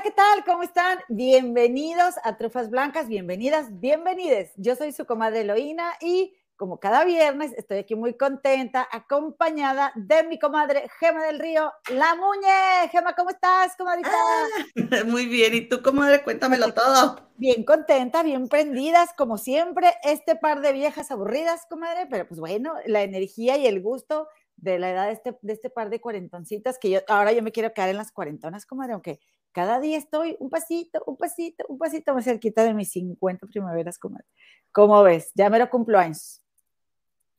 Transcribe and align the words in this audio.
Hola, 0.00 0.08
¿qué 0.08 0.16
tal? 0.16 0.44
¿Cómo 0.46 0.62
están? 0.62 0.98
Bienvenidos 1.10 2.14
a 2.24 2.38
Trufas 2.38 2.70
Blancas, 2.70 3.06
bienvenidas, 3.06 3.66
bienvenides. 3.80 4.50
Yo 4.56 4.74
soy 4.74 4.92
su 4.92 5.04
comadre 5.04 5.42
Eloína 5.42 5.92
y 6.00 6.34
como 6.56 6.80
cada 6.80 7.04
viernes 7.04 7.52
estoy 7.52 7.78
aquí 7.78 7.94
muy 7.96 8.14
contenta, 8.14 8.88
acompañada 8.90 9.92
de 9.94 10.22
mi 10.22 10.38
comadre 10.38 10.88
Gema 10.98 11.26
del 11.26 11.38
Río, 11.38 11.70
La 11.90 12.14
Muñe. 12.14 12.88
Gema, 12.90 13.14
¿cómo 13.14 13.28
estás, 13.28 13.76
comadrita? 13.76 14.10
Ah, 14.10 15.04
muy 15.06 15.26
bien, 15.26 15.52
¿y 15.52 15.68
tú, 15.68 15.82
comadre? 15.82 16.22
Cuéntamelo 16.22 16.72
todo. 16.72 17.16
Bien 17.36 17.62
contenta, 17.62 18.22
bien 18.22 18.48
prendidas, 18.48 19.10
como 19.12 19.36
siempre, 19.36 19.92
este 20.02 20.34
par 20.34 20.62
de 20.62 20.72
viejas 20.72 21.10
aburridas, 21.10 21.66
comadre, 21.68 22.06
pero 22.06 22.26
pues 22.26 22.40
bueno, 22.40 22.72
la 22.86 23.02
energía 23.02 23.58
y 23.58 23.66
el 23.66 23.82
gusto 23.82 24.28
de 24.56 24.78
la 24.78 24.92
edad 24.92 25.06
de 25.08 25.12
este, 25.12 25.38
de 25.42 25.52
este 25.52 25.68
par 25.68 25.90
de 25.90 26.00
cuarentoncitas, 26.00 26.78
que 26.78 26.88
yo 26.88 27.00
ahora 27.06 27.32
yo 27.32 27.42
me 27.42 27.52
quiero 27.52 27.74
quedar 27.74 27.90
en 27.90 27.98
las 27.98 28.12
cuarentonas, 28.12 28.64
comadre, 28.64 28.94
aunque 28.94 29.20
cada 29.52 29.80
día 29.80 29.98
estoy 29.98 30.36
un 30.38 30.50
pasito, 30.50 31.02
un 31.06 31.16
pasito, 31.16 31.64
un 31.68 31.78
pasito 31.78 32.14
más 32.14 32.24
cerquita 32.24 32.64
de 32.64 32.74
mis 32.74 32.90
50 32.92 33.46
primaveras, 33.46 33.98
comadre. 33.98 34.26
¿Cómo 34.72 35.02
ves? 35.02 35.30
Ya 35.34 35.50
me 35.50 35.58
lo 35.58 35.68
cumplo 35.68 35.98
años. 35.98 36.42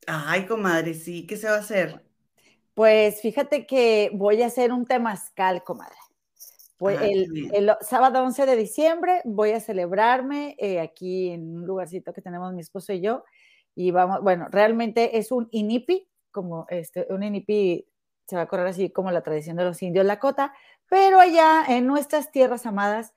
Ay, 0.08 0.46
comadre, 0.46 0.94
sí, 0.94 1.26
¿qué 1.26 1.38
se 1.38 1.48
va 1.48 1.56
a 1.56 1.60
hacer? 1.60 2.04
Pues 2.74 3.22
fíjate 3.22 3.66
que 3.66 4.10
voy 4.14 4.42
a 4.42 4.48
hacer 4.48 4.72
un 4.72 4.86
temazcal, 4.86 5.64
comadre. 5.64 5.96
Pues 6.78 7.00
el, 7.00 7.72
sábado 7.82 8.24
11 8.24 8.48
de 8.48 8.56
diciembre 8.56 9.22
voy 9.24 9.52
a 9.52 9.60
celebrarme 9.60 10.56
eh, 10.58 10.80
aquí 10.80 11.30
en 11.30 11.58
un 11.58 11.68
lugarcito 11.68 12.12
que 12.12 12.24
tenemos 12.24 12.52
mi 12.54 12.62
esposo 12.62 12.92
y 12.92 13.02
yo. 13.02 13.24
Y 13.76 13.92
vamos, 13.92 14.22
bueno, 14.24 14.48
realmente 14.50 15.20
es 15.20 15.32
un 15.32 15.48
inipi, 15.52 16.10
como 16.32 16.66
este, 16.70 17.06
un 17.12 17.22
inipi 17.22 17.86
se 18.32 18.36
va 18.36 18.44
a 18.44 18.48
correr 18.48 18.68
así 18.68 18.90
como 18.90 19.12
la 19.12 19.22
tradición 19.22 19.58
de 19.58 19.66
los 19.66 19.84
indios 19.84 20.06
Lakota, 20.06 20.54
pero 20.92 21.22
allá 21.22 21.64
en 21.70 21.88
nuestras 21.88 22.34
tierras 22.34 22.66
amadas 22.66 23.14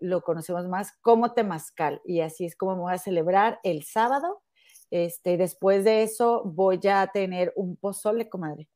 lo 0.00 0.22
conocemos 0.22 0.66
más 0.66 0.92
como 1.02 1.34
temazcal 1.34 2.00
y 2.06 2.22
así 2.22 2.46
es 2.46 2.56
como 2.56 2.74
voy 2.76 2.94
a 2.94 2.96
celebrar 2.96 3.60
el 3.64 3.82
sábado. 3.82 4.42
Este, 4.90 5.36
después 5.36 5.84
de 5.84 6.04
eso 6.04 6.42
voy 6.46 6.80
a 6.90 7.06
tener 7.08 7.52
un 7.54 7.76
pozole, 7.76 8.30
comadre. 8.30 8.70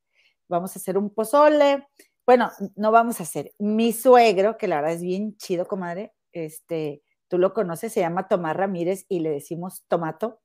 Vamos 0.47 0.75
a 0.75 0.79
hacer 0.79 0.99
un 0.99 1.11
pozole. 1.11 1.87
Bueno, 2.27 2.51
no 2.75 2.91
vamos 2.91 3.19
a 3.19 3.23
hacer. 3.23 3.55
Mi 3.57 3.91
suegro, 3.91 4.55
que 4.59 4.67
la 4.67 4.75
verdad 4.75 4.97
es 4.97 5.01
bien 5.01 5.35
chido, 5.37 5.67
comadre, 5.67 6.13
este, 6.31 7.01
tú 7.29 7.39
lo 7.39 7.55
conoces, 7.55 7.91
se 7.91 8.01
llama 8.01 8.27
Tomás 8.27 8.55
Ramírez 8.55 9.07
y 9.09 9.21
le 9.21 9.31
decimos 9.31 9.83
Tomato. 9.87 10.41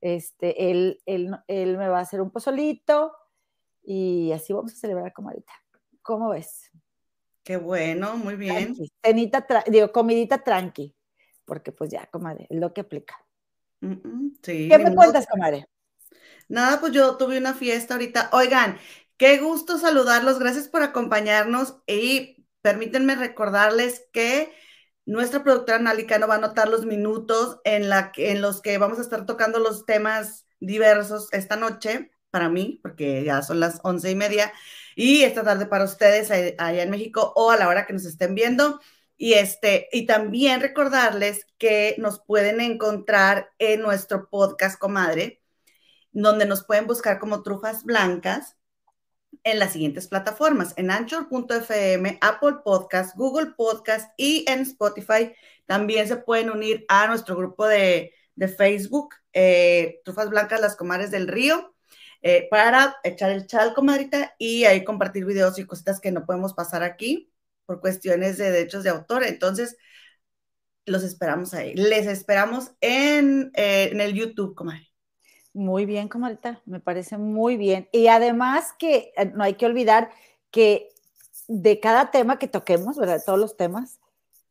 Este, 0.00 0.72
él, 0.72 1.00
él, 1.06 1.30
él 1.46 1.78
me 1.78 1.86
va 1.86 1.98
a 1.98 2.02
hacer 2.02 2.22
un 2.22 2.32
pozolito 2.32 3.12
y 3.84 4.32
así 4.32 4.52
vamos 4.52 4.72
a 4.72 4.76
celebrar, 4.76 5.12
comadita. 5.12 5.52
¿Cómo 6.02 6.30
ves? 6.30 6.72
Qué 7.44 7.56
bueno, 7.56 8.16
muy 8.16 8.36
bien. 8.36 8.76
Cenita, 9.04 9.46
digo, 9.66 9.90
comidita 9.90 10.42
tranqui, 10.42 10.94
porque 11.44 11.72
pues 11.72 11.90
ya, 11.90 12.06
comadre, 12.06 12.46
es 12.48 12.58
lo 12.58 12.72
que 12.72 12.82
aplica. 12.82 13.16
sí, 14.42 14.68
¿Qué 14.68 14.78
me 14.78 14.94
cuentas, 14.94 15.26
comadre? 15.26 15.66
Nada, 16.48 16.80
pues 16.80 16.92
yo 16.92 17.16
tuve 17.16 17.38
una 17.38 17.54
fiesta 17.54 17.94
ahorita. 17.94 18.30
Oigan, 18.32 18.78
qué 19.16 19.38
gusto 19.38 19.78
saludarlos, 19.78 20.38
gracias 20.38 20.68
por 20.68 20.82
acompañarnos 20.82 21.76
y 21.86 22.46
permítanme 22.60 23.16
recordarles 23.16 24.06
que 24.12 24.52
nuestra 25.04 25.42
productora 25.42 25.78
Nalicano 25.80 26.28
va 26.28 26.34
a 26.34 26.38
anotar 26.38 26.68
los 26.68 26.86
minutos 26.86 27.58
en, 27.64 27.88
la, 27.88 28.12
en 28.16 28.40
los 28.40 28.62
que 28.62 28.78
vamos 28.78 28.98
a 28.98 29.02
estar 29.02 29.26
tocando 29.26 29.58
los 29.58 29.84
temas 29.84 30.46
diversos 30.60 31.28
esta 31.32 31.56
noche 31.56 32.12
para 32.32 32.48
mí, 32.48 32.80
porque 32.82 33.22
ya 33.22 33.42
son 33.42 33.60
las 33.60 33.78
once 33.84 34.10
y 34.10 34.16
media, 34.16 34.52
y 34.96 35.22
esta 35.22 35.44
tarde 35.44 35.66
para 35.66 35.84
ustedes 35.84 36.30
allá 36.30 36.82
en 36.82 36.90
México 36.90 37.32
o 37.36 37.52
a 37.52 37.56
la 37.56 37.68
hora 37.68 37.86
que 37.86 37.92
nos 37.92 38.04
estén 38.04 38.34
viendo. 38.34 38.80
Y, 39.16 39.34
este, 39.34 39.88
y 39.92 40.06
también 40.06 40.60
recordarles 40.60 41.46
que 41.58 41.94
nos 41.98 42.20
pueden 42.20 42.60
encontrar 42.60 43.50
en 43.58 43.80
nuestro 43.80 44.28
podcast, 44.28 44.78
comadre, 44.78 45.40
donde 46.10 46.46
nos 46.46 46.64
pueden 46.64 46.86
buscar 46.88 47.20
como 47.20 47.42
trufas 47.42 47.84
blancas 47.84 48.56
en 49.44 49.58
las 49.58 49.72
siguientes 49.72 50.08
plataformas, 50.08 50.74
en 50.76 50.90
anchor.fm, 50.90 52.18
Apple 52.20 52.56
Podcast, 52.64 53.16
Google 53.16 53.52
Podcast 53.56 54.12
y 54.16 54.44
en 54.48 54.60
Spotify. 54.60 55.32
También 55.66 56.08
se 56.08 56.16
pueden 56.16 56.50
unir 56.50 56.84
a 56.88 57.06
nuestro 57.06 57.36
grupo 57.36 57.66
de, 57.66 58.12
Facebook, 58.56 59.14
eh, 59.32 60.00
Trufas 60.04 60.30
Blancas, 60.30 60.60
las 60.60 60.76
Comares 60.76 61.10
del 61.10 61.28
Río, 61.28 61.74
eh, 62.22 62.46
para 62.50 62.96
echar 63.02 63.30
el 63.30 63.46
chal, 63.46 63.74
comadrita, 63.74 64.34
y 64.38 64.64
ahí 64.64 64.84
compartir 64.84 65.24
videos 65.24 65.58
y 65.58 65.66
cositas 65.66 66.00
que 66.00 66.12
no 66.12 66.24
podemos 66.24 66.54
pasar 66.54 66.82
aquí 66.82 67.32
por 67.66 67.80
cuestiones 67.80 68.38
de 68.38 68.50
derechos 68.50 68.84
de 68.84 68.90
autor. 68.90 69.24
Entonces, 69.24 69.76
los 70.86 71.02
esperamos 71.02 71.54
ahí. 71.54 71.74
Les 71.74 72.06
esperamos 72.06 72.72
en, 72.80 73.50
eh, 73.54 73.90
el 73.92 74.14
YouTube, 74.14 74.54
comadre. 74.54 74.88
Muy 75.52 75.84
bien, 75.84 76.08
comadita, 76.08 76.62
me 76.64 76.80
parece 76.80 77.18
muy 77.18 77.56
bien. 77.56 77.88
Y 77.92 78.06
además 78.06 78.72
que 78.78 79.12
eh, 79.16 79.26
no 79.34 79.44
hay 79.44 79.54
que 79.54 79.66
olvidar 79.66 80.10
que 80.50 80.88
de 81.48 81.80
cada 81.80 82.10
tema 82.10 82.38
que 82.38 82.48
toquemos, 82.48 82.96
¿verdad? 82.96 83.22
Todos 83.24 83.38
los 83.38 83.56
temas, 83.56 84.00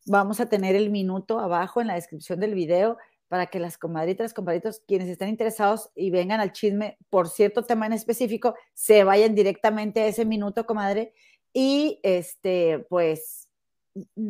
vamos 0.06 0.40
a 0.40 0.48
tener 0.48 0.76
el 0.76 0.90
minuto 0.90 1.40
abajo 1.40 1.82
en 1.82 1.88
la 1.88 1.96
descripción 1.96 2.40
del 2.40 2.53
video 2.53 2.98
para 3.31 3.46
que 3.46 3.62
las 3.62 3.78
comadritas, 3.78 4.34
compadritos, 4.34 4.84
quienes 4.86 5.08
estén 5.08 5.30
interesados 5.30 5.90
y 5.96 6.12
vengan 6.12 6.42
al 6.42 6.52
chisme 6.52 6.97
por 7.09 7.30
cierto 7.30 7.64
tema 7.64 7.86
en 7.86 7.94
específico, 7.94 8.56
se 8.74 9.06
vayan 9.06 9.36
directamente 9.36 10.02
a 10.02 10.08
ese 10.08 10.25
minuto, 10.25 10.66
comadre, 10.66 11.14
y 11.53 12.02
este, 12.03 12.86
pues, 12.90 13.47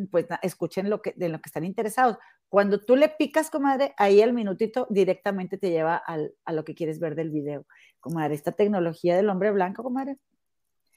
pues 0.08 0.26
escuchen 0.42 0.88
lo 0.88 1.02
que, 1.02 1.14
de 1.16 1.30
lo 1.30 1.40
que 1.40 1.48
están 1.48 1.64
interesados. 1.64 2.16
Cuando 2.48 2.78
tú 2.78 2.94
le 2.94 3.08
picas, 3.08 3.50
comadre, 3.50 3.92
ahí 3.96 4.20
el 4.20 4.32
minutito 4.32 4.86
directamente 4.88 5.58
te 5.58 5.70
lleva 5.70 5.96
al, 5.96 6.36
a 6.44 6.52
lo 6.52 6.64
que 6.64 6.76
quieres 6.76 7.00
ver 7.00 7.16
del 7.16 7.30
video. 7.30 7.66
Comadre, 7.98 8.36
esta 8.36 8.52
tecnología 8.52 9.16
del 9.16 9.30
hombre 9.30 9.50
blanco, 9.50 9.82
comadre. 9.82 10.18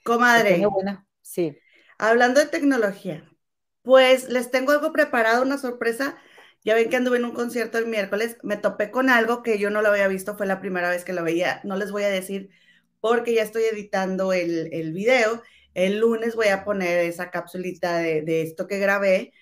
Comadre. 0.04 0.64
Buena. 0.64 1.04
Sí. 1.22 1.58
Hablando 1.98 2.38
de 2.38 2.46
tecnología, 2.46 3.28
pues 3.82 4.28
les 4.28 4.52
tengo 4.52 4.70
algo 4.70 4.92
preparado, 4.92 5.42
una 5.42 5.58
sorpresa. 5.58 6.16
Ya 6.66 6.74
ven 6.74 6.90
que 6.90 6.96
anduve 6.96 7.18
en 7.18 7.24
un 7.24 7.32
concierto 7.32 7.78
el 7.78 7.86
miércoles, 7.86 8.38
me 8.42 8.56
topé 8.56 8.90
con 8.90 9.08
algo 9.08 9.42
que 9.42 9.58
yo 9.58 9.70
no 9.70 9.82
lo 9.82 9.88
había 9.88 10.08
visto, 10.08 10.36
fue 10.36 10.46
la 10.46 10.60
primera 10.60 10.90
vez 10.90 11.04
que 11.04 11.12
lo 11.14 11.24
veía. 11.24 11.60
No 11.64 11.76
les 11.76 11.92
voy 11.92 12.02
a 12.04 12.08
decir 12.10 12.50
porque 13.00 13.34
ya 13.34 13.42
estoy 13.42 13.64
editando 13.64 14.32
el, 14.32 14.70
el 14.72 14.92
video. 14.92 15.42
El 15.74 16.00
lunes 16.00 16.34
voy 16.36 16.48
a 16.48 16.64
poner 16.64 17.00
esa 17.00 17.30
capsulita 17.30 17.98
de, 17.98 18.42
esto 18.42 18.66
que 18.66 18.78
grabé 18.78 19.32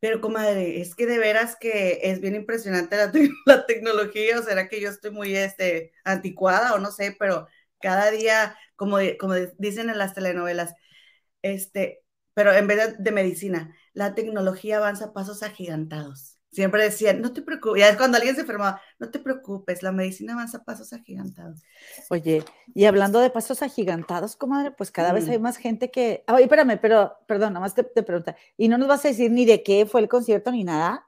pero, 0.00 0.20
comadre, 0.22 0.80
es 0.80 0.94
que 0.94 1.06
de 1.06 1.18
veras 1.18 1.56
que 1.60 2.00
es 2.04 2.20
bien 2.20 2.34
impresionante 2.34 2.96
la, 3.46 3.66
tecnología, 3.66 4.38
o 4.38 4.42
será 4.42 4.68
que 4.68 4.80
yo 4.80 4.88
estoy 4.90 5.10
muy 5.12 5.36
este, 5.36 5.92
anticuada 6.04 6.74
o 6.74 6.78
no 6.78 6.90
sé, 6.92 7.16
pero 7.18 7.48
cada 7.80 8.10
día, 8.10 8.56
como, 8.76 8.98
como 9.18 9.34
dicen 9.58 9.90
en 9.90 9.98
las 9.98 10.14
telenovelas, 10.14 10.74
este, 11.42 12.02
pero 12.34 12.52
en 12.54 12.66
vez 12.66 12.96
de, 12.98 13.12
medicina, 13.12 13.76
la 13.94 14.14
tecnología 14.14 14.78
avanza 14.78 15.12
pasos 15.12 15.42
agigantados. 15.42 16.39
Siempre 16.52 16.82
decían, 16.82 17.20
no 17.20 17.32
te 17.32 17.42
preocupes, 17.42 17.80
ya 17.80 17.88
es 17.90 17.96
cuando 17.96 18.16
alguien 18.16 18.34
se 18.34 18.40
enfermaba, 18.40 18.82
no 18.98 19.08
te 19.10 19.20
preocupes, 19.20 19.84
la 19.84 19.92
medicina 19.92 20.32
avanza 20.32 20.58
a 20.58 20.64
pasos 20.64 20.92
agigantados. 20.92 21.62
Oye, 22.08 22.44
y 22.74 22.86
hablando 22.86 23.20
de 23.20 23.30
pasos 23.30 23.62
agigantados, 23.62 24.34
comadre, 24.34 24.72
pues 24.72 24.90
cada 24.90 25.12
vez 25.12 25.28
hay 25.28 25.38
más 25.38 25.56
gente 25.56 25.90
que. 25.92 26.24
Oye, 26.26 26.44
espérame, 26.44 26.78
pero, 26.80 27.16
perdón, 27.28 27.52
nada 27.52 27.60
más 27.60 27.74
te, 27.74 27.84
te 27.84 28.02
pregunta, 28.02 28.36
¿y 28.56 28.68
no 28.68 28.78
nos 28.78 28.88
vas 28.88 29.04
a 29.04 29.08
decir 29.08 29.30
ni 29.30 29.44
de 29.44 29.62
qué 29.62 29.86
fue 29.86 30.00
el 30.00 30.08
concierto 30.08 30.50
ni 30.50 30.64
nada? 30.64 31.06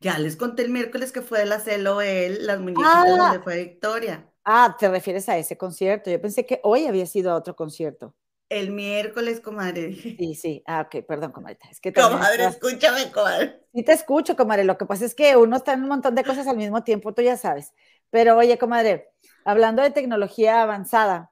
Ya 0.00 0.18
les 0.18 0.36
conté 0.36 0.62
el 0.62 0.70
miércoles 0.70 1.12
que 1.12 1.22
fue 1.22 1.40
de 1.40 1.46
la 1.46 1.60
CELOEL, 1.60 2.46
las 2.46 2.60
muñequitas 2.60 2.92
ah, 2.94 3.04
donde 3.08 3.40
fue 3.40 3.64
Victoria. 3.64 4.30
Ah, 4.44 4.76
te 4.78 4.88
refieres 4.88 5.28
a 5.28 5.38
ese 5.38 5.56
concierto. 5.56 6.10
Yo 6.10 6.20
pensé 6.20 6.46
que 6.46 6.60
hoy 6.62 6.86
había 6.86 7.06
sido 7.06 7.34
otro 7.34 7.56
concierto. 7.56 8.14
El 8.48 8.70
miércoles, 8.70 9.40
comadre. 9.40 9.94
Sí, 9.94 10.34
sí. 10.34 10.62
Ah, 10.66 10.86
ok, 10.86 11.04
perdón, 11.06 11.32
comadre. 11.32 11.58
Es 11.70 11.80
que 11.80 11.92
comadre, 11.92 12.46
escúchame, 12.46 13.10
comadre. 13.12 13.60
Sí 13.74 13.82
te 13.82 13.92
escucho, 13.92 14.36
comadre. 14.36 14.64
Lo 14.64 14.78
que 14.78 14.86
pasa 14.86 15.04
es 15.04 15.14
que 15.14 15.36
uno 15.36 15.56
está 15.56 15.74
en 15.74 15.82
un 15.82 15.88
montón 15.88 16.14
de 16.14 16.24
cosas 16.24 16.46
al 16.46 16.56
mismo 16.56 16.82
tiempo, 16.82 17.12
tú 17.12 17.20
ya 17.20 17.36
sabes. 17.36 17.74
Pero 18.10 18.38
oye, 18.38 18.56
comadre, 18.56 19.10
hablando 19.44 19.82
de 19.82 19.90
tecnología 19.90 20.62
avanzada, 20.62 21.30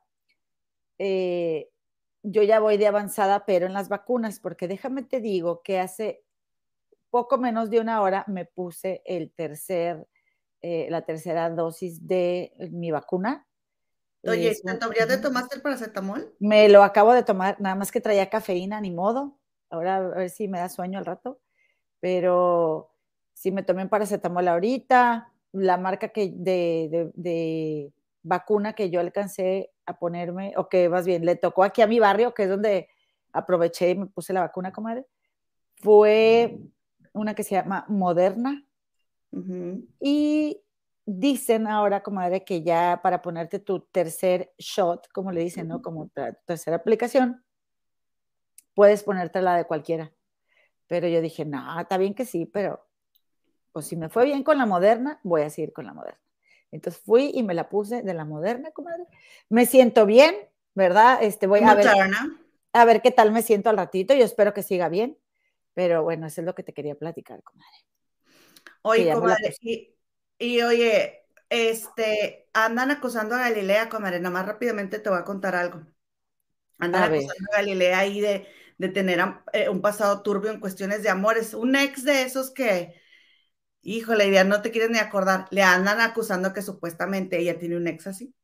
eh, 0.98 1.70
yo 2.22 2.42
ya 2.42 2.60
voy 2.60 2.76
de 2.76 2.86
avanzada, 2.86 3.46
pero 3.46 3.66
en 3.66 3.72
las 3.72 3.88
vacunas, 3.88 4.38
porque 4.38 4.68
déjame 4.68 5.02
te 5.02 5.20
digo 5.20 5.62
que 5.62 5.78
hace 5.78 6.22
poco 7.08 7.38
menos 7.38 7.70
de 7.70 7.80
una 7.80 8.02
hora 8.02 8.24
me 8.26 8.44
puse 8.44 9.00
el 9.06 9.32
tercer, 9.32 10.06
eh, 10.60 10.88
la 10.90 11.02
tercera 11.06 11.48
dosis 11.48 12.06
de 12.06 12.52
mi 12.72 12.90
vacuna 12.90 13.46
Oye, 14.28 14.56
¿ya 14.64 15.06
te 15.06 15.18
tomaste 15.18 15.56
el 15.56 15.62
paracetamol? 15.62 16.34
Me 16.38 16.68
lo 16.68 16.82
acabo 16.82 17.12
de 17.12 17.22
tomar, 17.22 17.60
nada 17.60 17.74
más 17.74 17.92
que 17.92 18.00
traía 18.00 18.30
cafeína, 18.30 18.80
ni 18.80 18.90
modo. 18.90 19.38
Ahora 19.70 19.96
a 19.96 20.00
ver 20.00 20.30
si 20.30 20.48
me 20.48 20.58
da 20.58 20.68
sueño 20.68 20.98
al 20.98 21.06
rato. 21.06 21.40
Pero 22.00 22.92
sí 23.32 23.52
me 23.52 23.62
tomé 23.62 23.82
un 23.82 23.88
paracetamol 23.88 24.48
ahorita. 24.48 25.32
La 25.52 25.76
marca 25.76 26.08
que 26.08 26.32
de, 26.34 27.92
vacuna 28.22 28.72
que 28.74 28.90
yo 28.90 29.00
alcancé 29.00 29.70
a 29.86 29.98
ponerme, 29.98 30.54
o 30.56 30.68
que 30.68 30.88
más 30.88 31.06
bien 31.06 31.24
le 31.24 31.36
tocó 31.36 31.62
aquí 31.62 31.82
a 31.82 31.86
mi 31.86 32.00
barrio, 32.00 32.34
que 32.34 32.44
es 32.44 32.48
donde 32.48 32.88
aproveché 33.32 33.90
y 33.90 33.94
me 33.94 34.06
puse 34.06 34.32
la 34.32 34.40
vacuna, 34.40 34.72
comadre, 34.72 35.06
fue 35.76 36.58
una 37.12 37.34
que 37.34 37.44
se 37.44 37.54
llama 37.54 37.84
Moderna. 37.88 38.64
Y 40.00 40.60
dicen 41.06 41.66
ahora, 41.66 42.02
comadre, 42.02 42.44
que 42.44 42.62
ya 42.62 43.00
para 43.02 43.22
ponerte 43.22 43.58
tu 43.58 43.80
tercer 43.80 44.52
shot, 44.58 45.08
como 45.12 45.32
le 45.32 45.40
dicen, 45.40 45.68
¿no? 45.68 45.80
Como 45.80 46.10
tercera 46.44 46.76
aplicación, 46.76 47.44
puedes 48.74 49.02
ponerte 49.02 49.40
la 49.40 49.56
de 49.56 49.64
cualquiera. 49.64 50.12
Pero 50.86 51.08
yo 51.08 51.22
dije, 51.22 51.44
no, 51.44 51.80
está 51.80 51.96
bien 51.96 52.14
que 52.14 52.26
sí, 52.26 52.44
pero 52.46 52.86
pues 53.72 53.86
si 53.86 53.96
me 53.96 54.08
fue 54.08 54.24
bien 54.24 54.42
con 54.42 54.58
la 54.58 54.66
moderna, 54.66 55.20
voy 55.22 55.42
a 55.42 55.50
seguir 55.50 55.72
con 55.72 55.86
la 55.86 55.94
moderna. 55.94 56.20
Entonces 56.70 57.00
fui 57.02 57.30
y 57.32 57.42
me 57.42 57.54
la 57.54 57.68
puse 57.68 58.02
de 58.02 58.14
la 58.14 58.24
moderna, 58.24 58.70
comadre. 58.72 59.06
Me 59.48 59.66
siento 59.66 60.06
bien, 60.06 60.34
¿verdad? 60.74 61.22
Este, 61.22 61.46
voy 61.46 61.60
a 61.60 61.74
ver, 61.74 61.86
a 62.72 62.84
ver 62.84 63.00
qué 63.00 63.10
tal 63.10 63.32
me 63.32 63.42
siento 63.42 63.70
al 63.70 63.76
ratito. 63.76 64.14
Yo 64.14 64.24
espero 64.24 64.52
que 64.52 64.62
siga 64.62 64.88
bien. 64.88 65.18
Pero 65.74 66.02
bueno, 66.02 66.26
eso 66.26 66.40
es 66.40 66.46
lo 66.46 66.54
que 66.54 66.62
te 66.62 66.72
quería 66.72 66.94
platicar, 66.94 67.42
comadre. 67.42 67.76
Oye, 68.82 69.12
comadre, 69.12 69.54
y, 69.60 69.95
oye, 70.38 71.24
este, 71.48 72.48
andan 72.52 72.90
acusando 72.90 73.34
a 73.34 73.38
Galilea, 73.38 73.88
comadre, 73.88 74.18
nada 74.20 74.32
más 74.32 74.46
rápidamente 74.46 74.98
te 74.98 75.08
voy 75.10 75.18
a 75.18 75.24
contar 75.24 75.54
algo. 75.54 75.86
Andan 76.78 77.04
acusando 77.04 77.50
a 77.52 77.56
Galilea 77.58 77.98
ahí 77.98 78.20
de, 78.20 78.46
de 78.78 78.88
tener 78.88 79.20
eh, 79.52 79.68
un 79.68 79.80
pasado 79.80 80.22
turbio 80.22 80.50
en 80.50 80.60
cuestiones 80.60 81.02
de 81.02 81.10
amores. 81.10 81.54
Un 81.54 81.76
ex 81.76 82.04
de 82.04 82.22
esos 82.22 82.50
que, 82.50 82.94
híjole, 83.82 84.30
ya 84.30 84.44
no 84.44 84.62
te 84.62 84.70
quieres 84.70 84.90
ni 84.90 84.98
acordar, 84.98 85.46
le 85.50 85.62
andan 85.62 86.00
acusando 86.00 86.52
que 86.52 86.62
supuestamente 86.62 87.38
ella 87.38 87.58
tiene 87.58 87.76
un 87.76 87.88
ex 87.88 88.06
así. 88.08 88.34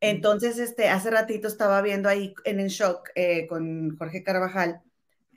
Entonces, 0.00 0.58
este, 0.58 0.88
hace 0.90 1.10
ratito 1.10 1.48
estaba 1.48 1.82
viendo 1.82 2.08
ahí 2.08 2.34
en 2.44 2.60
el 2.60 2.68
shock 2.68 3.10
eh, 3.14 3.46
con 3.48 3.96
Jorge 3.98 4.22
Carvajal 4.24 4.82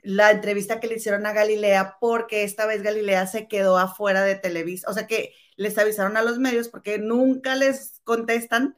la 0.02 0.30
entrevista 0.30 0.80
que 0.80 0.86
le 0.86 0.96
hicieron 0.96 1.26
a 1.26 1.32
Galilea 1.32 1.96
porque 2.00 2.44
esta 2.44 2.66
vez 2.66 2.82
Galilea 2.82 3.26
se 3.26 3.48
quedó 3.48 3.78
afuera 3.78 4.22
de 4.22 4.36
Televisa, 4.36 4.90
o 4.90 4.94
sea 4.94 5.06
que 5.06 5.34
les 5.56 5.76
avisaron 5.78 6.16
a 6.16 6.22
los 6.22 6.38
medios 6.38 6.68
porque 6.68 6.98
nunca 6.98 7.56
les 7.56 8.00
contestan 8.04 8.76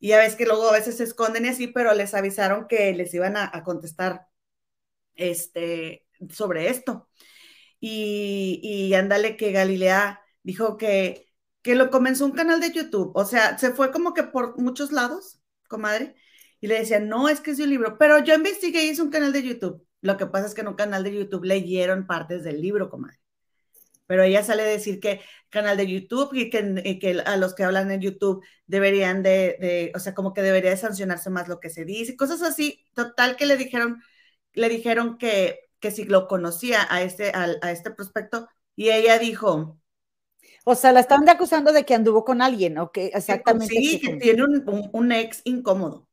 y 0.00 0.12
a 0.12 0.18
veces 0.18 0.36
que 0.36 0.46
luego 0.46 0.68
a 0.68 0.72
veces 0.72 0.98
se 0.98 1.04
esconden 1.04 1.46
y 1.46 1.48
así, 1.48 1.68
pero 1.68 1.94
les 1.94 2.14
avisaron 2.14 2.68
que 2.68 2.92
les 2.94 3.12
iban 3.14 3.36
a, 3.36 3.62
contestar 3.64 4.28
este, 5.16 6.06
sobre 6.30 6.68
esto. 6.70 7.08
Y, 7.80 8.60
y 8.62 8.94
ándale 8.94 9.36
que 9.36 9.52
Galilea 9.52 10.22
dijo 10.42 10.76
que, 10.76 11.28
que 11.62 11.74
lo 11.74 11.90
comenzó 11.90 12.24
un 12.26 12.32
canal 12.32 12.60
de 12.60 12.72
YouTube, 12.72 13.12
o 13.14 13.24
sea, 13.24 13.58
se 13.58 13.72
fue 13.72 13.92
como 13.92 14.14
que 14.14 14.24
por 14.24 14.58
muchos 14.58 14.92
lados, 14.92 15.40
comadre, 15.68 16.14
y 16.60 16.66
le 16.68 16.78
decían, 16.78 17.08
no, 17.08 17.28
es 17.28 17.40
que 17.40 17.52
es 17.52 17.60
un 17.60 17.70
libro, 17.70 17.98
pero 17.98 18.18
yo 18.24 18.34
investigué 18.34 18.84
y 18.84 18.90
hice 18.90 19.02
un 19.02 19.10
canal 19.10 19.32
de 19.32 19.42
YouTube. 19.42 19.87
Lo 20.00 20.16
que 20.16 20.26
pasa 20.26 20.46
es 20.46 20.54
que 20.54 20.60
en 20.60 20.68
un 20.68 20.74
canal 20.74 21.04
de 21.04 21.14
YouTube 21.14 21.44
leyeron 21.44 22.06
partes 22.06 22.44
del 22.44 22.60
libro, 22.60 22.90
comadre. 22.90 23.18
Pero 24.06 24.22
ella 24.22 24.42
sale 24.42 24.62
a 24.62 24.66
decir 24.66 25.00
que 25.00 25.20
canal 25.50 25.76
de 25.76 25.86
YouTube 25.86 26.30
y 26.32 26.48
que, 26.48 27.22
a 27.26 27.36
los 27.36 27.54
que 27.54 27.64
hablan 27.64 27.90
en 27.90 28.00
YouTube 28.00 28.42
deberían 28.66 29.22
de, 29.22 29.92
o 29.94 29.98
sea, 29.98 30.14
como 30.14 30.32
que 30.32 30.40
debería 30.40 30.70
de 30.70 30.78
sancionarse 30.78 31.28
más 31.28 31.46
lo 31.46 31.60
que 31.60 31.68
se 31.68 31.84
dice, 31.84 32.16
cosas 32.16 32.40
así. 32.42 32.86
Total 32.94 33.36
que 33.36 33.44
le 33.44 33.58
dijeron, 33.58 34.02
le 34.54 34.70
dijeron 34.70 35.18
que, 35.18 35.60
que 35.78 35.90
si 35.90 36.04
lo 36.04 36.26
conocía 36.26 36.86
a 36.88 37.02
este, 37.02 37.32
a, 37.34 37.70
este 37.70 37.90
prospecto 37.90 38.48
y 38.74 38.90
ella 38.90 39.18
dijo, 39.18 39.78
o 40.64 40.74
sea, 40.74 40.92
la 40.92 41.00
están 41.00 41.28
acusando 41.28 41.72
de 41.72 41.84
que 41.84 41.94
anduvo 41.94 42.24
con 42.24 42.40
alguien, 42.40 42.78
¿o 42.78 42.90
que 42.92 43.06
exactamente? 43.06 43.74
Sí, 43.74 44.00
que 44.00 44.16
tiene 44.16 44.42
un, 44.42 44.90
un, 44.90 45.12
ex 45.12 45.42
incómodo, 45.44 46.08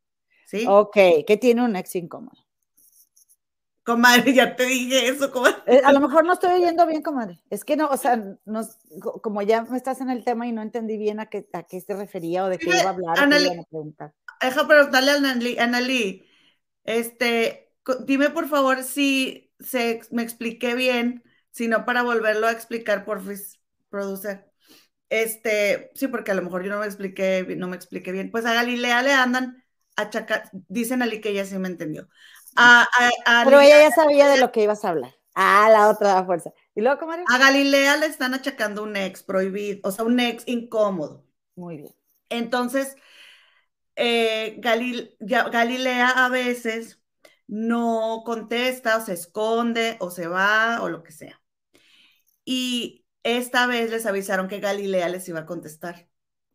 ¿sí? 0.46 0.66
Ok, 0.68 0.98
que 1.26 1.38
tiene 1.40 1.64
un 1.64 1.78
ex 1.78 1.96
incómodo. 1.96 2.45
Comadre, 3.86 4.34
ya 4.34 4.56
te 4.56 4.66
dije 4.66 5.08
eso, 5.10 5.32
comadre. 5.32 5.58
Eh, 5.68 5.82
a 5.86 5.94
lo 5.94 6.00
mejor 6.00 6.26
no 6.26 6.34
estoy 6.34 6.54
oyendo 6.54 6.88
bien, 6.88 7.04
comadre. 7.04 7.40
Es 7.52 7.64
que 7.64 7.78
no, 7.78 7.88
o 7.88 7.98
sea, 7.98 8.20
como 9.22 9.44
ya 9.44 9.62
me 9.62 9.78
estás 9.78 10.02
en 10.02 10.10
el 10.10 10.24
tema 10.24 10.48
y 10.48 10.52
no 10.52 10.64
entendí 10.64 10.98
bien 10.98 11.20
a 11.20 11.28
qué, 11.28 11.48
a 11.54 11.62
qué 11.62 11.80
se 11.80 11.96
refería 11.96 12.46
o 12.46 12.50
de 12.50 12.58
qué 12.58 12.72
iba 12.72 12.82
a 12.82 12.90
hablar. 12.90 13.20
Anali, 13.20 13.52
Deja 14.42 14.68
preguntarle 14.68 15.12
a 15.12 15.64
Anali, 15.64 16.28
este, 16.84 17.74
dime 18.08 18.32
por 18.32 18.50
favor 18.50 18.82
si 18.82 19.54
se, 19.60 20.02
me 20.10 20.24
expliqué 20.24 20.74
bien, 20.74 21.24
si 21.52 21.68
no 21.68 21.86
para 21.86 22.02
volverlo 22.02 22.48
a 22.48 22.52
explicar, 22.52 23.06
por 23.06 23.22
producer. 23.90 24.52
Este, 25.10 25.92
sí, 25.94 26.08
porque 26.08 26.32
a 26.32 26.36
lo 26.36 26.42
mejor 26.42 26.64
yo 26.64 26.72
no 26.72 26.80
me 26.80 26.88
expliqué, 26.88 27.46
no 27.56 27.68
me 27.68 27.76
expliqué 27.76 28.12
bien. 28.12 28.32
Pues 28.32 28.48
a 28.48 28.54
Galilea 28.56 29.04
le 29.04 29.14
andan 29.14 29.64
a 29.96 30.10
chacar, 30.10 30.50
dicen 30.52 31.04
Ali 31.04 31.22
que 31.22 31.30
ella 31.30 31.46
sí 31.46 31.56
me 31.60 31.68
entendió 31.68 32.10
pero 32.56 33.60
ella 33.60 33.90
ya 33.90 33.92
sabía 33.92 34.28
de 34.30 34.38
lo 34.38 34.52
que 34.52 34.64
ibas 34.64 34.84
a 34.86 34.90
hablar. 34.90 35.16
Ah, 35.34 35.70
la 35.70 35.90
otra 35.90 36.24
fuerza. 36.24 36.54
¿Y 36.74 36.82
luego, 36.82 37.00
cómo 37.00 37.14
A 37.14 37.38
Galilea 37.38 37.98
le 37.98 38.06
están 38.06 38.34
achacando 38.34 38.84
un 38.84 38.96
ex 38.96 39.22
prohibido, 39.22 39.82
o 39.84 39.92
sea, 39.92 40.06
un 40.06 40.20
ex 40.20 40.44
incómodo. 40.48 41.26
Muy 41.56 41.78
bien. 41.78 41.96
Entonces, 42.30 42.96
eh, 43.96 44.60
Galilea 44.60 46.26
a 46.26 46.30
veces 46.30 47.02
no 47.48 48.24
contesta 48.26 48.98
o 48.98 49.02
se 49.02 49.14
esconde 49.14 49.98
o 50.00 50.10
se 50.10 50.28
va 50.28 50.82
o 50.82 50.90
lo 50.90 51.04
que 51.04 51.12
sea. 51.12 51.42
Y 52.44 53.06
esta 53.24 53.68
vez 53.68 53.92
les 53.92 54.06
avisaron 54.06 54.48
que 54.48 54.60
Galilea 54.60 55.10
les 55.10 55.28
iba 55.30 55.42
a 55.42 55.46
contestar 55.46 56.10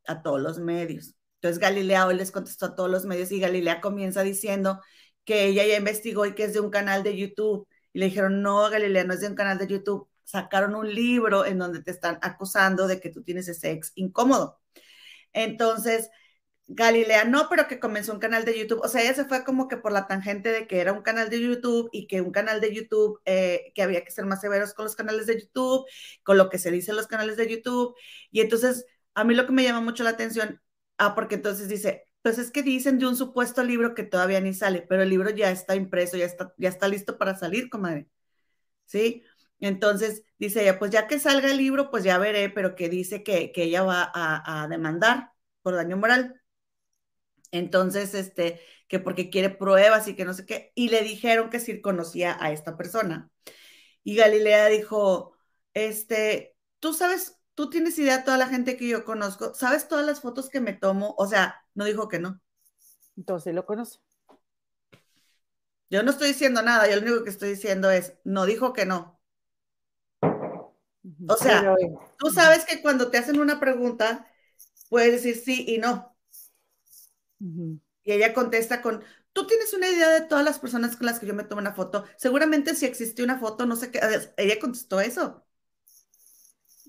a 0.07 0.23
todos 0.23 0.41
los 0.41 0.59
medios. 0.59 1.17
Entonces 1.37 1.59
Galilea 1.59 2.07
hoy 2.07 2.17
les 2.17 2.31
contestó 2.31 2.67
a 2.67 2.77
todos 2.77 2.91
los 2.91 3.07
medios 3.07 3.33
y 3.33 3.41
Galilea 3.41 3.81
comienza 3.81 4.23
diciendo 4.23 4.81
que 5.25 5.47
ella 5.47 5.67
ya 5.67 5.77
investigó 5.77 6.27
y 6.27 6.35
que 6.35 6.45
es 6.45 6.55
de 6.55 6.61
un 6.61 6.71
canal 6.71 7.03
de 7.03 7.17
YouTube. 7.17 7.67
Y 7.93 7.99
le 8.01 8.07
dijeron, 8.07 8.43
no, 8.43 8.69
Galilea, 8.71 9.05
no 9.05 9.15
es 9.15 9.21
de 9.21 9.29
un 9.29 9.35
canal 9.35 9.59
de 9.59 9.67
YouTube. 9.67 10.09
Sacaron 10.25 10.75
un 10.75 10.93
libro 10.95 11.45
en 11.45 11.59
donde 11.59 11.83
te 11.83 11.91
están 11.91 12.19
acusando 12.23 12.87
de 12.87 13.01
que 13.01 13.11
tú 13.11 13.23
tienes 13.23 13.49
ese 13.49 13.73
ex 13.73 13.93
incómodo. 13.97 14.61
Entonces, 15.33 16.11
Galilea, 16.73 17.25
no, 17.25 17.49
pero 17.51 17.67
que 17.67 17.81
comenzó 17.81 18.13
un 18.13 18.21
canal 18.21 18.45
de 18.45 18.57
YouTube. 18.57 18.81
O 18.85 18.89
sea, 18.89 19.03
ella 19.03 19.15
se 19.15 19.25
fue 19.25 19.45
como 19.45 19.67
que 19.67 19.77
por 19.77 19.91
la 19.93 20.07
tangente 20.07 20.51
de 20.53 20.67
que 20.69 20.81
era 20.81 20.93
un 20.93 21.03
canal 21.03 21.29
de 21.29 21.41
YouTube 21.41 21.89
y 21.93 22.07
que 22.07 22.21
un 22.21 22.31
canal 22.31 22.61
de 22.61 22.73
YouTube, 22.75 23.21
eh, 23.25 23.73
que 23.75 23.83
había 23.83 24.05
que 24.05 24.13
ser 24.13 24.25
más 24.27 24.41
severos 24.41 24.73
con 24.75 24.85
los 24.85 24.95
canales 24.95 25.27
de 25.27 25.41
YouTube, 25.41 25.85
con 26.23 26.39
lo 26.39 26.49
que 26.49 26.59
se 26.59 26.71
dice 26.71 26.93
en 26.93 26.97
los 26.99 27.09
canales 27.09 27.37
de 27.37 27.49
YouTube. 27.51 27.97
Y 28.31 28.41
entonces, 28.41 28.87
a 29.15 29.25
mí 29.25 29.35
lo 29.35 29.47
que 29.47 29.53
me 29.53 29.65
llama 29.65 29.81
mucho 29.81 30.05
la 30.05 30.11
atención, 30.11 30.61
ah, 30.99 31.15
porque 31.17 31.37
entonces 31.37 31.69
dice, 31.69 32.05
pues 32.23 32.39
es 32.39 32.51
que 32.51 32.63
dicen 32.63 32.99
de 32.99 33.07
un 33.07 33.17
supuesto 33.17 33.63
libro 33.65 33.95
que 33.95 34.03
todavía 34.05 34.41
ni 34.41 34.55
sale, 34.55 34.83
pero 34.89 35.03
el 35.03 35.11
libro 35.11 35.31
ya 35.31 35.51
está 35.51 35.77
impreso, 35.77 36.17
ya 36.17 36.27
está, 36.27 36.55
ya 36.59 36.69
está 36.69 36.89
listo 36.89 37.19
para 37.19 37.37
salir, 37.37 37.71
comadre. 37.71 38.09
¿Sí? 38.87 39.25
Entonces 39.61 40.25
dice 40.39 40.63
ella, 40.63 40.79
pues 40.79 40.91
ya 40.91 41.07
que 41.07 41.19
salga 41.21 41.51
el 41.51 41.59
libro, 41.59 41.91
pues 41.91 42.05
ya 42.05 42.19
veré, 42.19 42.51
pero 42.51 42.75
que 42.77 42.89
dice 42.89 43.23
que, 43.23 43.53
ella 43.57 43.83
va 43.83 44.11
a, 44.15 44.69
demandar 44.69 45.33
por 45.63 45.75
daño 45.75 45.97
moral. 45.97 46.41
Entonces, 47.53 48.15
este, 48.15 48.61
que 48.89 49.01
porque 49.01 49.31
quiere 49.31 49.51
pruebas 49.51 50.07
y 50.09 50.15
que 50.15 50.25
no 50.25 50.35
sé 50.35 50.47
qué, 50.47 50.73
y 50.75 50.89
le 50.89 51.03
dijeron 51.03 51.51
que 51.51 51.61
sí 51.61 51.81
conocía 51.81 52.37
a 52.41 52.53
esta 52.53 52.77
persona. 52.77 53.31
Y 54.05 54.17
Galilea 54.17 54.69
dijo, 54.69 55.37
este, 55.75 56.57
tú 56.81 56.95
sabes 56.95 57.41
tú 57.61 57.69
tienes 57.69 57.99
idea 57.99 58.19
de 58.19 58.25
toda 58.25 58.39
la 58.39 58.49
gente 58.49 58.77
que 58.79 58.89
yo 58.89 59.05
conozco, 59.05 59.53
sabes 59.55 59.87
todas 59.87 60.07
las 60.07 60.23
fotos 60.23 60.49
que 60.49 60.61
me 60.61 60.73
tomo, 60.73 61.15
o 61.19 61.27
sea, 61.27 61.60
no 61.75 61.85
dijo 61.85 62.09
que 62.09 62.19
no. 62.19 62.41
Entonces 63.17 63.55
lo 63.55 63.67
conoce. 63.67 63.99
Yo 65.91 66.03
no 66.03 66.11
estoy 66.11 66.29
diciendo 66.29 66.63
nada, 66.63 66.89
yo 66.89 66.97
lo 66.97 67.03
único 67.03 67.25
que 67.25 67.31
estoy 67.31 67.51
diciendo 67.51 67.91
es, 67.91 68.15
no 68.25 68.47
dijo 68.47 68.73
que 68.73 68.87
no. 68.87 69.21
O 71.29 71.37
sea, 71.37 71.75
tú 72.19 72.31
sabes 72.31 72.65
que 72.65 72.81
cuando 72.81 73.11
te 73.11 73.19
hacen 73.19 73.41
una 73.41 73.59
pregunta, 73.59 74.27
puedes 74.89 75.13
decir 75.13 75.37
sí 75.37 75.65
y 75.67 75.79
no. 75.79 76.17
Y 77.41 78.13
ella 78.13 78.35
contesta 78.35 78.83
con, 78.83 79.03
tú 79.33 79.47
tienes 79.47 79.73
una 79.73 79.89
idea 79.89 80.09
de 80.11 80.23
todas 80.23 80.45
las 80.45 80.59
personas 80.59 80.97
con 80.97 81.07
las 81.07 81.19
que 81.19 81.27
yo 81.27 81.35
me 81.35 81.45
tomo 81.45 81.61
una 81.61 81.75
foto. 81.75 82.05
Seguramente 82.17 82.75
si 82.75 82.87
existió 82.87 83.25
una 83.25 83.39
foto, 83.39 83.67
no 83.67 83.77
sé 83.77 83.91
qué, 83.91 84.01
ella 84.37 84.59
contestó 84.61 85.01
eso. 85.01 85.45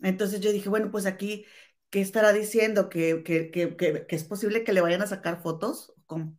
Entonces 0.03 0.41
yo 0.41 0.51
dije, 0.51 0.69
bueno, 0.69 0.91
pues 0.91 1.05
aquí, 1.05 1.45
¿qué 1.91 2.01
estará 2.01 2.33
diciendo? 2.33 2.89
¿Que, 2.89 4.05
es 4.09 4.23
posible 4.23 4.63
que 4.63 4.73
le 4.73 4.81
vayan 4.81 5.03
a 5.03 5.07
sacar 5.07 5.41
fotos? 5.41 5.93
¿Cómo? 6.07 6.35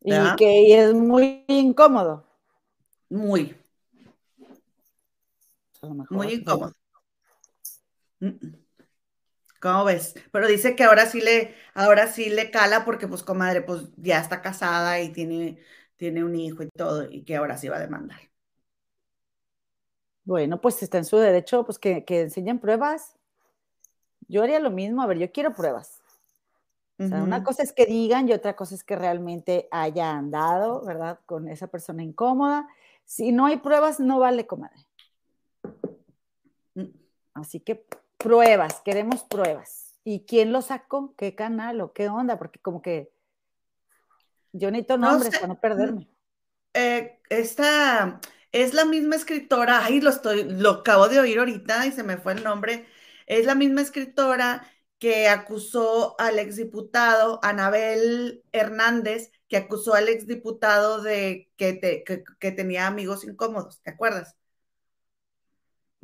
Y 0.00 0.36
que 0.36 0.78
es 0.78 0.92
muy 0.92 1.44
incómodo. 1.46 2.26
Muy. 3.08 3.56
Muy 6.10 6.34
incómodo. 6.34 6.72
¿Cómo 9.60 9.84
ves? 9.84 10.14
Pero 10.32 10.48
dice 10.48 10.74
que 10.74 10.82
ahora 10.82 11.06
sí 11.06 11.20
le, 11.20 11.54
ahora 11.74 12.08
sí 12.08 12.30
le 12.30 12.50
cala 12.50 12.84
porque, 12.84 13.06
pues, 13.06 13.22
comadre, 13.22 13.62
pues 13.62 13.82
ya 13.96 14.18
está 14.18 14.42
casada 14.42 15.00
y 15.00 15.12
tiene, 15.12 15.62
tiene 15.96 16.24
un 16.24 16.34
hijo 16.34 16.64
y 16.64 16.68
todo, 16.68 17.08
y 17.08 17.22
que 17.22 17.36
ahora 17.36 17.56
sí 17.56 17.68
va 17.68 17.76
a 17.76 17.80
demandar. 17.80 18.31
Bueno, 20.24 20.60
pues 20.60 20.82
está 20.82 20.98
en 20.98 21.04
su 21.04 21.16
derecho, 21.16 21.64
pues 21.64 21.78
que, 21.78 22.04
enseñen 22.08 22.58
pruebas. 22.58 23.16
Yo 24.28 24.42
haría 24.42 24.60
lo 24.60 24.70
mismo, 24.70 25.02
a 25.02 25.06
ver, 25.06 25.18
yo 25.18 25.32
quiero 25.32 25.52
pruebas. 25.52 26.00
O 26.98 27.08
sea, 27.08 27.20
una 27.20 27.42
cosa 27.42 27.64
es 27.64 27.72
que 27.72 27.84
digan 27.84 28.28
y 28.28 28.32
otra 28.32 28.54
cosa 28.54 28.76
es 28.76 28.84
que 28.84 28.94
realmente 28.94 29.66
haya 29.72 30.12
andado, 30.12 30.84
¿verdad? 30.84 31.18
Con 31.26 31.48
esa 31.48 31.66
persona 31.66 32.04
incómoda. 32.04 32.68
Si 33.04 33.32
no 33.32 33.46
hay 33.46 33.56
pruebas, 33.56 33.98
no 33.98 34.20
vale, 34.20 34.46
comadre. 34.46 34.86
Mm. 36.74 36.90
Así 37.34 37.58
que 37.58 37.84
pruebas, 38.18 38.80
queremos 38.84 39.24
pruebas. 39.24 39.98
¿Y 40.04 40.20
quién 40.26 40.52
lo 40.52 40.62
sacó? 40.62 41.12
¿Qué 41.16 41.34
canal 41.34 41.80
o 41.80 41.92
qué 41.92 42.08
onda? 42.08 42.38
Porque 42.38 42.60
como 42.60 42.82
que 42.82 43.10
yo 44.52 44.70
necesito 44.70 44.98
nombres 44.98 45.34
para 45.34 45.48
no 45.48 45.58
perderme. 45.58 46.08
Eh, 46.74 47.20
esta 47.28 48.20
es 48.52 48.74
la 48.74 48.84
misma 48.84 49.16
escritora, 49.16 49.84
ay, 49.84 50.00
lo 50.00 50.10
estoy, 50.10 50.44
lo 50.44 50.70
acabo 50.70 51.08
de 51.08 51.20
oír 51.20 51.38
ahorita 51.38 51.86
y 51.86 51.92
se 51.92 52.02
me 52.02 52.18
fue 52.18 52.34
el 52.34 52.44
nombre. 52.44 52.86
Es 53.26 53.46
la 53.46 53.54
misma 53.54 53.80
escritora 53.80 54.66
que 54.98 55.28
acusó 55.28 56.14
al 56.20 56.38
exdiputado 56.38 57.40
Anabel 57.42 58.44
Hernández, 58.52 59.32
que 59.48 59.56
acusó 59.56 59.94
al 59.94 60.08
exdiputado 60.08 61.02
de 61.02 61.50
que, 61.56 62.04
que, 62.38 62.52
tenía 62.52 62.86
amigos 62.86 63.24
incómodos, 63.24 63.82
¿te 63.82 63.90
acuerdas? 63.90 64.36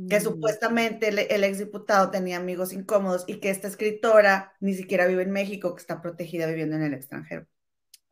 Que 0.08 0.18
mm. 0.18 0.22
supuestamente 0.22 1.08
el, 1.08 1.18
el 1.18 1.44
exdiputado 1.44 2.10
tenía 2.10 2.38
amigos 2.38 2.72
incómodos 2.72 3.24
y 3.26 3.40
que 3.40 3.50
esta 3.50 3.68
escritora 3.68 4.56
ni 4.60 4.74
siquiera 4.74 5.06
vive 5.06 5.22
en 5.22 5.32
México, 5.32 5.74
que 5.74 5.80
está 5.80 6.00
protegida 6.00 6.46
viviendo 6.46 6.76
en 6.76 6.82
el 6.82 6.94
extranjero. 6.94 7.46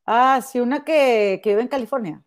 Ah, 0.05 0.40
sí, 0.40 0.61
una 0.61 0.85
que, 0.85 1.40
que 1.43 1.50
vive 1.50 1.62
en 1.62 1.69
California. 1.69 2.23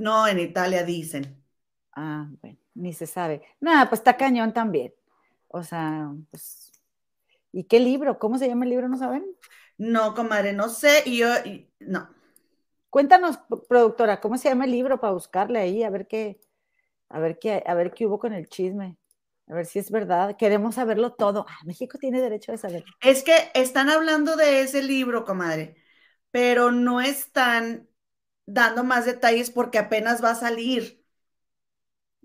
No, 0.00 0.26
en 0.26 0.38
Italia 0.38 0.82
dicen. 0.82 1.44
Ah, 1.92 2.26
bueno, 2.40 2.58
ni 2.74 2.92
se 2.94 3.06
sabe. 3.06 3.42
Nada, 3.60 3.88
pues 3.88 4.00
está 4.00 4.16
cañón 4.16 4.54
también. 4.54 4.94
O 5.48 5.62
sea, 5.62 6.10
pues. 6.30 6.72
¿Y 7.52 7.64
qué 7.64 7.80
libro? 7.80 8.18
¿Cómo 8.18 8.38
se 8.38 8.48
llama 8.48 8.64
el 8.64 8.70
libro? 8.70 8.88
¿No 8.88 8.96
saben? 8.96 9.26
No, 9.76 10.14
comadre, 10.14 10.54
no 10.54 10.68
sé. 10.68 11.02
Y 11.04 11.18
yo, 11.18 11.28
no. 11.80 12.08
Cuéntanos, 12.88 13.38
productora, 13.68 14.20
¿cómo 14.20 14.38
se 14.38 14.48
llama 14.48 14.64
el 14.64 14.70
libro 14.70 14.98
para 15.00 15.12
buscarle 15.12 15.58
ahí? 15.58 15.82
A 15.82 15.90
ver 15.90 16.06
qué, 16.06 16.40
a 17.10 17.18
ver 17.20 17.38
qué, 17.38 17.62
a 17.66 17.74
ver 17.74 17.92
qué 17.92 18.06
hubo 18.06 18.18
con 18.18 18.32
el 18.32 18.48
chisme. 18.48 18.96
A 19.48 19.54
ver 19.54 19.66
si 19.66 19.80
es 19.80 19.90
verdad. 19.90 20.36
Queremos 20.36 20.76
saberlo 20.76 21.12
todo. 21.12 21.44
Ah, 21.46 21.58
México 21.66 21.98
tiene 21.98 22.22
derecho 22.22 22.52
a 22.52 22.56
saber. 22.56 22.84
Es 23.02 23.22
que 23.22 23.34
están 23.52 23.90
hablando 23.90 24.36
de 24.36 24.62
ese 24.62 24.82
libro, 24.82 25.26
comadre, 25.26 25.76
pero 26.30 26.70
no 26.72 27.02
están 27.02 27.89
dando 28.52 28.84
más 28.84 29.06
detalles 29.06 29.50
porque 29.50 29.78
apenas 29.78 30.22
va 30.22 30.30
a 30.32 30.34
salir. 30.34 31.04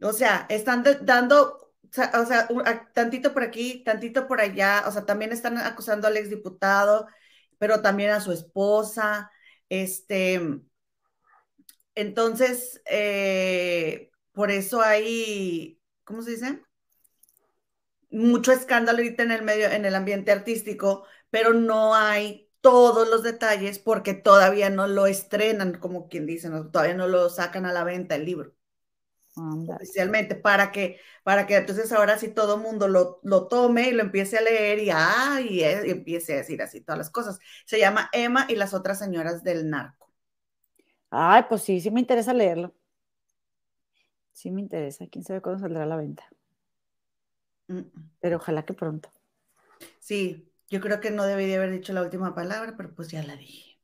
O 0.01 0.13
sea, 0.13 0.45
están 0.49 0.83
dando, 1.03 1.71
o 2.13 2.25
sea, 2.25 2.47
tantito 2.93 3.33
por 3.33 3.43
aquí, 3.43 3.83
tantito 3.83 4.27
por 4.27 4.41
allá, 4.41 4.83
o 4.87 4.91
sea, 4.91 5.05
también 5.05 5.31
están 5.31 5.57
acusando 5.57 6.07
al 6.07 6.17
exdiputado, 6.17 7.07
pero 7.57 7.81
también 7.81 8.11
a 8.11 8.19
su 8.21 8.31
esposa, 8.33 9.31
este, 9.69 10.41
entonces, 11.95 12.81
eh, 12.85 14.11
por 14.33 14.51
eso 14.51 14.81
hay, 14.81 15.79
¿cómo 16.03 16.21
se 16.21 16.31
dice? 16.31 16.61
Mucho 18.09 18.51
escándalo 18.51 18.99
ahorita 18.99 19.23
en 19.23 19.31
el 19.31 19.43
medio, 19.43 19.67
en 19.69 19.85
el 19.85 19.95
ambiente 19.95 20.31
artístico, 20.31 21.05
pero 21.29 21.53
no 21.53 21.95
hay 21.95 22.44
todos 22.65 23.07
los 23.07 23.21
detalles 23.21 23.77
porque 23.77 24.15
todavía 24.15 24.71
no 24.71 24.87
lo 24.87 25.05
estrenan, 25.05 25.77
como 25.77 26.09
quien 26.09 26.25
dice, 26.25 26.49
todavía 26.71 26.95
no 26.95 27.07
lo 27.07 27.29
sacan 27.29 27.67
a 27.67 27.71
la 27.71 27.83
venta 27.83 28.15
el 28.15 28.25
libro. 28.25 28.55
Oficialmente, 29.35 30.33
para 30.33 30.71
que, 30.71 30.99
para 31.21 31.45
que 31.45 31.57
entonces 31.57 31.91
ahora 31.91 32.17
sí 32.17 32.29
todo 32.29 32.57
mundo 32.57 32.87
lo, 32.87 33.19
lo 33.21 33.47
tome 33.47 33.89
y 33.89 33.91
lo 33.91 34.01
empiece 34.01 34.39
a 34.39 34.41
leer 34.41 34.79
y, 34.79 34.89
ah, 34.91 35.41
y, 35.47 35.61
empiece 35.61 36.33
a 36.33 36.37
decir 36.37 36.59
así 36.63 36.81
todas 36.81 36.97
las 36.97 37.11
cosas. 37.11 37.37
Se 37.67 37.77
llama 37.77 38.09
Emma 38.11 38.47
y 38.49 38.55
las 38.55 38.73
otras 38.73 38.97
señoras 38.97 39.43
del 39.43 39.69
narco. 39.69 40.11
Ay, 41.11 41.43
pues 41.47 41.61
sí, 41.61 41.79
sí 41.79 41.91
me 41.91 41.99
interesa 41.99 42.33
leerlo. 42.33 42.73
Sí 44.31 44.49
me 44.49 44.61
interesa. 44.61 45.05
¿Quién 45.05 45.23
sabe 45.23 45.43
cuándo 45.43 45.59
saldrá 45.59 45.83
a 45.83 45.85
la 45.85 45.97
venta? 45.97 46.27
Pero 48.19 48.37
ojalá 48.37 48.65
que 48.65 48.73
pronto. 48.73 49.11
Sí, 49.99 50.51
yo 50.69 50.81
creo 50.81 50.99
que 50.99 51.11
no 51.11 51.25
debería 51.25 51.57
haber 51.57 51.71
dicho 51.71 51.93
la 51.93 52.01
última 52.01 52.33
palabra, 52.33 52.73
pero 52.75 52.93
pues 52.93 53.09
ya 53.09 53.23
la 53.23 53.35
dije. 53.35 53.79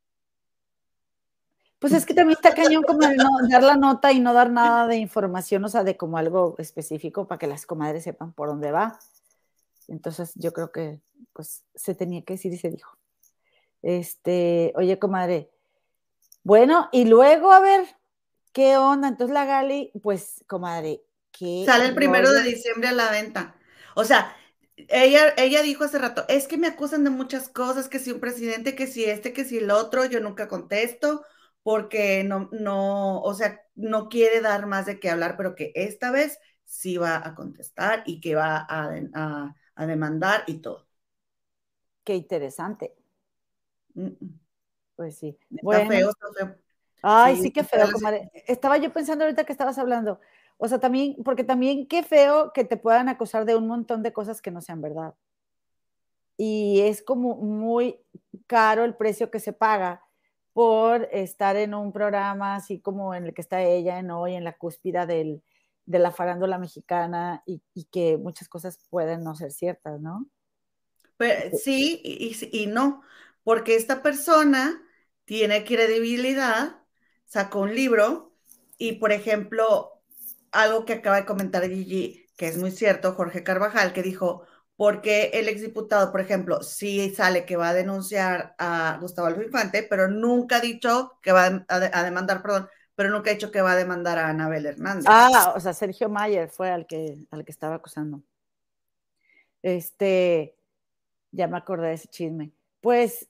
Pues 1.80 1.94
es 1.94 2.06
que 2.06 2.14
también 2.14 2.38
está 2.38 2.54
cañón 2.54 2.84
como 2.84 3.00
no, 3.08 3.48
dar 3.50 3.64
la 3.64 3.76
nota 3.76 4.12
y 4.12 4.20
no 4.20 4.34
dar 4.34 4.52
nada 4.52 4.86
de 4.86 4.98
información, 4.98 5.66
o 5.66 5.70
sea, 5.70 5.84
de 5.84 5.98
como 5.98 6.18
algo 6.18 6.56
específico 6.60 7.28
para 7.28 7.40
que 7.40 7.48
las 7.48 7.66
comadres 7.66 8.04
sepan 8.04 8.34
por 8.34 8.50
dónde 8.50 8.72
va. 8.72 9.00
Entonces 9.88 10.32
yo 10.36 10.54
creo 10.54 10.72
que 10.72 11.02
pues 11.34 11.64
se 11.74 11.96
tenía 11.96 12.24
que 12.24 12.34
decir 12.34 12.54
y 12.54 12.58
se 12.58 12.70
dijo. 12.70 12.96
Este, 13.82 14.74
oye, 14.76 15.00
comadre. 15.00 15.50
Bueno, 16.44 16.88
y 16.92 17.06
luego 17.06 17.52
a 17.52 17.60
ver, 17.60 17.88
¿qué 18.52 18.78
onda? 18.78 19.08
Entonces 19.08 19.34
la 19.34 19.46
Gali, 19.46 19.92
pues, 20.02 20.44
comadre, 20.48 21.04
¿qué? 21.32 21.64
Sale 21.66 21.86
el 21.86 21.96
primero 21.96 22.32
de 22.32 22.44
diciembre 22.44 22.90
a 22.90 22.94
la 22.94 23.10
venta. 23.12 23.56
O 23.96 24.04
sea, 24.04 24.36
ella, 24.90 25.34
ella 25.38 25.62
dijo 25.62 25.84
hace 25.84 25.98
rato, 25.98 26.26
es 26.28 26.48
que 26.48 26.58
me 26.58 26.68
acusan 26.68 27.04
de 27.04 27.10
muchas 27.10 27.50
cosas, 27.50 27.90
que 27.90 28.00
si 28.00 28.12
un 28.12 28.20
presidente, 28.20 28.76
que 28.76 28.88
si 28.88 29.06
este, 29.06 29.34
que 29.34 29.46
si 29.46 29.58
el 29.58 29.72
otro, 29.72 30.06
yo 30.06 30.20
nunca 30.20 30.48
contesto, 30.48 31.24
porque 31.64 32.24
no, 32.24 32.50
no, 32.52 33.22
o 33.22 33.34
sea, 33.34 33.62
no 33.76 34.10
quiere 34.10 34.42
dar 34.42 34.68
más 34.68 34.86
de 34.86 35.00
qué 35.00 35.10
hablar, 35.10 35.36
pero 35.38 35.56
que 35.56 35.72
esta 35.76 36.12
vez 36.12 36.40
sí 36.64 36.98
va 36.98 37.22
a 37.26 37.36
contestar 37.36 38.04
y 38.06 38.22
que 38.22 38.36
va 38.36 38.66
a, 38.68 39.56
demandar 39.86 40.44
y 40.48 40.60
todo. 40.60 40.88
Qué 42.04 42.16
interesante. 42.16 42.96
Pues 44.96 45.18
sí. 45.18 45.38
Está 45.50 45.88
feo, 45.88 46.10
está 46.10 46.28
feo. 46.38 46.56
Ay, 47.04 47.36
sí, 47.38 47.52
qué 47.52 47.64
feo, 47.64 47.88
Estaba 48.48 48.78
yo 48.78 48.94
pensando 48.94 49.26
ahorita 49.26 49.44
que 49.44 49.52
estabas 49.52 49.78
hablando. 49.78 50.20
O 50.64 50.68
sea, 50.68 50.80
también, 50.80 51.16
porque 51.26 51.44
también 51.44 51.88
qué 51.88 52.04
feo 52.04 52.54
que 52.54 52.64
te 52.64 52.78
puedan 52.78 53.10
acusar 53.10 53.46
de 53.46 53.56
un 53.56 53.66
montón 53.66 54.04
de 54.04 54.14
cosas 54.14 54.44
que 54.44 54.52
no 54.52 54.62
sean 54.62 54.80
verdad. 54.80 55.16
Y 56.38 56.82
es 56.82 57.02
como 57.02 57.36
muy 57.36 58.00
caro 58.46 58.84
el 58.84 58.96
precio 58.96 59.32
que 59.32 59.40
se 59.40 59.54
paga 59.54 60.06
por 60.54 61.10
estar 61.12 61.56
en 61.56 61.74
un 61.74 61.92
programa 61.92 62.56
así 62.56 62.80
como 62.80 63.16
en 63.16 63.26
el 63.26 63.34
que 63.34 63.42
está 63.42 63.64
ella 63.64 63.98
en 63.98 64.12
hoy, 64.12 64.36
en 64.36 64.44
la 64.44 64.56
cúspida 64.56 65.08
del, 65.08 65.42
de 65.88 65.98
la 65.98 66.12
farándula 66.12 66.60
mexicana 66.60 67.42
y, 67.48 67.64
que 67.92 68.18
muchas 68.18 68.48
cosas 68.48 68.78
pueden 68.92 69.24
no 69.24 69.34
ser 69.34 69.52
ciertas, 69.52 70.00
¿no? 70.00 70.28
Pero, 71.18 71.58
sí 71.58 72.00
y, 72.04 72.36
y 72.52 72.68
no, 72.68 73.02
porque 73.44 73.76
esta 73.76 74.04
persona 74.04 74.80
tiene 75.26 75.66
credibilidad, 75.66 76.84
sacó 77.26 77.62
un 77.62 77.74
libro 77.74 78.36
y, 78.78 78.94
por 78.94 79.12
ejemplo, 79.12 80.01
algo 80.52 80.86
que 80.86 80.94
acaba 80.94 81.18
de 81.18 81.26
comentar 81.26 81.68
Gigi, 81.68 82.28
que 82.38 82.48
es 82.48 82.58
muy 82.58 82.72
cierto, 82.72 83.14
Jorge 83.14 83.44
Carvajal, 83.44 83.94
que 83.94 84.04
dijo, 84.04 84.46
porque 84.76 85.30
el 85.34 85.48
exdiputado, 85.48 86.12
por 86.12 86.22
ejemplo, 86.22 86.64
sí 86.64 87.14
sale 87.14 87.46
que 87.46 87.56
va 87.56 87.70
a 87.70 87.74
denunciar 87.74 88.56
a 88.58 88.98
Gustavo 89.00 89.28
Alfaro 89.28 89.46
Infante, 89.46 89.84
pero 89.84 90.08
nunca 90.08 90.58
ha 90.58 90.60
dicho 90.62 91.20
que 91.22 91.32
va 91.32 91.66
a, 91.68 92.04
demandar, 92.04 92.42
perdón, 92.42 92.68
pero 92.96 93.10
nunca 93.10 93.30
ha 93.30 93.34
dicho 93.34 93.52
que 93.52 93.62
va 93.62 93.74
a 93.74 93.76
demandar 93.76 94.18
a 94.18 94.30
Anabel 94.30 94.66
Hernández. 94.66 95.06
Ah, 95.08 95.54
o 95.56 95.60
sea, 95.60 95.74
Sergio 95.74 96.10
Mayer 96.10 96.50
fue 96.50 96.72
al 96.72 96.88
que, 96.88 97.28
al 97.30 97.46
que 97.46 97.52
estaba 97.52 97.76
acusando. 97.76 98.24
Este, 99.62 100.58
ya 101.32 101.48
me 101.48 101.58
acordé 101.58 101.90
de 101.90 101.94
ese 101.94 102.08
chisme. 102.08 102.52
Pues, 102.82 103.30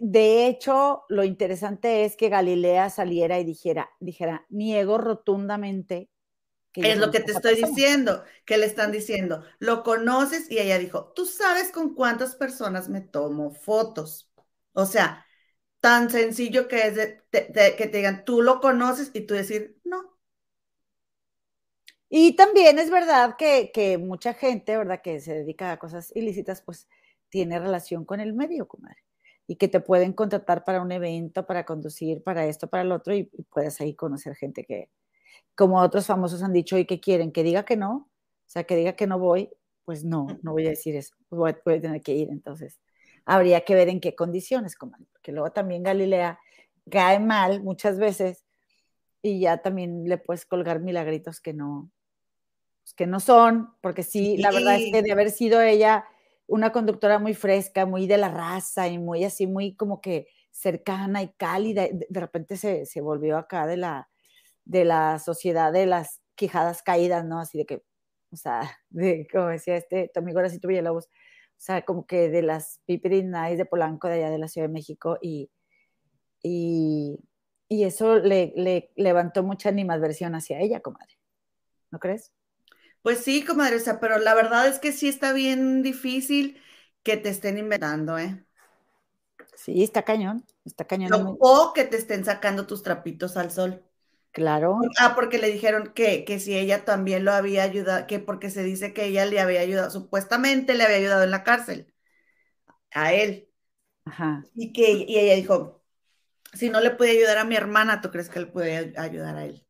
de 0.00 0.46
hecho, 0.46 1.04
lo 1.08 1.24
interesante 1.24 2.04
es 2.04 2.16
que 2.16 2.28
Galilea 2.28 2.90
saliera 2.90 3.38
y 3.40 3.44
dijera, 3.44 3.90
dijera, 3.98 4.46
niego 4.50 4.98
rotundamente 4.98 6.10
es 6.76 6.98
lo 6.98 7.10
que 7.10 7.20
te 7.20 7.32
estoy 7.32 7.56
diciendo, 7.56 8.22
que 8.44 8.58
le 8.58 8.66
están 8.66 8.92
diciendo, 8.92 9.42
lo 9.58 9.82
conoces 9.82 10.50
y 10.50 10.58
ella 10.58 10.78
dijo, 10.78 11.12
tú 11.14 11.26
sabes 11.26 11.70
con 11.72 11.94
cuántas 11.94 12.36
personas 12.36 12.88
me 12.88 13.00
tomo 13.00 13.50
fotos. 13.50 14.30
O 14.72 14.84
sea, 14.86 15.26
tan 15.80 16.10
sencillo 16.10 16.68
que 16.68 16.86
es 16.86 16.94
que 17.30 17.86
te 17.86 17.96
digan, 17.96 18.24
tú 18.24 18.42
lo 18.42 18.60
conoces 18.60 19.10
y 19.14 19.22
tú 19.22 19.34
decir, 19.34 19.78
no. 19.84 20.16
Y 22.08 22.36
también 22.36 22.78
es 22.78 22.90
verdad 22.90 23.36
que, 23.36 23.70
que, 23.72 23.98
mucha 23.98 24.34
gente, 24.34 24.76
¿verdad? 24.76 25.00
Que 25.02 25.20
se 25.20 25.34
dedica 25.34 25.72
a 25.72 25.78
cosas 25.78 26.12
ilícitas, 26.14 26.62
pues 26.62 26.88
tiene 27.28 27.58
relación 27.58 28.04
con 28.04 28.20
el 28.20 28.32
medio, 28.32 28.68
comadre. 28.68 29.02
Y 29.46 29.56
que 29.56 29.68
te 29.68 29.80
pueden 29.80 30.12
contratar 30.12 30.64
para 30.64 30.82
un 30.82 30.92
evento, 30.92 31.46
para 31.46 31.64
conducir, 31.64 32.22
para 32.22 32.46
esto, 32.46 32.68
para 32.68 32.82
el 32.82 32.92
otro, 32.92 33.14
y 33.14 33.24
puedes 33.50 33.80
ahí 33.80 33.94
conocer 33.94 34.36
gente 34.36 34.64
que, 34.64 34.90
como 35.54 35.80
otros 35.80 36.06
famosos 36.06 36.42
han 36.42 36.52
dicho 36.52 36.78
y 36.78 36.84
que 36.84 37.00
quieren 37.00 37.32
que 37.32 37.42
diga 37.42 37.64
que 37.64 37.76
no, 37.76 38.08
o 38.46 38.48
sea, 38.48 38.64
que 38.64 38.76
diga 38.76 38.94
que 38.94 39.06
no 39.06 39.18
voy, 39.18 39.50
pues 39.84 40.04
no, 40.04 40.26
no 40.42 40.52
voy 40.52 40.66
a 40.66 40.70
decir 40.70 40.94
eso, 40.96 41.14
pues 41.28 41.56
voy, 41.64 41.74
a, 41.74 41.80
tener 41.80 42.02
que 42.02 42.12
ir. 42.12 42.28
Entonces, 42.30 42.80
habría 43.24 43.62
que 43.62 43.74
ver 43.74 43.88
en 43.88 44.00
qué 44.00 44.14
condiciones, 44.14 44.76
porque 44.76 45.32
luego 45.32 45.50
también 45.52 45.82
Galilea 45.82 46.38
cae 46.90 47.18
mal 47.18 47.62
muchas 47.62 47.98
veces 47.98 48.44
y 49.22 49.40
ya 49.40 49.58
también 49.58 50.04
le 50.08 50.18
puedes 50.18 50.46
colgar 50.46 50.80
milagritos 50.80 51.40
que 51.40 51.52
no, 51.52 51.90
pues, 52.82 52.94
que 52.94 53.06
no 53.06 53.18
son, 53.18 53.70
porque 53.80 54.02
sí, 54.02 54.36
la 54.36 54.52
verdad 54.52 54.76
es 54.76 54.92
que 54.92 55.02
de 55.02 55.12
haber 55.12 55.30
sido 55.30 55.60
ella 55.60 56.04
una 56.46 56.70
conductora 56.70 57.18
muy 57.18 57.34
fresca, 57.34 57.86
muy 57.86 58.06
de 58.06 58.18
la 58.18 58.28
raza 58.28 58.86
y 58.86 58.98
muy 58.98 59.24
así, 59.24 59.46
muy 59.48 59.74
como 59.74 60.00
que 60.00 60.28
cercana 60.52 61.22
y 61.22 61.28
cálida. 61.30 61.88
De, 61.90 62.20
repente 62.20 62.56
se, 62.56 62.86
se, 62.86 63.00
volvió 63.00 63.36
acá 63.36 63.66
de 63.66 63.76
la, 63.76 64.08
de 64.66 64.84
la 64.84 65.18
sociedad 65.18 65.72
de 65.72 65.86
las 65.86 66.20
quijadas 66.34 66.82
caídas, 66.82 67.24
¿no? 67.24 67.40
Así 67.40 67.56
de 67.56 67.64
que, 67.64 67.82
o 68.30 68.36
sea, 68.36 68.60
de, 68.90 69.26
como 69.32 69.46
decía 69.46 69.76
este, 69.76 70.10
tu 70.12 70.20
amigo 70.20 70.38
Horacito 70.38 70.68
Villalobos, 70.68 71.06
o 71.06 71.58
sea, 71.58 71.82
como 71.82 72.06
que 72.06 72.28
de 72.28 72.42
las 72.42 72.80
Piperin 72.84 73.30
Nice 73.30 73.56
de 73.56 73.64
Polanco, 73.64 74.08
de 74.08 74.14
allá 74.14 74.30
de 74.30 74.38
la 74.38 74.48
Ciudad 74.48 74.68
de 74.68 74.74
México, 74.74 75.18
y, 75.22 75.50
y, 76.42 77.18
y 77.68 77.84
eso 77.84 78.16
le, 78.18 78.52
le, 78.56 78.92
levantó 78.96 79.42
mucha 79.42 79.70
animadversión 79.70 80.34
hacia 80.34 80.60
ella, 80.60 80.80
comadre. 80.80 81.18
¿No 81.90 81.98
crees? 81.98 82.32
Pues 83.00 83.20
sí, 83.20 83.44
comadre, 83.44 83.76
o 83.76 83.80
sea, 83.80 84.00
pero 84.00 84.18
la 84.18 84.34
verdad 84.34 84.66
es 84.66 84.80
que 84.80 84.92
sí 84.92 85.08
está 85.08 85.32
bien 85.32 85.82
difícil 85.82 86.60
que 87.02 87.16
te 87.16 87.28
estén 87.28 87.56
inventando, 87.56 88.18
¿eh? 88.18 88.44
Sí, 89.54 89.82
está 89.82 90.02
cañón, 90.02 90.44
está 90.64 90.84
cañón. 90.84 91.36
o 91.40 91.72
que 91.72 91.84
te 91.84 91.96
estén 91.96 92.24
sacando 92.24 92.66
tus 92.66 92.82
trapitos 92.82 93.36
al 93.36 93.50
sol. 93.50 93.85
Claro. 94.36 94.80
Ah, 95.00 95.14
porque 95.14 95.38
le 95.38 95.50
dijeron 95.50 95.94
que, 95.94 96.26
que 96.26 96.38
si 96.38 96.54
ella 96.58 96.84
también 96.84 97.24
lo 97.24 97.32
había 97.32 97.62
ayudado, 97.62 98.06
que 98.06 98.18
porque 98.18 98.50
se 98.50 98.62
dice 98.62 98.92
que 98.92 99.06
ella 99.06 99.24
le 99.24 99.40
había 99.40 99.60
ayudado, 99.60 99.90
supuestamente 99.90 100.74
le 100.74 100.84
había 100.84 100.98
ayudado 100.98 101.24
en 101.24 101.30
la 101.30 101.42
cárcel 101.42 101.90
a 102.92 103.14
él. 103.14 103.48
Ajá. 104.04 104.44
Y 104.54 104.74
que 104.74 104.92
y 104.92 105.18
ella 105.18 105.34
dijo, 105.36 105.82
si 106.54 106.70
no 106.70 106.80
le 106.80 106.90
puede 106.90 107.12
ayudar 107.12 107.38
a 107.38 107.44
mi 107.44 107.56
hermana, 107.56 108.00
¿tú 108.02 108.10
crees 108.10 108.28
que 108.28 108.40
le 108.40 108.46
puede 108.46 108.94
ayudar 108.98 109.36
a 109.36 109.46
él? 109.46 109.66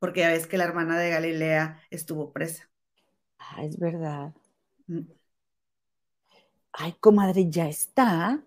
porque 0.00 0.20
ya 0.20 0.30
ves 0.30 0.46
que 0.46 0.58
la 0.58 0.64
hermana 0.64 0.98
de 0.98 1.10
Galilea 1.10 1.82
estuvo 1.90 2.32
presa. 2.32 2.70
Ah, 3.38 3.62
es 3.64 3.78
verdad. 3.78 4.32
Mm. 4.88 5.02
Ay, 6.72 6.94
comadre, 7.00 7.48
ya 7.50 7.68
está. 7.68 8.42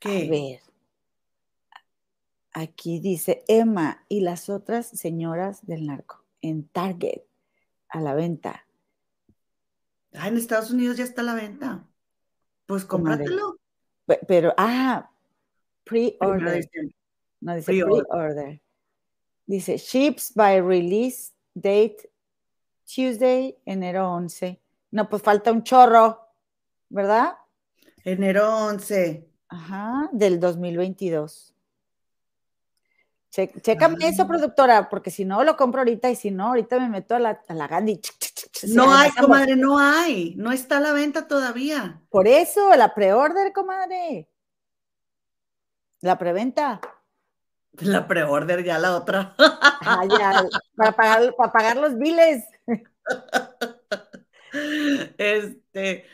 ¿Qué? 0.00 0.26
A 0.26 0.30
ver. 0.30 0.65
Aquí 2.58 3.00
dice 3.00 3.44
Emma 3.48 4.06
y 4.08 4.20
las 4.20 4.48
otras 4.48 4.86
señoras 4.86 5.66
del 5.66 5.86
narco 5.86 6.24
en 6.40 6.66
Target 6.66 7.20
a 7.90 8.00
la 8.00 8.14
venta. 8.14 8.66
Ah, 10.14 10.28
en 10.28 10.38
Estados 10.38 10.70
Unidos 10.70 10.96
ya 10.96 11.04
está 11.04 11.20
a 11.20 11.24
la 11.24 11.34
venta. 11.34 11.86
Pues 12.64 12.86
cómpratelo. 12.86 13.58
Pero, 14.26 14.54
ah, 14.56 15.10
pre-order. 15.84 16.66
No 17.42 17.56
dice 17.56 17.72
pre-order. 17.72 18.62
Dice, 19.44 19.76
ships 19.76 20.32
by 20.34 20.62
release 20.62 21.34
date 21.52 22.10
Tuesday, 22.86 23.54
enero 23.66 24.10
11. 24.12 24.58
No, 24.92 25.10
pues 25.10 25.20
falta 25.20 25.52
un 25.52 25.62
chorro, 25.62 26.20
¿verdad? 26.88 27.34
Enero 28.02 28.48
11. 28.64 29.28
Ajá, 29.48 30.08
del 30.10 30.40
2022. 30.40 31.52
Che, 33.36 33.52
chécame 33.60 34.08
eso, 34.08 34.22
ah. 34.22 34.26
productora, 34.26 34.88
porque 34.88 35.10
si 35.10 35.26
no 35.26 35.44
lo 35.44 35.58
compro 35.58 35.82
ahorita 35.82 36.08
y 36.08 36.16
si 36.16 36.30
no, 36.30 36.46
ahorita 36.46 36.80
me 36.80 36.88
meto 36.88 37.14
a 37.14 37.18
la, 37.18 37.42
a 37.46 37.52
la 37.52 37.68
Gandhi. 37.68 38.00
No 38.68 38.94
hay, 38.94 39.10
comadre, 39.10 39.56
no 39.56 39.78
hay. 39.78 40.34
No 40.36 40.52
está 40.52 40.78
a 40.78 40.80
la 40.80 40.94
venta 40.94 41.28
todavía. 41.28 42.00
Por 42.08 42.28
eso, 42.28 42.74
la 42.74 42.94
pre-order, 42.94 43.52
comadre. 43.52 44.30
La 46.00 46.16
preventa. 46.16 46.80
La 47.72 48.08
pre-order 48.08 48.64
ya 48.64 48.78
la 48.78 48.96
otra. 48.96 49.34
Ah, 49.38 50.04
ya, 50.18 50.42
para 50.74 50.92
pagar, 50.92 51.34
para 51.36 51.52
pagar 51.52 51.76
los 51.76 51.98
biles. 51.98 52.42
Este, 55.18 56.06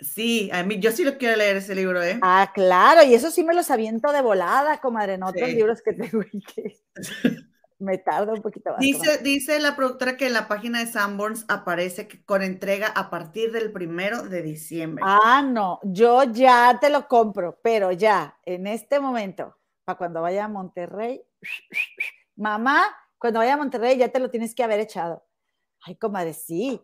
sí, 0.00 0.50
a 0.52 0.62
mí 0.62 0.78
yo 0.78 0.92
sí 0.92 1.04
lo 1.04 1.18
quiero 1.18 1.36
leer 1.36 1.56
ese 1.56 1.74
libro, 1.74 2.02
¿eh? 2.02 2.18
Ah, 2.22 2.50
claro, 2.54 3.02
y 3.02 3.14
eso 3.14 3.30
sí 3.30 3.44
me 3.44 3.54
los 3.54 3.70
aviento 3.70 4.12
de 4.12 4.22
volada, 4.22 4.78
comadre, 4.78 5.14
en 5.14 5.22
otros 5.22 5.48
libros 5.48 5.82
que 5.82 5.92
tengo 5.92 6.22
y 6.32 6.40
que 6.40 6.76
me 7.78 7.98
tarda 7.98 8.32
un 8.32 8.42
poquito 8.42 8.70
más. 8.70 8.80
Dice, 8.80 9.18
dice 9.18 9.58
la 9.60 9.76
productora 9.76 10.16
que 10.16 10.26
en 10.26 10.32
la 10.32 10.48
página 10.48 10.80
de 10.80 10.86
Sanborns 10.86 11.44
aparece 11.48 12.08
que 12.08 12.24
con 12.24 12.42
entrega 12.42 12.88
a 12.88 13.10
partir 13.10 13.52
del 13.52 13.72
primero 13.72 14.22
de 14.22 14.42
diciembre. 14.42 15.04
Ah, 15.06 15.42
no, 15.42 15.80
yo 15.82 16.24
ya 16.24 16.78
te 16.80 16.90
lo 16.90 17.08
compro, 17.08 17.58
pero 17.62 17.92
ya, 17.92 18.38
en 18.44 18.66
este 18.66 19.00
momento 19.00 19.56
cuando 19.96 20.22
vaya 20.22 20.44
a 20.44 20.48
Monterrey. 20.48 21.22
Mamá, 22.36 22.82
cuando 23.18 23.40
vaya 23.40 23.54
a 23.54 23.58
Monterrey 23.58 23.96
ya 23.96 24.08
te 24.08 24.18
lo 24.18 24.30
tienes 24.30 24.54
que 24.54 24.62
haber 24.62 24.80
echado. 24.80 25.24
Ay, 25.82 25.96
comadre, 25.96 26.32
sí. 26.32 26.80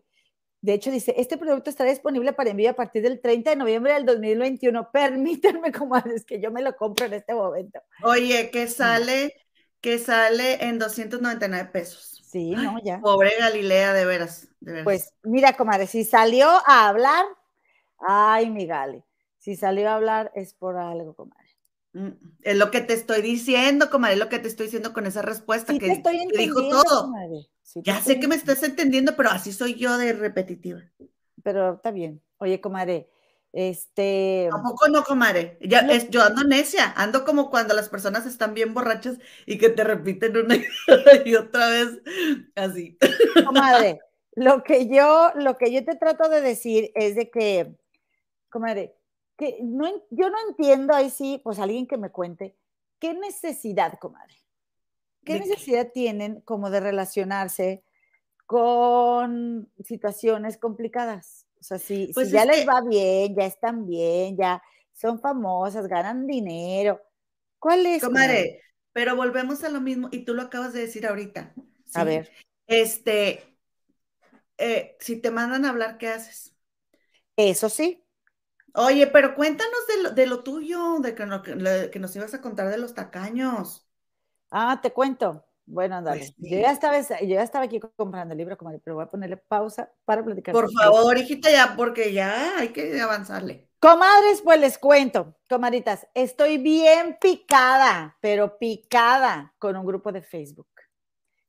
De 0.61 0.73
hecho, 0.73 0.91
dice, 0.91 1.13
este 1.17 1.37
producto 1.37 1.69
está 1.69 1.83
disponible 1.83 2.33
para 2.33 2.49
envío 2.49 2.71
a 2.71 2.73
partir 2.73 3.03
del 3.03 3.21
30 3.21 3.51
de 3.51 3.55
noviembre 3.55 3.93
del 3.93 4.05
2021. 4.05 4.91
Permítanme, 4.91 5.71
comadres, 5.71 6.25
que 6.25 6.41
yo 6.41 6.51
me 6.51 6.61
lo 6.61 6.75
compro 6.75 7.05
en 7.05 7.13
este 7.13 7.33
momento. 7.33 7.79
Oye, 8.03 8.49
que 8.51 8.67
sale, 8.67 9.35
que 9.81 9.99
sale 9.99 10.63
en 10.65 10.79
299 10.79 11.69
pesos. 11.71 12.21
Sí, 12.23 12.51
no, 12.51 12.77
ya. 12.83 12.99
Pobre 12.99 13.31
Galilea, 13.39 13.93
de 13.93 14.05
veras, 14.05 14.49
de 14.59 14.71
veras. 14.71 14.83
Pues 14.83 15.13
mira, 15.23 15.53
comadre, 15.53 15.87
si 15.87 16.03
salió 16.03 16.49
a 16.65 16.89
hablar, 16.89 17.25
ay, 17.99 18.49
mi 18.49 18.65
Gali, 18.65 19.03
si 19.37 19.55
salió 19.55 19.89
a 19.89 19.95
hablar 19.95 20.31
es 20.35 20.53
por 20.53 20.75
algo, 20.77 21.13
comadre. 21.13 21.46
Mm, 21.97 22.09
es 22.43 22.57
lo 22.57 22.69
que 22.69 22.81
te 22.81 22.93
estoy 22.93 23.23
diciendo, 23.23 23.89
comadre, 23.89 24.13
es 24.13 24.19
lo 24.19 24.29
que 24.29 24.37
te 24.37 24.47
estoy 24.47 24.67
diciendo 24.67 24.93
con 24.93 25.07
esa 25.07 25.23
respuesta 25.23 25.73
que, 25.73 25.79
te 25.79 25.93
estoy 25.93 26.27
dijo 26.37 26.69
todo. 26.69 27.11
ya 27.77 27.99
sé 28.01 28.19
que 28.19 28.27
me 28.27 28.35
estás 28.35 28.61
entendiendo, 28.61 29.15
pero 29.15 29.31
así 29.31 29.51
soy 29.51 29.73
yo 29.73 29.97
de 29.97 30.13
repetitiva. 30.13 30.81
Pero 31.41 31.73
está 31.73 31.89
bien. 31.89 32.21
Oye, 32.37 32.61
comadre, 32.61 33.09
este. 33.51 34.47
Tampoco 34.51 34.89
no, 34.89 35.03
comadre. 35.03 35.57
Ya, 35.61 35.79
es, 35.79 36.11
yo 36.11 36.21
ando 36.21 36.43
necia, 36.43 36.93
ando 36.95 37.25
como 37.25 37.49
cuando 37.49 37.73
las 37.73 37.89
personas 37.89 38.27
están 38.27 38.53
bien 38.53 38.75
borrachas 38.75 39.17
y 39.47 39.57
que 39.57 39.69
te 39.69 39.83
repiten 39.83 40.37
una 40.37 40.55
y 41.25 41.33
otra 41.33 41.69
vez 41.69 41.99
así. 42.53 42.95
Comadre, 43.43 44.01
lo 44.35 44.61
que 44.61 44.87
yo, 44.87 45.31
lo 45.33 45.57
que 45.57 45.73
yo 45.73 45.83
te 45.83 45.95
trato 45.95 46.29
de 46.29 46.41
decir 46.41 46.91
es 46.93 47.15
de 47.15 47.31
que, 47.31 47.75
comadre, 48.51 48.96
que 49.37 49.59
no, 49.61 49.87
yo 50.09 50.29
no 50.29 50.37
entiendo 50.49 50.93
ahí 50.93 51.09
sí, 51.09 51.39
pues 51.43 51.59
alguien 51.59 51.87
que 51.87 51.97
me 51.97 52.09
cuente, 52.09 52.55
¿qué 52.99 53.13
necesidad, 53.13 53.97
comadre? 53.99 54.35
¿Qué 55.23 55.39
necesidad 55.39 55.91
tienen 55.91 56.41
como 56.41 56.69
de 56.69 56.79
relacionarse 56.79 57.83
con 58.45 59.69
situaciones 59.83 60.57
complicadas? 60.57 61.45
O 61.59 61.63
sea, 61.63 61.77
si, 61.77 62.11
pues 62.13 62.31
ya 62.31 62.45
les 62.45 62.65
va 62.65 62.81
bien, 62.81 63.35
ya 63.35 63.45
están 63.45 63.85
bien, 63.85 64.37
ya 64.37 64.61
son 64.93 65.19
famosas, 65.19 65.87
ganan 65.87 66.25
dinero. 66.25 67.01
¿Cuál 67.59 67.85
es? 67.85 68.03
Comadre, 68.03 68.61
pero 68.93 69.15
volvemos 69.15 69.63
a 69.63 69.69
lo 69.69 69.81
mismo, 69.81 70.07
y 70.11 70.23
tú 70.23 70.33
lo 70.33 70.43
acabas 70.43 70.73
de 70.73 70.81
decir 70.81 71.05
ahorita. 71.05 71.53
A 71.93 72.03
ver. 72.03 72.31
Este, 72.65 73.57
eh, 74.57 74.95
si 74.99 75.17
te 75.17 75.29
mandan 75.29 75.65
a 75.65 75.69
hablar, 75.69 75.97
¿qué 75.97 76.07
haces? 76.07 76.55
Eso 77.35 77.69
sí. 77.69 78.03
Oye, 78.77 79.07
pero 79.07 79.33
cuéntanos 79.33 80.13
de 80.13 80.27
lo, 80.27 80.43
tuyo, 80.43 80.99
de 80.99 81.15
que, 81.15 81.89
que, 81.91 81.99
nos 81.99 82.15
ibas 82.15 82.33
a 82.35 82.41
contar 82.41 82.69
de 82.69 82.77
los 82.77 82.93
tacaños. 82.93 83.89
Ah, 84.51 84.79
te 84.81 84.91
cuento. 84.91 85.43
Bueno, 85.65 86.01
dale. 86.01 86.19
Pues 86.19 86.35
yo, 86.37 86.59
ya 86.59 86.71
estaba, 86.71 86.99
yo 86.99 87.27
ya 87.27 87.41
estaba 87.41 87.65
aquí 87.65 87.79
comprando 87.95 88.33
el 88.33 88.37
libro, 88.37 88.55
pero 88.83 88.95
voy 88.95 89.03
a 89.03 89.09
ponerle 89.09 89.37
pausa 89.37 89.91
para 90.05 90.23
platicar. 90.23 90.53
Por 90.53 90.71
favor, 90.71 91.17
hijita, 91.17 91.51
ya, 91.51 91.73
porque 91.75 92.13
ya 92.13 92.59
hay 92.59 92.69
que 92.69 93.01
avanzarle. 93.01 93.67
Comadres, 93.79 94.41
pues 94.43 94.59
les 94.59 94.77
cuento, 94.77 95.35
comadritas, 95.49 96.07
estoy 96.13 96.57
bien 96.57 97.17
picada, 97.19 98.17
pero 98.21 98.57
picada 98.59 99.55
con 99.57 99.75
un 99.75 99.85
grupo 99.85 100.11
de 100.11 100.21
Facebook 100.21 100.67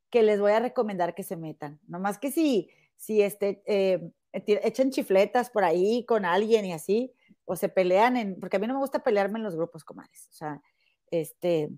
que 0.09 0.23
les 0.23 0.39
voy 0.39 0.51
a 0.51 0.59
recomendar 0.59 1.13
que 1.13 1.23
se 1.23 1.35
metan. 1.35 1.79
Nomás 1.87 2.17
que 2.17 2.31
si, 2.31 2.71
si 2.95 3.21
este, 3.21 3.61
eh, 3.67 4.11
echan 4.33 4.89
chifletas 4.89 5.49
por 5.49 5.63
ahí 5.63 6.05
con 6.05 6.25
alguien 6.25 6.65
y 6.65 6.73
así, 6.73 7.13
o 7.49 7.55
se 7.55 7.67
pelean 7.67 8.15
en, 8.15 8.39
porque 8.39 8.57
a 8.57 8.59
mí 8.59 8.67
no 8.67 8.75
me 8.75 8.79
gusta 8.79 9.01
pelearme 9.01 9.39
en 9.39 9.43
los 9.43 9.55
grupos, 9.55 9.83
comadres. 9.83 10.27
O 10.29 10.33
sea, 10.33 10.61
este. 11.09 11.71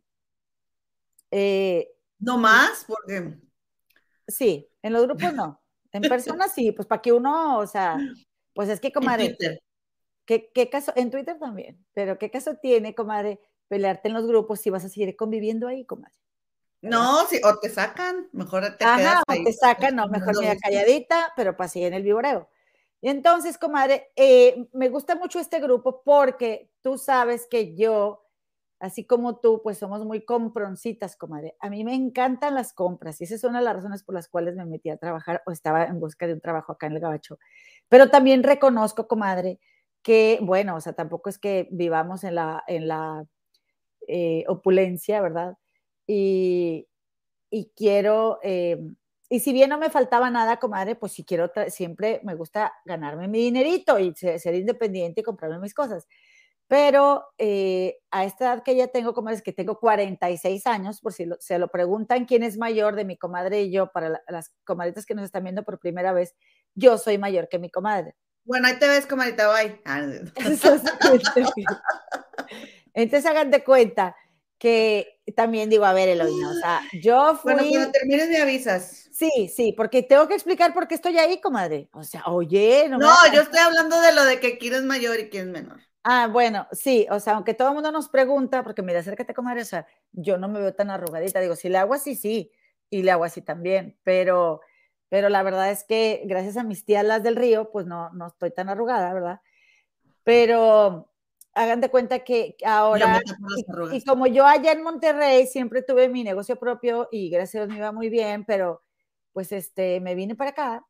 Eh, 1.31 1.89
no 2.19 2.37
más, 2.37 2.83
porque. 2.85 3.37
Sí, 4.27 4.69
en 4.81 4.91
los 4.91 5.03
grupos 5.03 5.33
no. 5.33 5.61
En 5.93 6.01
persona 6.01 6.47
sí, 6.53 6.73
pues 6.73 6.85
para 6.85 7.01
que 7.01 7.13
uno, 7.13 7.59
o 7.59 7.67
sea, 7.67 7.97
pues 8.53 8.67
es 8.67 8.81
que, 8.81 8.91
comadre. 8.91 9.27
En 9.27 9.37
Twitter. 9.37 9.63
¿qué, 10.25 10.51
¿Qué 10.53 10.69
caso? 10.69 10.91
En 10.97 11.09
Twitter 11.09 11.39
también, 11.39 11.85
pero 11.93 12.19
¿qué 12.19 12.29
caso 12.29 12.55
tiene, 12.61 12.93
comadre, 12.93 13.39
pelearte 13.69 14.09
en 14.09 14.13
los 14.13 14.27
grupos 14.27 14.59
si 14.59 14.69
vas 14.69 14.83
a 14.83 14.89
seguir 14.89 15.15
conviviendo 15.15 15.69
ahí, 15.69 15.85
comadre? 15.85 16.19
No, 16.81 17.25
sí, 17.27 17.39
o 17.45 17.59
te 17.59 17.69
sacan, 17.69 18.27
mejor 18.33 18.75
te 18.75 18.83
Ajá, 18.83 19.23
o 19.25 19.33
te 19.41 19.53
sacan, 19.53 19.95
no, 19.95 20.07
mejor 20.09 20.37
me 20.37 20.57
calladita, 20.57 21.31
pero 21.37 21.55
pasé 21.55 21.87
en 21.87 21.93
el 21.93 22.03
viboreo. 22.03 22.49
Entonces, 23.01 23.57
comadre, 23.57 24.11
eh, 24.15 24.67
me 24.73 24.89
gusta 24.89 25.15
mucho 25.15 25.39
este 25.39 25.59
grupo 25.59 26.03
porque 26.03 26.69
tú 26.81 26.97
sabes 26.97 27.47
que 27.49 27.75
yo 27.75 28.21
así 28.81 29.05
como 29.05 29.37
tú, 29.37 29.61
pues 29.63 29.77
somos 29.77 30.03
muy 30.05 30.25
comproncitas, 30.25 31.15
comadre. 31.15 31.55
A 31.59 31.69
mí 31.69 31.83
me 31.83 31.93
encantan 31.93 32.55
las 32.55 32.73
compras 32.73 33.21
y 33.21 33.25
esa 33.25 33.35
es 33.35 33.43
una 33.43 33.59
de 33.59 33.65
las 33.65 33.75
razones 33.75 34.03
por 34.03 34.15
las 34.15 34.27
cuales 34.27 34.55
me 34.55 34.65
metí 34.65 34.89
a 34.89 34.97
trabajar 34.97 35.43
o 35.45 35.51
estaba 35.51 35.85
en 35.85 35.99
busca 35.99 36.25
de 36.27 36.33
un 36.33 36.41
trabajo 36.41 36.71
acá 36.73 36.87
en 36.87 36.93
el 36.93 36.99
Gabacho. 36.99 37.37
Pero 37.89 38.09
también 38.09 38.41
reconozco, 38.43 39.07
comadre, 39.07 39.59
que, 40.01 40.39
bueno, 40.41 40.75
o 40.75 40.81
sea, 40.81 40.93
tampoco 40.93 41.29
es 41.29 41.37
que 41.37 41.67
vivamos 41.71 42.23
en 42.23 42.33
la, 42.35 42.63
en 42.67 42.87
la 42.87 43.23
eh, 44.07 44.45
opulencia, 44.47 45.21
¿verdad? 45.21 45.57
Y, 46.07 46.87
y 47.51 47.71
quiero, 47.75 48.39
eh, 48.43 48.79
y 49.31 49.39
si 49.39 49.53
bien 49.53 49.69
no 49.69 49.77
me 49.77 49.89
faltaba 49.89 50.29
nada, 50.29 50.57
comadre, 50.57 50.95
pues 50.95 51.13
si 51.13 51.23
quiero, 51.23 51.49
siempre 51.69 52.19
me 52.25 52.35
gusta 52.35 52.73
ganarme 52.83 53.29
mi 53.29 53.39
dinerito 53.39 53.97
y 53.97 54.13
ser, 54.13 54.53
independiente 54.53 55.21
y 55.21 55.23
comprarme 55.23 55.57
mis 55.59 55.73
cosas. 55.73 56.05
Pero 56.67 57.23
eh, 57.37 57.99
a 58.11 58.25
esta 58.25 58.43
edad 58.43 58.61
que 58.61 58.75
ya 58.75 58.87
tengo, 58.87 59.13
comadre, 59.13 59.37
es 59.37 59.41
que 59.41 59.53
tengo 59.53 59.79
46 59.79 60.67
años, 60.67 60.99
por 60.99 61.13
si 61.13 61.29
se 61.39 61.59
lo 61.59 61.69
preguntan 61.69 62.25
quién 62.25 62.43
es 62.43 62.57
mayor 62.57 62.97
de 62.97 63.05
mi 63.05 63.15
comadre 63.15 63.61
y 63.61 63.71
yo, 63.71 63.89
para 63.93 64.21
las 64.27 64.53
comadritas 64.65 65.05
que 65.05 65.15
nos 65.15 65.23
están 65.23 65.43
viendo 65.43 65.63
por 65.63 65.79
primera 65.79 66.11
vez, 66.11 66.35
yo 66.75 66.97
soy 66.97 67.17
mayor 67.17 67.47
que 67.47 67.57
mi 67.57 67.69
comadre. 67.69 68.17
Bueno, 68.43 68.67
ahí 68.67 68.77
te 68.79 68.87
ves, 68.89 69.05
comadrita, 69.05 69.47
bye. 69.47 69.81
Entonces 72.93 73.25
hagan 73.25 73.49
de 73.49 73.63
cuenta 73.63 74.13
que 74.61 75.19
también 75.35 75.71
digo, 75.71 75.85
a 75.85 75.93
ver, 75.93 76.07
Eloína, 76.07 76.51
o 76.51 76.53
sea, 76.53 76.81
yo 77.01 77.35
fui... 77.35 77.53
Bueno, 77.53 77.67
cuando 77.67 77.91
termines 77.91 78.29
me 78.29 78.37
avisas. 78.37 79.09
Sí, 79.11 79.51
sí, 79.51 79.73
porque 79.75 80.03
tengo 80.03 80.27
que 80.27 80.35
explicar 80.35 80.71
por 80.71 80.87
qué 80.87 80.93
estoy 80.93 81.17
ahí, 81.17 81.41
comadre. 81.41 81.89
O 81.93 82.03
sea, 82.03 82.25
oye, 82.27 82.85
no. 82.87 82.99
No, 82.99 83.11
yo 83.33 83.41
estoy 83.41 83.57
hablando 83.57 83.99
de 83.99 84.13
lo 84.13 84.23
de 84.23 84.39
que 84.39 84.59
quién 84.59 84.75
es 84.75 84.83
mayor 84.83 85.19
y 85.19 85.29
quién 85.29 85.47
es 85.47 85.51
menor. 85.51 85.79
Ah, 86.03 86.27
bueno, 86.31 86.67
sí, 86.73 87.07
o 87.09 87.19
sea, 87.19 87.33
aunque 87.33 87.55
todo 87.55 87.69
el 87.69 87.73
mundo 87.73 87.91
nos 87.91 88.07
pregunta, 88.07 88.63
porque 88.63 88.83
mira, 88.83 88.99
acércate, 88.99 89.33
comadre, 89.33 89.63
o 89.63 89.65
sea, 89.65 89.87
yo 90.11 90.37
no 90.37 90.47
me 90.47 90.59
veo 90.59 90.75
tan 90.75 90.91
arrugadita, 90.91 91.39
digo, 91.39 91.55
si 91.55 91.67
le 91.67 91.79
hago 91.79 91.95
así, 91.95 92.15
sí, 92.15 92.51
y 92.91 93.01
le 93.01 93.09
hago 93.09 93.23
así 93.23 93.41
también, 93.41 93.97
pero, 94.03 94.61
pero 95.09 95.29
la 95.29 95.41
verdad 95.41 95.71
es 95.71 95.83
que 95.83 96.21
gracias 96.25 96.57
a 96.57 96.63
mis 96.63 96.85
tías 96.85 97.03
las 97.03 97.23
del 97.23 97.35
río, 97.35 97.71
pues 97.71 97.87
no, 97.87 98.11
no 98.11 98.27
estoy 98.27 98.51
tan 98.51 98.69
arrugada, 98.69 99.11
¿verdad? 99.11 99.41
Pero, 100.23 101.10
hagan 101.53 101.81
de 101.81 101.89
cuenta 101.89 102.19
que 102.19 102.55
ahora, 102.65 103.21
y, 103.91 104.03
como 104.03 104.27
yo 104.27 104.45
allá 104.45 104.71
en 104.71 104.83
Monterrey 104.83 105.47
siempre 105.47 105.81
tuve 105.81 106.09
mi 106.09 106.23
negocio 106.23 106.57
propio 106.57 107.07
y 107.11 107.29
gracias 107.29 107.63
a 107.63 107.65
Dios 107.65 107.73
me 107.73 107.77
iba 107.79 107.91
muy 107.91 108.09
bien, 108.09 108.45
pero 108.45 108.83
pues 109.33 109.51
este, 109.51 109.99
me 109.99 110.15
vine 110.15 110.35
para 110.35 110.51
acá 110.51 110.85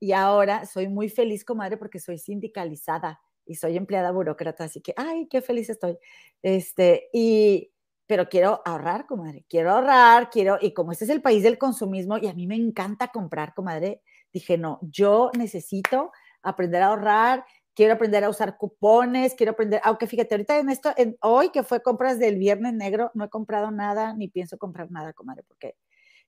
y 0.00 0.12
ahora 0.12 0.66
soy 0.66 0.88
muy 0.88 1.08
feliz, 1.08 1.44
comadre, 1.44 1.76
porque 1.76 1.98
soy 1.98 2.18
sindicalizada 2.18 3.20
y 3.44 3.54
soy 3.56 3.76
empleada 3.76 4.12
burócrata, 4.12 4.64
así 4.64 4.80
que, 4.80 4.94
ay, 4.96 5.26
qué 5.28 5.40
feliz 5.40 5.70
estoy. 5.70 5.98
Este, 6.42 7.08
y, 7.12 7.72
pero 8.06 8.28
quiero 8.28 8.62
ahorrar, 8.64 9.06
comadre, 9.06 9.44
quiero 9.48 9.72
ahorrar, 9.72 10.30
quiero, 10.30 10.58
y 10.60 10.72
como 10.72 10.92
este 10.92 11.04
es 11.04 11.10
el 11.10 11.22
país 11.22 11.42
del 11.42 11.58
consumismo 11.58 12.18
y 12.18 12.28
a 12.28 12.34
mí 12.34 12.46
me 12.46 12.56
encanta 12.56 13.08
comprar, 13.08 13.54
comadre, 13.54 14.02
dije, 14.32 14.58
no, 14.58 14.78
yo 14.82 15.30
necesito 15.36 16.12
aprender 16.42 16.82
a 16.82 16.88
ahorrar 16.88 17.44
quiero 17.78 17.94
aprender 17.94 18.24
a 18.24 18.28
usar 18.28 18.56
cupones, 18.56 19.36
quiero 19.36 19.52
aprender, 19.52 19.80
aunque 19.84 20.08
fíjate, 20.08 20.34
ahorita 20.34 20.58
en 20.58 20.68
esto, 20.68 20.92
hoy 21.20 21.50
que 21.50 21.62
fue 21.62 21.80
compras 21.80 22.18
del 22.18 22.36
viernes 22.36 22.74
negro, 22.74 23.12
no 23.14 23.22
he 23.22 23.28
comprado 23.28 23.70
nada, 23.70 24.14
ni 24.14 24.26
pienso 24.26 24.58
comprar 24.58 24.90
nada, 24.90 25.12
comadre, 25.12 25.44
porque 25.44 25.76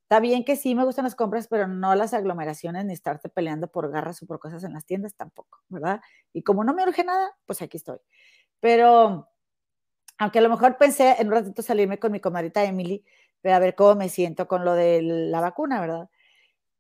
está 0.02 0.20
bien 0.20 0.44
que 0.44 0.54
sí 0.54 0.76
me 0.76 0.84
gustan 0.84 1.06
las 1.06 1.16
compras, 1.16 1.48
pero 1.48 1.66
no 1.66 1.96
las 1.96 2.14
aglomeraciones, 2.14 2.84
ni 2.84 2.92
estarte 2.92 3.28
peleando 3.28 3.66
por 3.66 3.90
garras 3.90 4.22
o 4.22 4.26
por 4.26 4.38
cosas 4.38 4.62
en 4.62 4.74
las 4.74 4.86
tiendas 4.86 5.16
tampoco, 5.16 5.58
¿verdad? 5.68 6.00
Y 6.32 6.44
como 6.44 6.62
no 6.62 6.72
me 6.72 6.84
urge 6.84 7.02
nada, 7.02 7.36
pues 7.46 7.60
aquí 7.62 7.78
estoy. 7.78 7.98
Pero, 8.60 9.28
aunque 10.18 10.38
a 10.38 10.42
lo 10.42 10.50
mejor 10.50 10.78
pensé 10.78 11.16
en 11.18 11.26
un 11.26 11.32
ratito 11.32 11.62
salirme 11.62 11.98
con 11.98 12.12
mi 12.12 12.20
comadrita 12.20 12.62
Emily, 12.62 13.04
a 13.42 13.58
ver 13.58 13.74
cómo 13.74 13.96
me 13.96 14.08
siento 14.08 14.46
con 14.46 14.64
lo 14.64 14.74
de 14.74 15.02
la 15.02 15.40
vacuna, 15.40 15.80
¿verdad? 15.80 16.08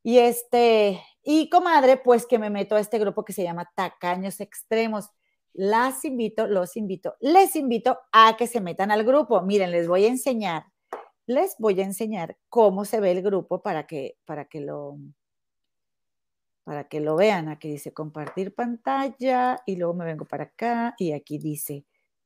Y 0.04 0.18
este, 0.18 1.02
y 1.32 1.48
comadre, 1.48 1.96
pues 1.96 2.26
que 2.26 2.40
me 2.40 2.50
meto 2.50 2.74
a 2.74 2.80
este 2.80 2.98
grupo 2.98 3.24
que 3.24 3.32
se 3.32 3.44
llama 3.44 3.70
Tacaños 3.76 4.40
Extremos. 4.40 5.10
Las 5.52 6.04
invito, 6.04 6.48
los 6.48 6.76
invito, 6.76 7.14
les 7.20 7.54
invito 7.54 8.00
a 8.10 8.36
que 8.36 8.48
se 8.48 8.60
metan 8.60 8.90
al 8.90 9.04
grupo. 9.04 9.40
Miren, 9.40 9.70
les 9.70 9.86
voy 9.86 10.06
a 10.06 10.08
enseñar, 10.08 10.64
les 11.26 11.54
voy 11.60 11.80
a 11.80 11.84
enseñar 11.84 12.36
cómo 12.48 12.84
se 12.84 12.98
ve 12.98 13.12
el 13.12 13.22
grupo 13.22 13.62
para 13.62 13.86
que, 13.86 14.16
para 14.24 14.46
que 14.46 14.60
lo, 14.60 14.98
para 16.64 16.88
que 16.88 16.98
lo 16.98 17.14
vean. 17.14 17.48
Aquí 17.48 17.70
dice 17.70 17.92
compartir 17.92 18.52
pantalla 18.52 19.62
y 19.66 19.76
luego 19.76 19.94
me 19.94 20.06
vengo 20.06 20.24
para 20.24 20.44
acá 20.44 20.96
y 20.98 21.12
aquí 21.12 21.38
dice 21.38 21.84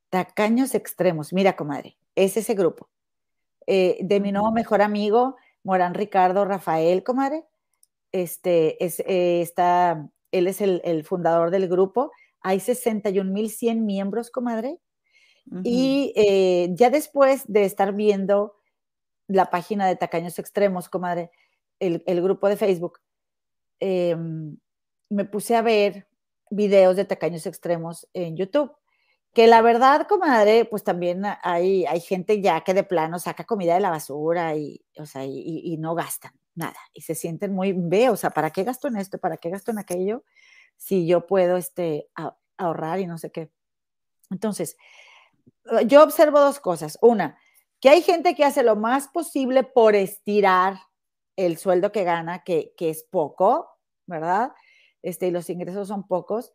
Tacaños 0.09 0.73
Extremos. 0.73 1.31
Mira, 1.31 1.55
comadre, 1.55 1.95
es 2.15 2.37
ese 2.37 2.55
grupo. 2.55 2.89
Eh, 3.67 3.99
de 4.01 4.19
mi 4.19 4.31
nuevo 4.31 4.51
mejor 4.51 4.81
amigo, 4.81 5.35
Morán 5.61 5.93
Ricardo 5.93 6.43
Rafael, 6.43 7.03
comadre 7.03 7.45
este, 8.15 8.81
es, 8.83 9.01
eh, 9.01 9.41
está, 9.41 10.09
él 10.31 10.47
es 10.47 10.61
el, 10.61 11.03
fundador 11.03 11.51
del 11.51 11.67
grupo. 11.67 12.11
Hay 12.39 12.59
61.100 12.59 13.81
miembros, 13.81 14.31
comadre. 14.31 14.79
Y 15.63 16.11
eh, 16.15 16.69
ya 16.71 16.89
después 16.89 17.43
de 17.47 17.65
estar 17.65 17.93
viendo 17.93 18.55
la 19.27 19.51
página 19.51 19.85
de 19.85 19.95
Tacaños 19.95 20.39
Extremos, 20.39 20.89
comadre, 20.89 21.29
el, 21.79 22.21
grupo 22.23 22.47
de 22.47 22.55
Facebook, 22.55 22.99
em, 23.79 24.57
me 25.09 25.25
puse 25.25 25.55
a 25.55 25.61
ver 25.61 26.07
videos 26.49 26.95
de 26.95 27.05
Tacaños 27.05 27.45
Extremos 27.45 28.07
en 28.13 28.37
YouTube. 28.37 28.71
Que 29.33 29.45
la 29.45 29.61
verdad, 29.61 30.07
comadre, 30.07 30.63
pues 30.63 30.85
también 30.85 31.23
hay, 31.43 31.85
hay 31.85 31.99
gente 31.99 32.41
ya 32.41 32.61
que 32.61 32.73
de 32.73 32.83
plano 32.83 33.19
saca 33.19 33.43
comida 33.43 33.75
de 33.75 33.81
la 33.81 33.89
basura 33.89 34.55
y, 34.55 34.83
o 34.97 35.05
sea, 35.05 35.25
y 35.25 35.75
no 35.77 35.93
gastan 35.95 36.31
nada, 36.55 36.77
y 36.93 37.01
se 37.01 37.15
sienten 37.15 37.53
muy, 37.53 37.73
ve, 37.73 38.09
o 38.09 38.15
sea, 38.15 38.31
¿para 38.31 38.49
qué 38.49 38.63
gasto 38.63 38.87
en 38.87 38.95
esto? 38.97 39.17
¿Para 39.17 39.37
qué 39.37 39.49
gasto 39.49 39.71
en 39.71 39.79
aquello? 39.79 40.23
Si 40.77 41.05
yo 41.05 41.27
puedo 41.27 41.57
este, 41.57 42.09
ahorrar 42.57 42.99
y 42.99 43.07
no 43.07 43.17
sé 43.17 43.31
qué. 43.31 43.51
Entonces, 44.31 44.77
eh, 45.71 45.85
yo 45.85 46.03
observo 46.03 46.39
dos 46.39 46.59
cosas. 46.59 46.97
Una, 47.01 47.37
que 47.79 47.89
hay 47.89 48.01
gente 48.01 48.35
que 48.35 48.45
hace 48.45 48.63
lo 48.63 48.75
más 48.75 49.07
posible 49.09 49.63
por 49.63 49.95
estirar 49.95 50.77
el 51.35 51.57
sueldo 51.57 51.91
que 51.91 52.03
gana, 52.03 52.43
que, 52.43 52.73
que 52.77 52.89
es 52.89 53.03
poco, 53.03 53.69
¿verdad? 54.07 54.53
Este, 55.01 55.27
y 55.27 55.31
los 55.31 55.49
ingresos 55.49 55.89
son 55.89 56.07
pocos, 56.07 56.51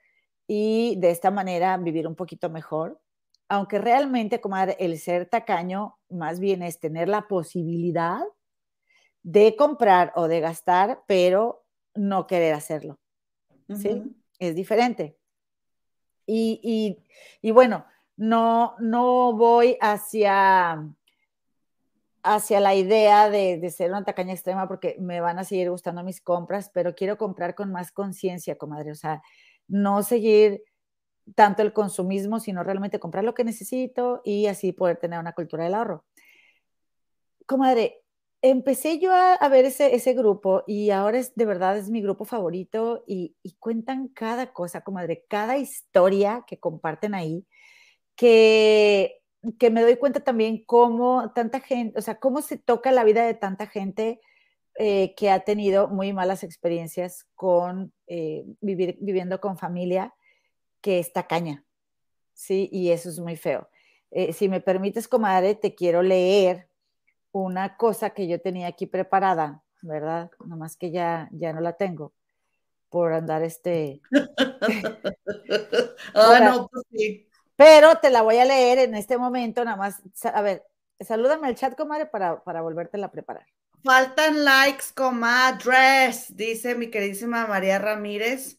y 0.46 0.96
de 0.98 1.10
esta 1.10 1.30
manera 1.30 1.76
vivir 1.76 2.08
un 2.08 2.16
poquito 2.16 2.50
mejor. 2.50 3.00
Aunque 3.48 3.78
realmente, 3.78 4.40
como 4.40 4.56
el 4.56 4.98
ser 4.98 5.28
tacaño 5.28 5.98
más 6.08 6.40
bien 6.40 6.62
es 6.62 6.80
tener 6.80 7.08
la 7.08 7.28
posibilidad 7.28 8.20
de 9.22 9.56
comprar 9.56 10.12
o 10.16 10.28
de 10.28 10.40
gastar, 10.40 11.02
pero 11.06 11.64
no 11.94 12.26
querer 12.26 12.54
hacerlo. 12.54 12.98
¿Sí? 13.68 14.02
Es 14.38 14.54
diferente. 14.54 15.16
Y, 16.26 16.96
bueno, 17.52 17.84
no, 18.16 18.76
no 18.78 19.32
voy 19.32 19.76
hacia, 19.80 20.88
hacia 22.22 22.60
la 22.60 22.74
idea 22.74 23.30
de, 23.30 23.68
ser 23.70 23.90
una 23.90 24.04
tacaña 24.04 24.32
extrema 24.32 24.68
porque 24.68 24.96
me 25.00 25.20
van 25.20 25.38
a 25.38 25.44
seguir 25.44 25.70
gustando 25.70 26.04
mis 26.04 26.20
compras, 26.20 26.70
pero 26.72 26.94
quiero 26.94 27.18
comprar 27.18 27.54
con 27.54 27.72
más 27.72 27.90
conciencia, 27.90 28.56
comadre. 28.56 28.92
O 28.92 28.96
sea, 28.96 29.22
no 29.66 30.02
seguir 30.02 30.62
tanto 31.34 31.62
el 31.62 31.72
consumismo, 31.72 32.40
sino 32.40 32.62
realmente 32.62 33.00
comprar 33.00 33.24
lo 33.24 33.34
que 33.34 33.44
necesito 33.44 34.20
y 34.24 34.46
así 34.46 34.72
poder 34.72 34.98
tener 34.98 35.18
una 35.18 35.32
cultura 35.32 35.64
del 35.64 35.74
ahorro. 35.74 36.04
Comadre, 37.46 38.04
empecé 38.42 38.98
yo 38.98 39.12
a, 39.12 39.48
ver 39.48 39.64
ese, 39.64 40.14
grupo 40.14 40.64
y 40.66 40.90
ahora 40.90 41.18
es 41.18 41.34
de 41.34 41.44
verdad 41.44 41.76
es 41.76 41.90
mi 41.90 42.00
grupo 42.00 42.24
favorito 42.24 43.04
y, 43.06 43.36
cuentan 43.58 44.08
cada 44.08 44.52
cosa, 44.52 44.82
comadre, 44.82 45.24
cada 45.28 45.58
historia 45.58 46.44
que 46.46 46.58
comparten 46.58 47.14
ahí, 47.14 47.46
que, 48.16 49.20
que 49.58 49.70
me 49.70 49.82
doy 49.82 49.96
cuenta 49.96 50.20
también 50.20 50.64
cómo 50.64 51.32
tanta 51.34 51.60
gente, 51.60 51.98
o 51.98 52.02
sea, 52.02 52.18
cómo 52.18 52.42
se 52.42 52.56
toca 52.58 52.92
la 52.92 53.04
vida 53.04 53.26
de 53.26 53.34
tanta 53.34 53.66
gente 53.66 54.20
eh, 54.76 55.14
que 55.14 55.30
ha 55.30 55.40
tenido 55.40 55.88
muy 55.88 56.12
malas 56.14 56.42
experiencias 56.42 57.26
con 57.34 57.92
eh, 58.06 58.44
vivir, 58.60 58.96
viviendo 59.00 59.40
con 59.40 59.58
familia 59.58 60.14
que 60.80 60.98
está 60.98 61.26
caña, 61.26 61.66
¿sí? 62.32 62.70
Y 62.72 62.90
eso 62.90 63.10
es 63.10 63.18
muy 63.18 63.36
feo. 63.36 63.68
Eh, 64.10 64.32
si 64.32 64.48
me 64.48 64.62
permites, 64.62 65.06
comadre, 65.06 65.54
te 65.54 65.74
quiero 65.74 66.02
leer 66.02 66.69
una 67.32 67.76
cosa 67.76 68.10
que 68.10 68.28
yo 68.28 68.40
tenía 68.40 68.68
aquí 68.68 68.86
preparada, 68.86 69.62
¿verdad? 69.82 70.30
Nomás 70.44 70.76
que 70.76 70.90
ya, 70.90 71.28
ya 71.32 71.52
no 71.52 71.60
la 71.60 71.74
tengo 71.74 72.12
por 72.88 73.12
andar 73.12 73.42
este... 73.42 74.00
ah, 76.14 76.40
no, 76.42 76.68
pues 76.68 76.84
sí. 76.90 77.28
Pero 77.56 77.96
te 77.96 78.10
la 78.10 78.22
voy 78.22 78.38
a 78.38 78.44
leer 78.44 78.78
en 78.78 78.94
este 78.94 79.18
momento, 79.18 79.64
nada 79.64 79.76
más. 79.76 80.02
A 80.24 80.42
ver, 80.42 80.64
salúdame 80.98 81.46
al 81.46 81.54
chat, 81.54 81.76
comadre, 81.76 82.06
para, 82.06 82.42
para 82.42 82.62
volvértela 82.62 83.06
a 83.06 83.12
preparar. 83.12 83.46
Faltan 83.84 84.44
likes, 84.44 84.86
comadres, 84.94 86.36
dice 86.36 86.74
mi 86.74 86.90
queridísima 86.90 87.46
María 87.46 87.78
Ramírez. 87.78 88.58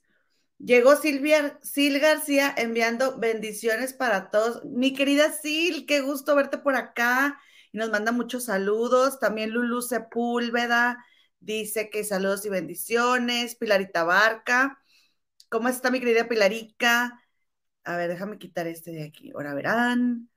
Llegó 0.58 0.96
Silvia, 0.96 1.60
Sil 1.66 1.98
García 2.00 2.54
enviando 2.56 3.18
bendiciones 3.18 3.94
para 3.94 4.30
todos. 4.30 4.64
Mi 4.66 4.94
querida 4.94 5.32
Sil, 5.34 5.86
qué 5.88 6.02
gusto 6.02 6.36
verte 6.36 6.60
por 6.60 6.76
acá. 6.76 7.40
Y 7.72 7.78
nos 7.78 7.90
manda 7.90 8.12
muchos 8.12 8.46
saludos. 8.46 9.20
También 9.20 9.52
Lulu 9.52 9.82
Sepúlveda 9.82 11.04
dice 11.40 11.90
que 11.90 12.04
saludos 12.04 12.46
y 12.46 12.50
bendiciones. 12.50 13.56
Pilarita 13.56 14.04
Barca. 14.04 14.80
¿Cómo 15.50 15.70
está 15.70 15.92
mi 15.92 16.00
querida 16.00 16.28
Pilarica? 16.28 17.22
A 17.84 17.98
ver, 17.98 18.10
déjame 18.10 18.38
quitar 18.38 18.68
este 18.68 18.92
de 18.92 19.04
aquí. 19.04 19.32
Ahora 19.36 19.54
verán. 19.54 20.30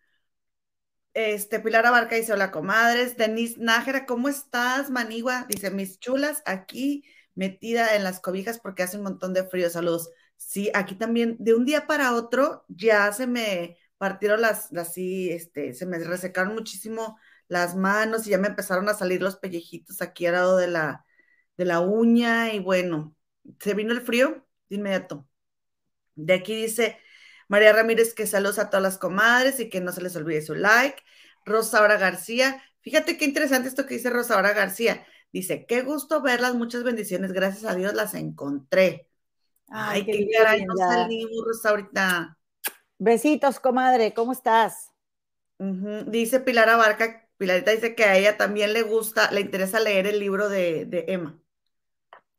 Este, 1.14 1.60
Pilar 1.60 1.86
Abarca 1.86 2.16
dice, 2.16 2.32
hola 2.32 2.50
comadres. 2.50 3.16
Denise 3.16 3.56
Nájera, 3.60 4.06
¿cómo 4.06 4.28
estás, 4.28 4.90
Manigua? 4.90 5.46
Dice, 5.48 5.70
mis 5.70 6.00
chulas, 6.00 6.42
aquí 6.46 7.04
metida 7.34 7.94
en 7.96 8.04
las 8.04 8.20
cobijas 8.20 8.58
porque 8.58 8.82
hace 8.82 8.96
un 8.96 9.04
montón 9.04 9.32
de 9.34 9.44
frío. 9.44 9.70
Saludos. 9.70 10.10
Sí, 10.36 10.70
aquí 10.74 10.96
también, 10.96 11.36
de 11.38 11.54
un 11.54 11.64
día 11.64 11.86
para 11.86 12.14
otro, 12.14 12.64
ya 12.68 13.12
se 13.12 13.26
me 13.26 13.78
partieron 14.04 14.42
las, 14.42 14.70
así, 14.74 15.30
este, 15.30 15.72
se 15.72 15.86
me 15.86 15.98
resecaron 15.98 16.52
muchísimo 16.52 17.18
las 17.48 17.74
manos 17.74 18.26
y 18.26 18.30
ya 18.30 18.38
me 18.38 18.48
empezaron 18.48 18.86
a 18.90 18.92
salir 18.92 19.22
los 19.22 19.36
pellejitos 19.36 20.02
aquí 20.02 20.26
al 20.26 20.34
lado 20.34 20.58
de 20.58 20.68
la, 20.68 21.06
de 21.56 21.64
la 21.64 21.80
uña 21.80 22.52
y 22.52 22.58
bueno, 22.58 23.16
se 23.60 23.72
vino 23.72 23.94
el 23.94 24.02
frío 24.02 24.46
de 24.68 24.76
inmediato. 24.76 25.26
De 26.16 26.34
aquí 26.34 26.54
dice 26.54 26.98
María 27.48 27.72
Ramírez 27.72 28.12
que 28.12 28.26
saludos 28.26 28.58
a 28.58 28.68
todas 28.68 28.82
las 28.82 28.98
comadres 28.98 29.58
y 29.58 29.70
que 29.70 29.80
no 29.80 29.90
se 29.90 30.02
les 30.02 30.14
olvide 30.16 30.42
su 30.42 30.54
like. 30.54 31.02
Rosaura 31.46 31.96
García, 31.96 32.62
fíjate 32.82 33.16
qué 33.16 33.24
interesante 33.24 33.68
esto 33.68 33.86
que 33.86 33.94
dice 33.94 34.10
Rosaura 34.10 34.52
García. 34.52 35.06
Dice, 35.32 35.64
qué 35.64 35.80
gusto 35.80 36.20
verlas, 36.20 36.54
muchas 36.56 36.84
bendiciones, 36.84 37.32
gracias 37.32 37.64
a 37.64 37.74
Dios 37.74 37.94
las 37.94 38.12
encontré. 38.12 39.08
Ay, 39.68 40.04
qué, 40.04 40.28
caray, 40.30 40.62
no 40.66 40.76
salimos, 40.76 41.64
ahorita. 41.64 42.36
Besitos, 43.04 43.60
comadre, 43.60 44.14
¿cómo 44.14 44.32
estás? 44.32 44.90
Dice 45.58 46.40
Pilar 46.40 46.70
Abarca, 46.70 47.28
Pilarita 47.36 47.70
dice 47.70 47.94
que 47.94 48.04
a 48.04 48.16
ella 48.16 48.38
también 48.38 48.72
le 48.72 48.80
gusta, 48.80 49.30
le 49.30 49.42
interesa 49.42 49.78
leer 49.78 50.06
el 50.06 50.18
libro 50.18 50.48
de, 50.48 51.04
Emma. 51.06 51.38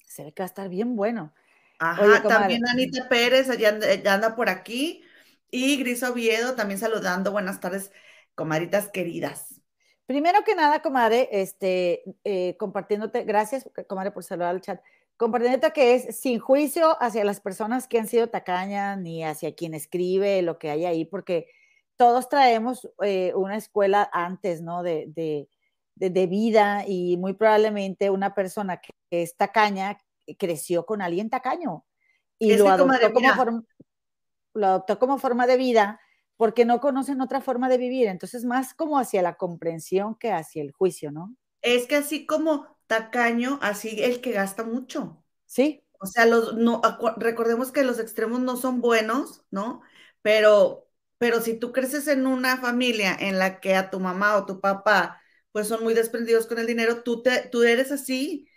Se 0.08 0.24
ve 0.24 0.34
que 0.34 0.42
va 0.42 0.46
a 0.46 0.48
estar 0.48 0.68
bien 0.68 0.96
bueno. 0.96 1.36
Ajá, 1.78 2.24
también 2.24 2.68
Anita 2.68 3.08
Pérez, 3.08 3.56
ya 3.60 3.78
anda, 4.12 4.36
por 4.36 4.50
aquí. 4.50 5.04
Y 5.52 5.78
Gris 5.78 6.02
Oviedo 6.02 6.56
también 6.56 6.80
saludando. 6.80 7.32
Buenas 7.32 7.60
tardes, 7.60 7.92
comadritas 8.34 8.90
queridas. 8.90 9.62
Primero 10.08 10.44
que 10.44 10.56
nada, 10.56 10.82
comadre, 10.82 11.30
este, 11.32 12.02
eh, 12.24 12.58
compartiéndote, 12.58 13.24
gracias, 13.24 13.70
comadre, 13.88 14.10
por 14.10 14.24
saludar 14.24 14.50
al 14.50 14.62
chat, 14.62 14.82
compartiéndote 15.18 15.72
que 15.72 15.96
es 15.96 16.20
sin 16.20 16.40
juicio 16.40 17.02
hacia 17.02 17.24
las 17.24 17.40
personas 17.40 17.88
que 17.88 18.00
han 18.00 18.08
sido 18.08 18.28
tacañas, 18.28 18.98
ni 19.00 19.24
hacia 19.24 19.56
quien 19.56 19.74
escribe 19.74 20.42
lo 20.42 20.58
que 20.60 20.70
hay 20.70 20.86
ahí, 20.86 21.06
porque 21.06 21.48
todos 21.98 22.30
traemos 22.30 22.90
eh, 23.04 23.34
una 23.36 23.56
escuela 23.56 24.10
antes, 24.12 24.62
¿no? 24.62 24.84
De, 24.84 25.06
de, 25.08 25.48
de, 25.96 26.28
vida 26.28 26.84
y 26.86 27.18
muy 27.18 27.34
probablemente 27.34 28.10
una 28.10 28.36
persona 28.36 28.82
que 28.82 28.92
es 29.10 29.38
tacaña 29.38 29.98
creció 30.38 30.86
con 30.86 31.02
alguien 31.02 31.30
tacaño 31.30 31.86
y 32.38 32.58
lo 32.58 32.70
adoptó, 32.70 33.14
como 33.14 33.34
forma, 33.34 33.64
lo 34.54 34.68
adoptó 34.68 35.00
como 35.00 35.18
forma 35.18 35.48
de 35.48 35.58
vida 35.58 36.02
porque 36.38 36.66
no 36.66 36.82
conocen 36.82 37.22
otra 37.22 37.40
forma 37.40 37.70
de 37.70 37.78
vivir. 37.78 38.08
Entonces, 38.08 38.44
más 38.44 38.74
como 38.74 39.00
hacia 39.00 39.22
la 39.22 39.36
comprensión 39.36 40.16
que 40.16 40.32
hacia 40.32 40.62
el 40.62 40.72
juicio, 40.72 41.12
¿no? 41.12 41.36
Es 41.62 41.88
que 41.88 41.96
así 41.96 42.26
como 42.26 42.75
tacaño, 42.88 43.60
así 43.62 44.04
el 44.04 44.22
que 44.22 44.32
gasta 44.32 44.64
mucho. 44.64 45.24
Sí. 45.46 45.84
O 46.00 46.06
sea, 46.08 46.26
los, 46.26 46.56
no, 46.56 46.82
recordemos 47.18 47.72
que 47.72 47.84
los 47.84 48.00
extremos 48.00 48.40
no 48.42 48.58
son 48.58 48.82
buenos, 48.82 49.44
¿no? 49.52 49.82
Pero, 50.22 50.88
pero 51.18 51.42
si 51.42 51.58
tú 51.58 51.72
creces 51.72 52.08
en 52.08 52.28
una 52.28 52.58
familia 52.58 53.16
en 53.20 53.40
la 53.40 53.60
que 53.60 53.76
a 53.76 53.90
tu 53.90 54.00
mamá 54.00 54.36
o 54.38 54.46
tu 54.46 54.60
papá 54.62 55.22
pues 55.52 55.68
son 55.70 55.84
muy 55.84 55.94
desprendidos 55.94 56.48
con 56.48 56.60
el 56.60 56.68
dinero, 56.68 57.02
tú, 57.04 57.24
te, 57.24 57.48
tú 57.50 57.64
eres 57.64 57.92
así. 57.92 58.50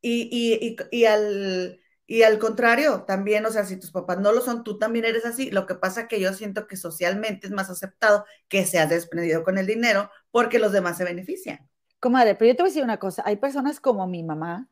Y, 0.00 0.28
y, 0.30 0.76
y, 0.92 0.98
y 1.00 1.04
al 1.06 1.80
y 2.06 2.22
al 2.22 2.38
contrario, 2.38 3.02
también, 3.02 3.44
o 3.46 3.50
sea, 3.50 3.64
si 3.64 3.78
tus 3.78 3.90
papás 3.90 4.18
no 4.20 4.32
lo 4.32 4.40
son, 4.40 4.62
tú 4.62 4.78
también 4.78 5.04
eres 5.04 5.24
así. 5.24 5.50
Lo 5.50 5.66
que 5.66 5.74
pasa 5.74 6.02
es 6.02 6.08
que 6.08 6.20
yo 6.20 6.32
siento 6.32 6.66
que 6.68 6.76
socialmente 6.76 7.48
es 7.48 7.52
más 7.52 7.68
aceptado 7.68 8.24
que 8.48 8.64
seas 8.64 8.88
desprendido 8.90 9.42
con 9.42 9.58
el 9.58 9.66
dinero 9.66 10.10
porque 10.30 10.58
los 10.60 10.72
demás 10.72 10.98
se 10.98 11.04
benefician. 11.04 11.68
Comadre, 12.06 12.36
pero 12.36 12.50
yo 12.50 12.56
te 12.56 12.62
voy 12.62 12.68
a 12.68 12.70
decir 12.70 12.84
una 12.84 12.98
cosa, 12.98 13.24
hay 13.26 13.34
personas 13.34 13.80
como 13.80 14.06
mi 14.06 14.22
mamá 14.22 14.68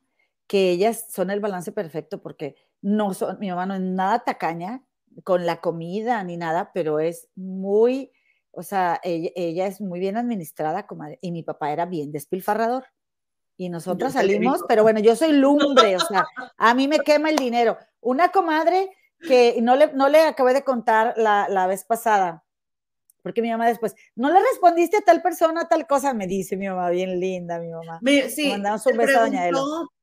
que 0.46 0.70
ellas 0.70 1.06
son 1.10 1.30
el 1.30 1.40
balance 1.40 1.72
perfecto 1.72 2.22
porque 2.22 2.54
no 2.80 3.12
son, 3.12 3.40
mi 3.40 3.48
mamá 3.48 3.66
no 3.66 3.74
es 3.74 3.80
nada 3.80 4.20
tacaña 4.20 4.84
con 5.24 5.44
la 5.44 5.60
comida 5.60 6.22
ni 6.22 6.36
nada, 6.36 6.70
pero 6.72 7.00
es 7.00 7.28
muy, 7.34 8.12
o 8.52 8.62
sea, 8.62 9.00
ella, 9.02 9.30
ella 9.34 9.66
es 9.66 9.80
muy 9.80 9.98
bien 9.98 10.16
administrada, 10.16 10.86
comadre, 10.86 11.18
y 11.22 11.32
mi 11.32 11.42
papá 11.42 11.72
era 11.72 11.86
bien 11.86 12.12
despilfarrador 12.12 12.84
y 13.56 13.68
nosotros 13.68 14.12
salimos, 14.12 14.62
pero 14.68 14.84
bueno, 14.84 15.00
yo 15.00 15.16
soy 15.16 15.32
lumbre, 15.32 15.96
o 15.96 16.00
sea, 16.00 16.24
a 16.56 16.72
mí 16.74 16.86
me 16.86 17.00
quema 17.00 17.30
el 17.30 17.36
dinero. 17.36 17.78
Una 18.00 18.30
comadre 18.30 18.90
que 19.26 19.58
no 19.60 19.74
le, 19.74 19.92
no 19.92 20.08
le 20.08 20.20
acabé 20.20 20.54
de 20.54 20.62
contar 20.62 21.14
la, 21.16 21.48
la 21.48 21.66
vez 21.66 21.84
pasada, 21.84 22.43
porque 23.24 23.40
mi 23.40 23.50
mamá 23.50 23.66
después, 23.66 23.96
no 24.14 24.30
le 24.30 24.38
respondiste 24.38 24.98
a 24.98 25.00
tal 25.00 25.22
persona, 25.22 25.66
tal 25.66 25.86
cosa, 25.86 26.12
me 26.12 26.26
dice 26.26 26.58
mi 26.58 26.68
mamá, 26.68 26.90
bien 26.90 27.18
linda, 27.18 27.58
mi 27.58 27.70
mamá. 27.70 27.98
sí, 28.28 28.50
mandamos 28.50 28.84
un 28.84 28.98
beso 28.98 29.18
a 29.18 29.22
Doña 29.22 29.48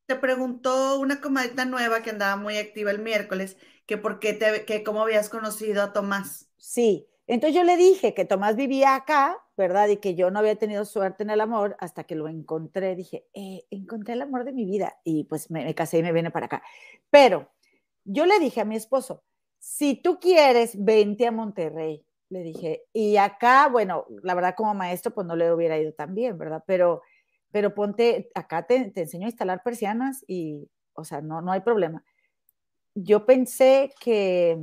Te 0.07 0.15
preguntó 0.15 0.99
una 0.99 1.21
comadita 1.21 1.65
nueva 1.65 2.01
que 2.01 2.09
andaba 2.09 2.35
muy 2.35 2.57
activa 2.57 2.89
el 2.89 2.97
miércoles, 2.97 3.57
que 3.85 3.99
por 3.99 4.17
qué 4.17 4.33
te, 4.33 4.65
que 4.65 4.83
cómo 4.83 5.03
habías 5.03 5.29
conocido 5.29 5.83
a 5.83 5.93
Tomás. 5.93 6.49
Sí, 6.57 7.07
entonces 7.27 7.55
yo 7.55 7.63
le 7.63 7.77
dije 7.77 8.15
que 8.15 8.25
Tomás 8.25 8.55
vivía 8.55 8.95
acá, 8.95 9.37
¿verdad? 9.55 9.87
Y 9.89 9.97
que 9.97 10.15
yo 10.15 10.31
no 10.31 10.39
había 10.39 10.55
tenido 10.55 10.83
suerte 10.83 11.21
en 11.21 11.29
el 11.29 11.41
amor 11.41 11.77
hasta 11.79 12.05
que 12.05 12.15
lo 12.15 12.27
encontré. 12.27 12.95
Dije, 12.95 13.27
eh, 13.35 13.65
encontré 13.69 14.15
el 14.15 14.23
amor 14.23 14.45
de 14.45 14.51
mi 14.51 14.65
vida. 14.65 14.97
Y 15.03 15.25
pues 15.25 15.51
me, 15.51 15.73
casé 15.75 15.99
y 15.99 16.03
me 16.03 16.11
vine 16.11 16.31
para 16.31 16.47
acá. 16.47 16.63
Pero 17.11 17.51
yo 18.03 18.25
le 18.25 18.39
dije 18.39 18.61
a 18.61 18.65
mi 18.65 18.75
esposo, 18.75 19.23
si 19.59 19.95
tú 19.95 20.19
quieres, 20.19 20.83
vente 20.83 21.27
a 21.27 21.31
Monterrey. 21.31 22.03
Le 22.31 22.43
dije, 22.43 22.83
y 22.93 23.17
acá, 23.17 23.67
bueno, 23.69 24.05
la 24.23 24.33
verdad 24.35 24.55
como 24.55 24.73
maestro, 24.73 25.13
pues 25.13 25.27
no 25.27 25.35
le 25.35 25.51
hubiera 25.53 25.77
ido 25.77 25.93
tan 25.93 26.15
bien, 26.15 26.37
¿verdad? 26.37 26.63
Pero, 26.65 27.01
pero 27.51 27.75
ponte, 27.75 28.31
acá 28.35 28.65
te, 28.65 28.89
te 28.91 29.01
enseño 29.01 29.25
a 29.27 29.31
instalar 29.31 29.61
persianas 29.63 30.23
y, 30.27 30.69
o 30.93 31.03
sea, 31.03 31.19
no, 31.21 31.41
no 31.41 31.51
hay 31.51 31.59
problema. 31.61 32.05
Yo 32.95 33.25
pensé 33.25 33.91
que, 34.01 34.59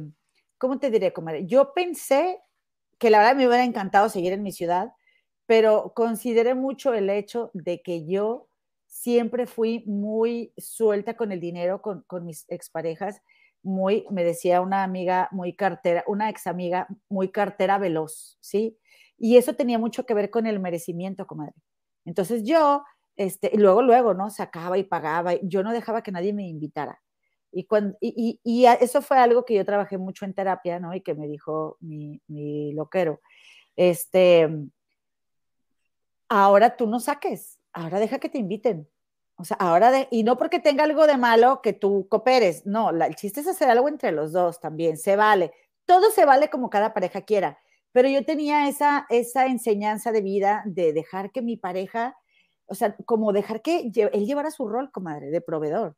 ¿cómo 0.58 0.78
te 0.78 0.90
diré, 0.90 1.12
comadre? 1.12 1.46
Yo 1.46 1.72
pensé 1.74 2.40
que 2.98 3.10
la 3.10 3.18
verdad 3.18 3.36
me 3.36 3.46
hubiera 3.48 3.64
encantado 3.64 4.08
seguir 4.08 4.32
en 4.32 4.42
mi 4.42 4.52
ciudad, 4.52 4.92
pero 5.46 5.92
consideré 5.94 6.54
mucho 6.54 6.94
el 6.94 7.10
hecho 7.10 7.50
de 7.54 7.82
que 7.82 8.06
yo 8.06 8.48
siempre 8.86 9.46
fui 9.46 9.84
muy 9.86 10.52
suelta 10.58 11.16
con 11.16 11.32
el 11.32 11.40
dinero, 11.40 11.82
con, 11.82 12.02
con 12.06 12.26
mis 12.26 12.46
exparejas, 12.50 13.22
muy, 13.62 14.06
me 14.10 14.24
decía 14.24 14.60
una 14.60 14.84
amiga 14.84 15.28
muy 15.32 15.54
cartera, 15.54 16.04
una 16.06 16.30
ex 16.30 16.46
amiga 16.46 16.88
muy 17.08 17.30
cartera 17.30 17.78
veloz, 17.78 18.38
¿sí? 18.40 18.78
Y 19.16 19.36
eso 19.36 19.54
tenía 19.54 19.78
mucho 19.78 20.06
que 20.06 20.14
ver 20.14 20.30
con 20.30 20.46
el 20.46 20.60
merecimiento, 20.60 21.26
comadre. 21.26 21.54
Entonces 22.04 22.44
yo, 22.44 22.84
este, 23.16 23.50
luego, 23.56 23.82
luego, 23.82 24.14
¿no? 24.14 24.30
Sacaba 24.30 24.78
y 24.78 24.84
pagaba, 24.84 25.34
yo 25.42 25.62
no 25.62 25.72
dejaba 25.72 26.02
que 26.02 26.12
nadie 26.12 26.32
me 26.32 26.48
invitara. 26.48 27.00
Y, 27.50 27.64
cuando, 27.64 27.96
y, 28.00 28.40
y, 28.44 28.66
eso 28.66 29.02
fue 29.02 29.18
algo 29.18 29.44
que 29.44 29.54
yo 29.54 29.64
trabajé 29.64 29.98
mucho 29.98 30.24
en 30.24 30.34
terapia, 30.34 30.78
¿no? 30.78 30.94
Y 30.94 31.00
que 31.00 31.14
me 31.14 31.26
dijo 31.26 31.76
mi, 31.80 32.20
mi 32.28 32.72
loquero. 32.74 33.20
Este, 33.74 34.48
ahora 36.28 36.76
tú 36.76 36.86
no 36.86 37.00
saques, 37.00 37.58
ahora 37.72 37.98
deja 37.98 38.18
que 38.18 38.28
te 38.28 38.38
inviten. 38.38 38.88
O 39.40 39.44
sea, 39.44 39.56
ahora, 39.60 39.92
de, 39.92 40.08
y 40.10 40.24
no 40.24 40.36
porque 40.36 40.58
tenga 40.58 40.82
algo 40.82 41.06
de 41.06 41.16
malo 41.16 41.62
que 41.62 41.72
tú 41.72 42.08
cooperes, 42.08 42.66
no, 42.66 42.90
la, 42.90 43.06
el 43.06 43.14
chiste 43.14 43.40
es 43.40 43.46
hacer 43.46 43.70
algo 43.70 43.88
entre 43.88 44.10
los 44.10 44.32
dos 44.32 44.60
también, 44.60 44.98
se 44.98 45.14
vale. 45.14 45.52
Todo 45.86 46.10
se 46.10 46.24
vale 46.24 46.50
como 46.50 46.70
cada 46.70 46.92
pareja 46.92 47.20
quiera, 47.20 47.56
pero 47.92 48.08
yo 48.08 48.24
tenía 48.24 48.68
esa, 48.68 49.06
esa 49.10 49.46
enseñanza 49.46 50.10
de 50.10 50.22
vida 50.22 50.62
de 50.66 50.92
dejar 50.92 51.30
que 51.30 51.40
mi 51.40 51.56
pareja, 51.56 52.16
o 52.66 52.74
sea, 52.74 52.96
como 53.06 53.32
dejar 53.32 53.62
que 53.62 53.92
él 53.94 54.26
llevara 54.26 54.50
su 54.50 54.68
rol, 54.68 54.90
comadre, 54.90 55.30
de 55.30 55.40
proveedor. 55.40 55.96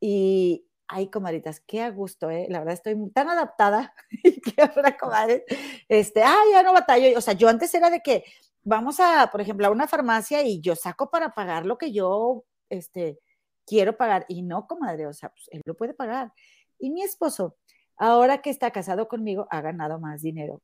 Y, 0.00 0.66
ay, 0.88 1.10
comadritas, 1.10 1.60
qué 1.60 1.82
a 1.82 1.90
gusto, 1.90 2.30
¿eh? 2.30 2.46
La 2.50 2.58
verdad 2.58 2.74
estoy 2.74 2.96
tan 3.10 3.28
adaptada 3.28 3.94
que 4.22 4.60
ahora, 4.60 4.96
comadre, 4.96 5.44
este, 5.88 6.22
ay, 6.24 6.50
ya 6.52 6.64
no 6.64 6.72
batallo. 6.72 7.16
O 7.16 7.20
sea, 7.20 7.34
yo 7.34 7.48
antes 7.48 7.72
era 7.74 7.90
de 7.90 8.00
que 8.00 8.24
vamos 8.64 9.00
a, 9.00 9.30
por 9.30 9.40
ejemplo, 9.40 9.66
a 9.66 9.70
una 9.70 9.86
farmacia 9.86 10.42
y 10.42 10.60
yo 10.60 10.74
saco 10.76 11.10
para 11.10 11.34
pagar 11.34 11.66
lo 11.66 11.78
que 11.78 11.92
yo, 11.92 12.44
este, 12.70 13.20
quiero 13.66 13.96
pagar. 13.96 14.26
Y 14.28 14.42
no, 14.42 14.66
comadre, 14.66 15.06
o 15.06 15.12
sea, 15.12 15.30
pues, 15.30 15.48
él 15.52 15.62
lo 15.64 15.76
puede 15.76 15.94
pagar. 15.94 16.32
Y 16.78 16.90
mi 16.90 17.02
esposo, 17.02 17.56
ahora 17.96 18.42
que 18.42 18.50
está 18.50 18.70
casado 18.72 19.08
conmigo, 19.08 19.46
ha 19.50 19.60
ganado 19.60 20.00
más 20.00 20.22
dinero 20.22 20.62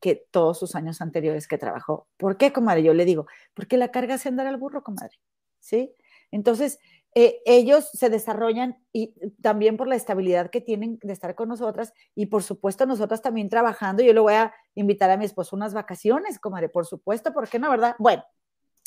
que 0.00 0.16
todos 0.30 0.58
sus 0.58 0.74
años 0.74 1.00
anteriores 1.00 1.46
que 1.46 1.58
trabajó. 1.58 2.08
¿Por 2.16 2.36
qué, 2.36 2.52
comadre? 2.52 2.82
Yo 2.82 2.94
le 2.94 3.04
digo, 3.04 3.26
porque 3.54 3.76
la 3.76 3.92
carga 3.92 4.14
hace 4.16 4.28
andar 4.28 4.46
al 4.46 4.56
burro, 4.56 4.82
comadre. 4.82 5.16
¿Sí? 5.60 5.94
Entonces, 6.32 6.78
eh, 7.14 7.42
ellos 7.44 7.90
se 7.92 8.08
desarrollan 8.08 8.78
y 8.90 9.14
también 9.42 9.76
por 9.76 9.86
la 9.86 9.96
estabilidad 9.96 10.48
que 10.50 10.62
tienen 10.62 10.98
de 11.02 11.12
estar 11.12 11.34
con 11.34 11.48
nosotras 11.48 11.92
y 12.14 12.26
por 12.26 12.42
supuesto 12.42 12.86
nosotras 12.86 13.20
también 13.20 13.50
trabajando. 13.50 14.02
Yo 14.02 14.14
le 14.14 14.20
voy 14.20 14.34
a 14.34 14.54
invitar 14.74 15.10
a 15.10 15.18
mi 15.18 15.26
esposo 15.26 15.54
unas 15.54 15.74
vacaciones, 15.74 16.38
comadre, 16.38 16.70
por 16.70 16.86
supuesto, 16.86 17.32
¿por 17.34 17.48
qué 17.48 17.58
no, 17.58 17.70
verdad? 17.70 17.96
Bueno, 17.98 18.24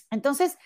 entonces, 0.10 0.58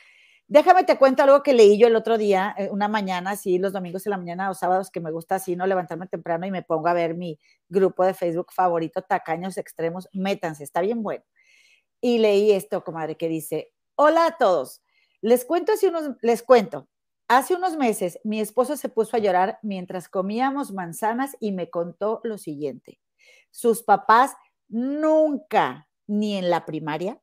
déjame 0.48 0.86
te 0.86 0.98
cuento 0.98 1.24
algo 1.24 1.44
que 1.44 1.54
leí 1.54 1.78
yo 1.78 1.88
el 1.88 1.98
otro 1.98 2.18
día, 2.18 2.56
eh, 2.58 2.70
una 2.72 2.88
mañana, 2.88 3.32
así, 3.32 3.58
los 3.58 3.74
domingos 3.74 4.06
en 4.06 4.12
la 4.12 4.18
mañana 4.18 4.50
o 4.50 4.54
sábados, 4.54 4.90
que 4.90 5.02
me 5.02 5.12
gusta 5.12 5.36
así, 5.36 5.58
no 5.58 5.68
levantarme 5.68 6.08
temprano 6.08 6.46
y 6.46 6.52
me 6.52 6.64
pongo 6.64 6.88
a 6.88 6.94
ver 6.94 7.14
mi 7.16 7.38
grupo 7.68 8.06
de 8.06 8.14
Facebook 8.14 8.54
favorito, 8.54 9.02
Tacaños 9.02 9.58
Extremos, 9.58 10.08
métanse, 10.14 10.64
está 10.64 10.80
bien 10.80 11.04
bueno. 11.04 11.26
Y 12.00 12.20
leí 12.20 12.52
esto, 12.52 12.86
comadre, 12.86 13.18
que 13.18 13.28
dice, 13.28 13.74
hola 13.96 14.28
a 14.28 14.38
todos. 14.38 14.82
Les 15.20 15.44
cuento, 15.44 15.76
si 15.76 15.88
unos, 15.88 16.12
les 16.22 16.42
cuento, 16.42 16.88
Hace 17.32 17.54
unos 17.54 17.78
meses 17.78 18.20
mi 18.24 18.42
esposo 18.42 18.76
se 18.76 18.90
puso 18.90 19.16
a 19.16 19.20
llorar 19.20 19.60
mientras 19.62 20.10
comíamos 20.10 20.72
manzanas 20.72 21.38
y 21.40 21.52
me 21.52 21.70
contó 21.70 22.22
lo 22.24 22.40
siguiente. 22.40 23.00
Sus 23.52 23.84
papás 23.84 24.34
nunca, 24.68 25.88
ni 26.08 26.38
en 26.38 26.50
la 26.50 26.66
primaria, 26.66 27.22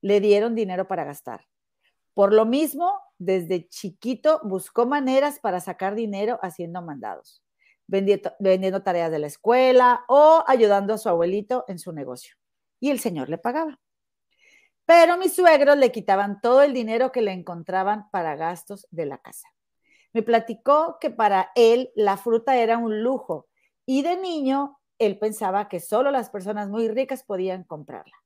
le 0.00 0.20
dieron 0.20 0.54
dinero 0.54 0.88
para 0.88 1.04
gastar. 1.04 1.44
Por 2.14 2.32
lo 2.32 2.46
mismo, 2.46 2.98
desde 3.18 3.68
chiquito 3.68 4.40
buscó 4.42 4.86
maneras 4.86 5.38
para 5.38 5.60
sacar 5.60 5.94
dinero 5.94 6.38
haciendo 6.40 6.80
mandados, 6.80 7.42
vendiendo, 7.86 8.32
vendiendo 8.38 8.82
tareas 8.82 9.10
de 9.10 9.18
la 9.18 9.26
escuela 9.26 10.06
o 10.08 10.44
ayudando 10.46 10.94
a 10.94 10.98
su 10.98 11.10
abuelito 11.10 11.66
en 11.68 11.78
su 11.78 11.92
negocio. 11.92 12.36
Y 12.80 12.88
el 12.88 13.00
señor 13.00 13.28
le 13.28 13.36
pagaba. 13.36 13.78
Pero 14.84 15.16
mis 15.16 15.34
suegros 15.34 15.76
le 15.76 15.92
quitaban 15.92 16.40
todo 16.40 16.62
el 16.62 16.72
dinero 16.72 17.12
que 17.12 17.22
le 17.22 17.32
encontraban 17.32 18.10
para 18.10 18.36
gastos 18.36 18.86
de 18.90 19.06
la 19.06 19.18
casa. 19.18 19.48
Me 20.12 20.22
platicó 20.22 20.98
que 21.00 21.10
para 21.10 21.50
él 21.54 21.90
la 21.94 22.16
fruta 22.16 22.56
era 22.58 22.78
un 22.78 23.02
lujo 23.02 23.48
y 23.86 24.02
de 24.02 24.16
niño 24.16 24.78
él 24.98 25.18
pensaba 25.18 25.68
que 25.68 25.80
solo 25.80 26.10
las 26.10 26.30
personas 26.30 26.68
muy 26.68 26.88
ricas 26.88 27.24
podían 27.24 27.64
comprarla. 27.64 28.16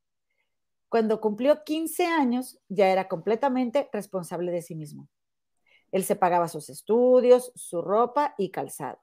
Cuando 0.89 1.21
cumplió 1.21 1.65
15 1.65 2.07
años 2.07 2.59
ya 2.69 2.89
era 2.89 3.09
completamente 3.09 3.89
responsable 3.93 4.53
de 4.53 4.63
sí 4.63 4.75
mismo. 4.75 5.09
Él 5.93 6.05
se 6.05 6.17
pagaba 6.17 6.49
sus 6.49 6.69
estudios, 6.69 7.53
su 7.55 7.81
ropa 7.83 8.35
y 8.39 8.51
calzado. 8.51 9.01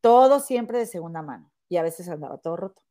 Todo 0.00 0.40
siempre 0.40 0.78
de 0.78 0.86
segunda 0.86 1.22
mano 1.22 1.50
y 1.68 1.76
a 1.76 1.82
veces 1.82 2.08
andaba 2.08 2.38
todo 2.38 2.56
roto. 2.56 2.85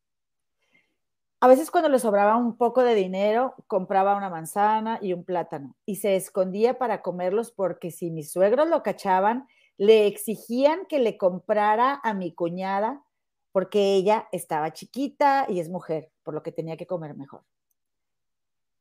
A 1.46 1.48
veces 1.48 1.70
cuando 1.70 1.90
le 1.90 2.00
sobraba 2.00 2.38
un 2.38 2.58
poco 2.58 2.82
de 2.82 2.96
dinero, 2.96 3.54
compraba 3.68 4.16
una 4.18 4.32
manzana 4.32 4.98
y 5.00 5.14
un 5.14 5.24
plátano 5.24 5.76
y 5.86 5.98
se 5.98 6.16
escondía 6.16 6.80
para 6.80 7.04
comerlos 7.04 7.52
porque 7.52 7.92
si 7.92 8.10
mis 8.10 8.32
suegros 8.32 8.68
lo 8.68 8.82
cachaban, 8.82 9.48
le 9.78 10.08
exigían 10.08 10.88
que 10.88 10.98
le 10.98 11.20
comprara 11.20 12.02
a 12.04 12.16
mi 12.16 12.34
cuñada 12.34 13.04
porque 13.52 13.94
ella 13.94 14.28
estaba 14.32 14.74
chiquita 14.74 15.46
y 15.48 15.60
es 15.60 15.70
mujer, 15.70 16.10
por 16.24 16.34
lo 16.34 16.42
que 16.42 16.52
tenía 16.52 16.78
que 16.78 16.88
comer 16.88 17.16
mejor. 17.16 17.44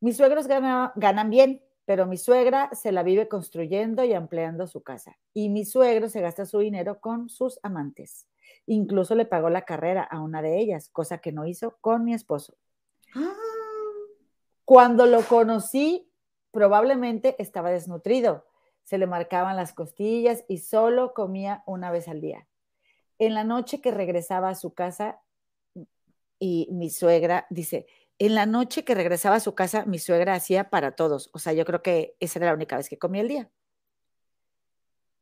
Mis 0.01 0.17
suegros 0.17 0.47
ganan, 0.47 1.29
bien, 1.29 1.63
pero 1.85 2.07
mi 2.07 2.17
suegra 2.17 2.71
se 2.73 2.93
la 2.93 3.03
vive 3.03 3.29
construyendo 3.29 4.05
y 4.05 4.15
ampliando 4.15 4.67
su 4.67 4.83
casa. 4.83 5.17
Y 5.33 5.49
mi 5.49 5.65
suegro 5.65 6.09
se 6.09 6.21
gasta 6.21 6.47
su 6.47 6.59
dinero 6.59 7.01
con 7.01 7.29
sus 7.29 7.59
amantes. 7.63 8.27
Incluso 8.67 9.15
le 9.15 9.27
pagó 9.27 9.51
la 9.51 9.63
carrera 9.63 10.03
a 10.03 10.21
una 10.21 10.41
de 10.41 10.59
ellas, 10.59 10.89
cosa 10.89 11.19
que 11.19 11.33
no 11.33 11.47
hizo 11.47 11.77
con 11.81 12.05
mi 12.05 12.15
esposo. 12.15 12.57
Ah. 13.15 13.35
Cuando 14.65 15.05
lo 15.07 15.21
conocí, 15.23 16.11
probablemente 16.51 17.37
estaba 17.39 17.71
desnutrido. 17.71 18.47
Se 18.85 18.97
le 18.97 19.07
marcaban 19.07 19.57
las 19.57 19.75
costillas 19.75 20.45
y 20.49 20.59
solo 20.59 21.13
comía 21.13 21.63
una 21.67 21.91
vez 21.91 22.09
al 22.09 22.21
día. 22.21 22.47
En 23.19 23.35
la 23.35 23.45
noche 23.45 23.81
que 23.81 23.91
regresaba 23.91 24.49
a 24.49 24.55
su 24.55 24.73
casa, 24.73 25.21
y 26.39 26.69
mi 26.73 26.91
suegra 26.91 27.47
dice, 27.51 27.87
en 28.19 28.35
la 28.35 28.47
noche 28.47 28.85
que 28.85 28.95
regresaba 28.95 29.37
a 29.37 29.41
su 29.41 29.55
casa, 29.55 29.85
mi 29.87 29.99
suegra 29.99 30.35
hacía 30.35 30.71
para 30.71 30.93
todos. 30.93 31.31
O 31.33 31.39
sea, 31.39 31.53
yo 31.53 31.65
creo 31.65 31.83
que 31.83 32.17
esa 32.21 32.39
era 32.39 32.47
la 32.49 32.55
única 32.55 32.77
vez 32.77 32.89
que 32.89 32.99
comía 32.99 33.23
el 33.23 33.29
día. 33.29 33.51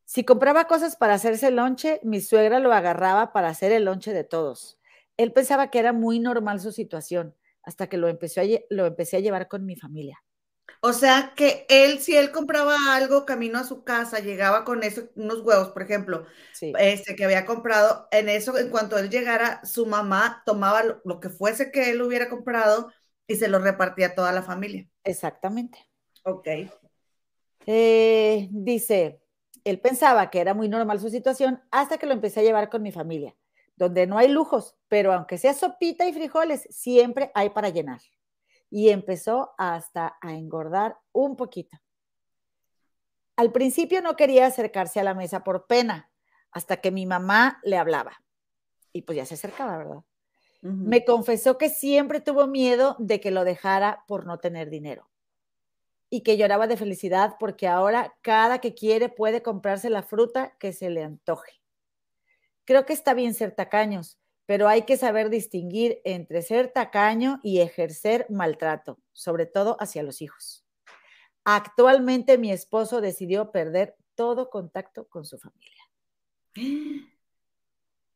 Si 0.05 0.24
compraba 0.24 0.66
cosas 0.66 0.96
para 0.96 1.14
hacerse 1.14 1.48
el 1.48 1.57
lonche, 1.57 2.00
mi 2.02 2.20
suegra 2.20 2.59
lo 2.59 2.72
agarraba 2.72 3.33
para 3.33 3.48
hacer 3.48 3.72
el 3.72 3.85
lonche 3.85 4.12
de 4.12 4.24
todos. 4.24 4.78
Él 5.16 5.33
pensaba 5.33 5.70
que 5.70 5.78
era 5.78 5.92
muy 5.92 6.18
normal 6.18 6.61
su 6.61 6.72
situación, 6.72 7.35
hasta 7.62 7.88
que 7.88 7.96
lo, 7.96 8.09
empezó 8.09 8.40
a, 8.40 8.44
lo 8.68 8.87
empecé 8.87 9.16
a 9.16 9.20
llevar 9.20 9.48
con 9.48 9.64
mi 9.64 9.76
familia. 9.76 10.22
O 10.81 10.93
sea 10.93 11.33
que 11.37 11.67
él, 11.69 12.01
si 12.01 12.17
él 12.17 12.33
compraba 12.33 12.95
algo 12.95 13.25
camino 13.25 13.59
a 13.59 13.65
su 13.65 13.85
casa, 13.85 14.19
llegaba 14.19 14.65
con 14.65 14.83
eso, 14.83 15.09
unos 15.15 15.41
huevos, 15.41 15.69
por 15.69 15.83
ejemplo, 15.83 16.27
este 16.61 17.15
que 17.15 17.25
había 17.25 17.47
comprado, 17.47 18.09
en 18.11 18.29
eso, 18.29 18.59
en 18.59 18.71
cuanto 18.71 18.99
él 18.99 19.11
llegara, 19.11 19.65
su 19.65 19.87
mamá 19.87 20.43
tomaba 20.47 20.83
lo, 20.83 21.01
lo, 21.05 21.21
que 21.21 21.29
fuese 21.29 21.71
que 21.71 21.91
él 21.91 22.03
hubiera 22.03 22.29
comprado 22.29 22.91
y 23.27 23.37
se 23.37 23.49
lo 23.49 23.59
repartía 23.59 24.09
a 24.09 24.15
toda 24.15 24.33
la 24.33 24.43
familia. 24.43 24.89
Exactamente. 25.05 25.79
Ok. 26.25 26.49
Eh, 27.67 28.49
dice, 28.51 29.23
él 29.65 29.81
pensaba 29.81 30.31
que 30.31 30.41
era 30.41 30.55
muy 30.55 30.69
normal 30.69 31.01
su 31.01 31.11
situación 31.11 31.63
hasta 31.71 31.99
que 31.99 32.07
lo 32.07 32.13
empecé 32.13 32.41
a 32.41 32.45
llevar 32.45 32.69
con 32.69 32.83
mi 32.83 32.93
familia, 32.93 33.37
donde 33.77 34.07
no 34.07 34.19
hay 34.19 34.29
lujos, 34.29 34.77
pero 34.89 35.13
aunque 35.13 35.39
sea 35.39 35.55
sopita 35.55 36.07
y 36.07 36.13
frijoles, 36.13 36.67
siempre 36.71 37.31
hay 37.35 37.51
para 37.51 37.69
llenar. 37.69 38.01
Y 38.75 38.89
empezó 38.89 39.53
hasta 39.59 40.17
a 40.23 40.33
engordar 40.33 40.97
un 41.13 41.37
poquito. 41.37 41.79
Al 43.37 43.53
principio 43.53 44.01
no 44.01 44.17
quería 44.17 44.47
acercarse 44.47 44.99
a 44.99 45.05
la 45.05 45.13
mesa 45.13 45.45
por 45.45 45.67
pena, 45.67 46.11
hasta 46.51 46.79
que 46.79 46.91
mi 46.91 47.05
mamá 47.05 47.61
le 47.65 47.77
hablaba. 47.77 48.25
Y 48.91 49.03
pues 49.03 49.17
ya 49.17 49.27
se 49.27 49.35
acercaba, 49.35 49.77
¿verdad? 49.77 50.03
Me 50.63 51.05
confesó 51.05 51.59
que 51.59 51.69
siempre 51.69 52.21
tuvo 52.21 52.47
miedo 52.47 52.97
de 52.99 53.21
que 53.21 53.31
lo 53.31 53.45
dejara 53.45 54.05
por 54.07 54.27
no 54.27 54.39
tener 54.39 54.71
dinero 54.71 55.11
y 56.09 56.21
que 56.21 56.37
lloraba 56.37 56.69
de 56.69 56.77
felicidad 56.77 57.35
porque 57.41 57.67
ahora 57.67 58.15
cada 58.23 58.61
que 58.61 58.75
quiere 58.75 59.09
puede 59.09 59.43
comprarse 59.43 59.91
la 59.91 60.03
fruta 60.03 60.55
que 60.61 60.73
se 60.73 60.89
le 60.89 61.03
antoje. 61.03 61.61
Creo 62.65 62.87
que 62.87 62.93
está 62.93 63.13
bien 63.13 63.35
ser 63.35 63.53
tacaños, 63.53 64.21
pero 64.46 64.68
hay 64.68 64.83
que 64.83 64.96
saber 64.96 65.31
distinguir 65.31 66.00
entre 66.05 66.42
ser 66.42 66.72
tacaño 66.72 67.40
y 67.42 67.61
ejercer 67.61 68.26
maltrato, 68.28 68.98
sobre 69.12 69.46
todo 69.46 69.76
hacia 69.81 70.02
los 70.02 70.20
hijos. 70.22 70.64
Actualmente 71.44 72.38
mi 72.38 72.52
esposo 72.52 73.00
decidió 73.00 73.50
perder 73.50 73.96
todo 74.14 74.50
contacto 74.50 75.09
con 75.09 75.24
su 75.24 75.38
familia. 75.38 75.83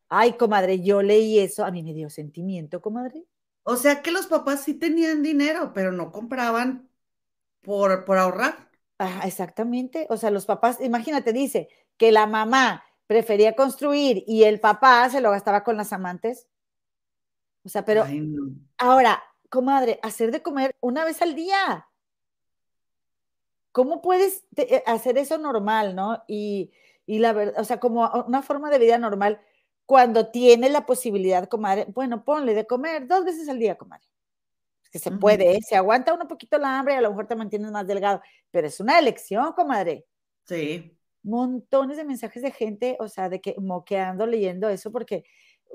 Ay, 0.09 0.35
comadre, 0.35 0.81
yo 0.83 1.03
leí 1.03 1.39
eso, 1.41 1.65
a 1.65 1.71
mí 1.71 1.83
me 1.83 1.93
dio 1.93 2.11
sentimiento, 2.11 2.81
comadre. 2.81 3.25
O 3.65 3.75
sea 3.75 4.01
que 4.03 4.13
los 4.13 4.29
papás 4.29 4.63
sí 4.63 4.75
tenían 4.75 5.25
dinero, 5.25 5.73
pero 5.75 5.91
no 5.91 6.13
compraban 6.13 6.89
por, 7.63 8.05
ahorrar. 8.17 8.71
exactamente. 9.25 10.07
O 10.09 10.17
sea, 10.17 10.31
los 10.31 10.47
papás, 10.47 10.81
imagínate, 10.81 11.33
dice 11.33 11.69
que 11.97 12.13
la 12.13 12.29
mamá 12.29 12.85
prefería 13.07 13.55
construir 13.55 14.25
y 14.27 14.45
el 14.45 14.61
papá 14.61 15.09
se 15.11 15.21
lo 15.21 15.31
gastaba 15.31 15.65
con 15.65 15.77
las 15.77 15.93
amantes. 15.93 16.49
O 17.65 17.69
sea, 17.69 17.85
pero 17.85 18.05
ahora, 18.79 19.23
comadre, 19.51 19.99
hacer 20.03 20.31
de 20.31 20.43
comer 20.43 20.77
una 20.81 21.05
vez 21.05 21.21
al 21.23 21.35
día. 21.35 21.89
¿Cómo 23.73 24.01
puedes 24.01 24.45
eh, 24.57 24.83
hacer 24.87 25.19
eso 25.19 25.37
normal, 25.39 25.95
no? 25.95 26.23
Y, 26.27 26.73
y 27.05 27.19
la 27.19 27.33
verdad, 27.33 27.61
o 27.61 27.65
sea, 27.65 27.79
como 27.79 28.09
una 28.27 28.43
forma 28.43 28.71
de 28.71 28.79
vida 28.79 28.99
normal, 28.99 29.41
cuando 29.85 30.29
tiene 30.29 30.71
la 30.71 30.87
posibilidad, 30.87 31.49
comadre, 31.49 31.87
bueno, 31.95 32.25
ponle 32.25 32.55
de 32.55 32.67
comer 32.67 33.07
dos 33.07 33.25
veces 33.25 33.49
al 33.49 33.59
día, 33.59 33.77
comadre 33.77 34.07
que 34.91 34.99
se 34.99 35.11
puede, 35.11 35.57
¿eh? 35.57 35.61
se 35.63 35.77
aguanta 35.77 36.15
un 36.15 36.27
poquito 36.27 36.59
la 36.59 36.79
hambre 36.79 36.95
y 36.95 36.97
a 36.97 37.01
lo 37.03 37.11
mejor 37.11 37.27
te 37.27 37.37
mantienes 37.37 37.71
más 37.71 37.87
delgado, 37.87 38.23
pero 38.51 38.67
es 38.67 38.81
una 38.81 38.99
elección, 38.99 39.53
comadre. 39.53 40.07
Sí. 40.45 40.96
Montones 41.27 41.97
de 41.97 42.05
mensajes 42.05 42.43
de 42.43 42.53
gente, 42.53 42.97
o 43.01 43.09
sea, 43.09 43.29
de 43.29 43.41
que 43.41 43.57
moqueando, 43.59 44.27
leyendo 44.27 44.69
eso, 44.69 44.93
porque 44.93 45.25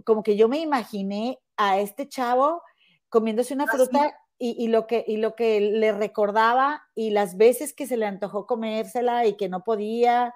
como 0.06 0.24
que 0.24 0.38
yo 0.38 0.48
me 0.48 0.60
imaginé 0.60 1.40
a 1.58 1.80
este 1.80 2.08
chavo 2.08 2.64
comiéndose 3.10 3.54
una 3.54 3.68
fruta 3.68 4.16
y, 4.40 4.70
lo 4.70 4.88
que, 4.88 5.04
y 5.06 5.18
lo 5.18 5.36
que 5.36 5.62
le 5.62 5.92
recordaba 5.92 6.82
y 6.96 7.12
las 7.12 7.38
veces 7.38 7.74
que 7.74 7.86
se 7.86 7.98
le 7.98 8.08
antojó 8.08 8.48
comérsela 8.48 9.28
y 9.28 9.38
que 9.38 9.50
no 9.50 9.64
podía. 9.64 10.34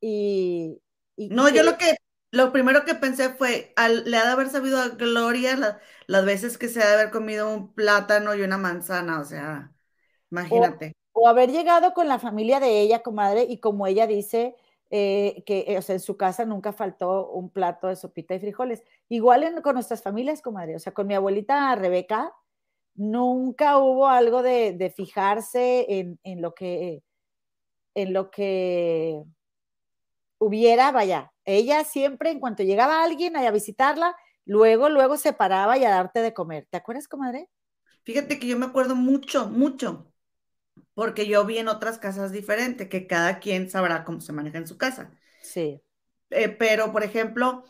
Y, 0.00 0.82
no, 1.16 1.48
yo 1.48 1.62
lo 1.62 1.78
que 1.78 1.94
lo 2.30 2.52
primero 2.52 2.84
que 2.84 2.94
pensé 2.94 3.30
fue, 3.30 3.72
le 4.04 4.16
ha 4.16 4.26
de 4.26 4.32
haber 4.32 4.50
sabido 4.50 4.80
a 4.80 4.88
Gloria 4.88 5.80
las 6.06 6.24
veces 6.24 6.58
que 6.58 6.68
se 6.68 6.82
ha 6.82 6.88
de 6.88 6.94
haber 6.94 7.10
comido 7.10 7.48
un 7.48 7.72
plátano 7.72 8.34
y 8.34 8.42
una 8.42 8.58
manzana, 8.58 9.20
o 9.20 9.24
sea, 9.24 9.72
imagínate. 10.30 10.94
O, 11.20 11.28
haber 11.28 11.50
llegado 11.50 11.94
con 11.94 12.08
la 12.08 12.18
familia 12.18 12.60
de 12.60 12.80
ella, 12.80 13.02
comadre, 13.02 13.44
y 13.48 13.58
como 13.58 13.86
ella 13.86 14.06
dice, 14.06 14.56
eh, 14.90 15.42
que 15.46 15.64
eh, 15.68 15.78
o 15.78 15.82
sea, 15.82 15.94
en 15.94 16.00
su 16.00 16.16
casa 16.16 16.44
nunca 16.44 16.72
faltó 16.72 17.30
un 17.30 17.50
plato 17.50 17.88
de 17.88 17.96
sopita 17.96 18.34
y 18.34 18.40
frijoles. 18.40 18.82
Igual 19.08 19.60
con 19.62 19.74
nuestras 19.74 20.02
familias, 20.02 20.42
comadre, 20.42 20.76
o 20.76 20.78
sea, 20.78 20.92
con 20.94 21.06
mi 21.06 21.14
abuelita 21.14 21.74
Rebeca, 21.74 22.32
nunca 22.94 23.78
hubo 23.78 24.08
algo 24.08 24.42
de, 24.42 24.92
fijarse 24.96 25.86
en, 25.88 26.18
en, 26.24 26.42
lo 26.42 26.54
que, 26.54 27.02
en 27.94 28.12
lo 28.12 28.30
que 28.30 29.22
hubiera, 30.38 30.92
vaya, 30.92 31.32
ella 31.44 31.84
siempre, 31.84 32.30
en 32.30 32.40
cuanto 32.40 32.62
llegaba 32.62 33.02
alguien 33.02 33.36
a 33.36 33.50
visitarla, 33.50 34.16
luego, 34.44 34.88
luego 34.88 35.16
se 35.16 35.32
paraba 35.32 35.78
y 35.78 35.84
a 35.84 35.90
darte 35.90 36.20
de 36.20 36.34
comer. 36.34 36.66
¿Te 36.70 36.76
acuerdas, 36.76 37.08
comadre? 37.08 37.48
Fíjate 38.04 38.38
que 38.38 38.46
yo 38.46 38.58
me 38.58 38.66
acuerdo 38.66 38.94
mucho, 38.94 39.48
mucho, 39.48 40.10
porque 40.98 41.28
yo 41.28 41.44
vi 41.46 41.58
en 41.58 41.68
otras 41.68 41.96
casas 41.96 42.32
diferentes, 42.32 42.88
que 42.88 43.06
cada 43.06 43.38
quien 43.38 43.70
sabrá 43.70 44.02
cómo 44.02 44.20
se 44.20 44.32
maneja 44.32 44.58
en 44.58 44.66
su 44.66 44.76
casa. 44.78 45.12
Sí. 45.40 45.80
Eh, 46.30 46.48
pero, 46.48 46.90
por 46.90 47.04
ejemplo, 47.04 47.62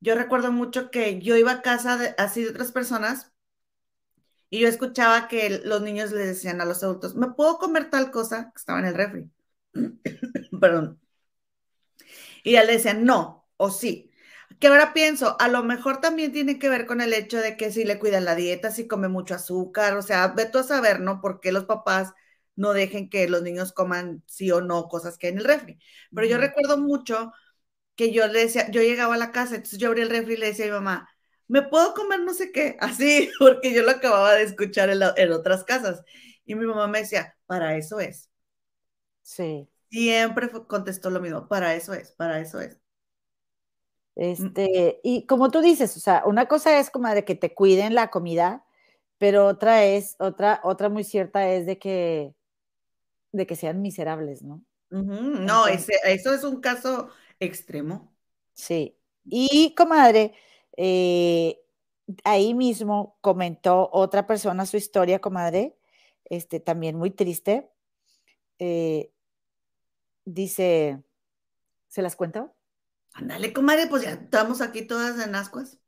yo 0.00 0.14
recuerdo 0.14 0.50
mucho 0.50 0.90
que 0.90 1.20
yo 1.20 1.36
iba 1.36 1.52
a 1.52 1.60
casa 1.60 1.98
de, 1.98 2.14
así 2.16 2.42
de 2.42 2.48
otras 2.48 2.72
personas 2.72 3.32
y 4.48 4.60
yo 4.60 4.66
escuchaba 4.66 5.28
que 5.28 5.60
los 5.62 5.82
niños 5.82 6.10
le 6.12 6.24
decían 6.24 6.62
a 6.62 6.64
los 6.64 6.82
adultos, 6.82 7.14
¿me 7.16 7.30
puedo 7.32 7.58
comer 7.58 7.90
tal 7.90 8.10
cosa? 8.10 8.50
Que 8.54 8.58
estaba 8.60 8.78
en 8.78 8.86
el 8.86 8.94
refri. 8.94 9.30
Perdón. 10.58 10.98
Y 12.42 12.52
ya 12.52 12.64
le 12.64 12.72
decían, 12.72 13.04
no, 13.04 13.46
o 13.58 13.68
sí. 13.68 14.10
Que 14.58 14.68
ahora 14.68 14.94
pienso, 14.94 15.36
a 15.38 15.48
lo 15.48 15.62
mejor 15.62 16.00
también 16.00 16.32
tiene 16.32 16.58
que 16.58 16.70
ver 16.70 16.86
con 16.86 17.02
el 17.02 17.12
hecho 17.12 17.36
de 17.36 17.58
que 17.58 17.70
si 17.72 17.84
le 17.84 17.98
cuidan 17.98 18.24
la 18.24 18.36
dieta, 18.36 18.70
si 18.70 18.88
come 18.88 19.08
mucho 19.08 19.34
azúcar, 19.34 19.98
o 19.98 20.02
sea, 20.02 20.28
ve 20.28 20.46
tú 20.46 20.56
a 20.56 20.62
saber, 20.62 21.00
¿no? 21.00 21.20
¿Por 21.20 21.40
qué 21.40 21.52
los 21.52 21.66
papás 21.66 22.14
no 22.60 22.72
dejen 22.72 23.08
que 23.10 23.28
los 23.28 23.42
niños 23.42 23.72
coman 23.72 24.22
sí 24.26 24.50
o 24.52 24.60
no 24.60 24.88
cosas 24.88 25.18
que 25.18 25.28
hay 25.28 25.32
en 25.32 25.38
el 25.40 25.44
refri? 25.44 25.78
Pero 26.14 26.26
yo 26.28 26.38
recuerdo 26.38 26.78
mucho 26.78 27.32
que 27.96 28.12
yo 28.12 28.26
le 28.28 28.40
decía, 28.40 28.70
yo 28.70 28.82
llegaba 28.82 29.14
a 29.14 29.18
la 29.18 29.32
casa, 29.32 29.56
entonces 29.56 29.78
yo 29.78 29.88
abría 29.88 30.04
el 30.04 30.10
refri 30.10 30.34
y 30.34 30.36
le 30.38 30.46
decía 30.46 30.66
a 30.66 30.68
mi 30.68 30.74
mamá, 30.74 31.08
¿me 31.48 31.62
puedo 31.62 31.94
comer 31.94 32.20
no 32.20 32.34
sé 32.34 32.52
qué? 32.52 32.76
Así, 32.80 33.30
porque 33.38 33.72
yo 33.74 33.82
lo 33.82 33.92
acababa 33.92 34.34
de 34.34 34.44
escuchar 34.44 34.90
en, 34.90 35.00
en 35.16 35.32
otras 35.32 35.64
casas. 35.64 36.02
Y 36.44 36.54
mi 36.54 36.66
mamá 36.66 36.86
me 36.88 37.00
decía, 37.00 37.36
para 37.46 37.76
eso 37.76 38.00
es. 38.00 38.30
Sí. 39.22 39.68
Siempre 39.90 40.50
contestó 40.68 41.10
lo 41.10 41.20
mismo, 41.20 41.48
para 41.48 41.74
eso 41.74 41.94
es, 41.94 42.12
para 42.12 42.40
eso 42.40 42.60
es. 42.60 42.78
Mm. 44.16 44.22
Este, 44.22 45.00
y 45.02 45.26
como 45.26 45.50
tú 45.50 45.60
dices, 45.60 45.96
o 45.96 46.00
sea, 46.00 46.22
una 46.26 46.46
cosa 46.46 46.78
es 46.78 46.90
como 46.90 47.08
de 47.08 47.24
que 47.24 47.34
te 47.34 47.54
cuiden 47.54 47.94
la 47.94 48.10
comida, 48.10 48.64
pero 49.18 49.46
otra 49.46 49.84
es, 49.84 50.16
otra, 50.18 50.60
otra 50.64 50.88
muy 50.88 51.04
cierta 51.04 51.48
es 51.50 51.66
de 51.66 51.78
que, 51.78 52.34
de 53.32 53.46
que 53.46 53.56
sean 53.56 53.82
miserables, 53.82 54.42
¿no? 54.42 54.62
No, 54.90 55.68
ese, 55.68 55.92
eso 56.04 56.34
es 56.34 56.42
un 56.42 56.60
caso 56.60 57.10
extremo. 57.38 58.12
Sí. 58.54 58.96
Y 59.24 59.74
comadre, 59.76 60.34
eh, 60.76 61.60
ahí 62.24 62.54
mismo 62.54 63.16
comentó 63.20 63.88
otra 63.92 64.26
persona 64.26 64.66
su 64.66 64.76
historia, 64.76 65.20
comadre, 65.20 65.76
este, 66.24 66.60
también 66.60 66.96
muy 66.96 67.10
triste. 67.10 67.70
Eh, 68.58 69.12
dice, 70.24 71.02
¿se 71.88 72.02
las 72.02 72.16
cuento? 72.16 72.54
Ándale, 73.12 73.52
comadre, 73.52 73.86
pues 73.86 74.02
ya 74.02 74.12
estamos 74.12 74.60
aquí 74.60 74.82
todas 74.82 75.24
en 75.24 75.34
ascuas. 75.34 75.78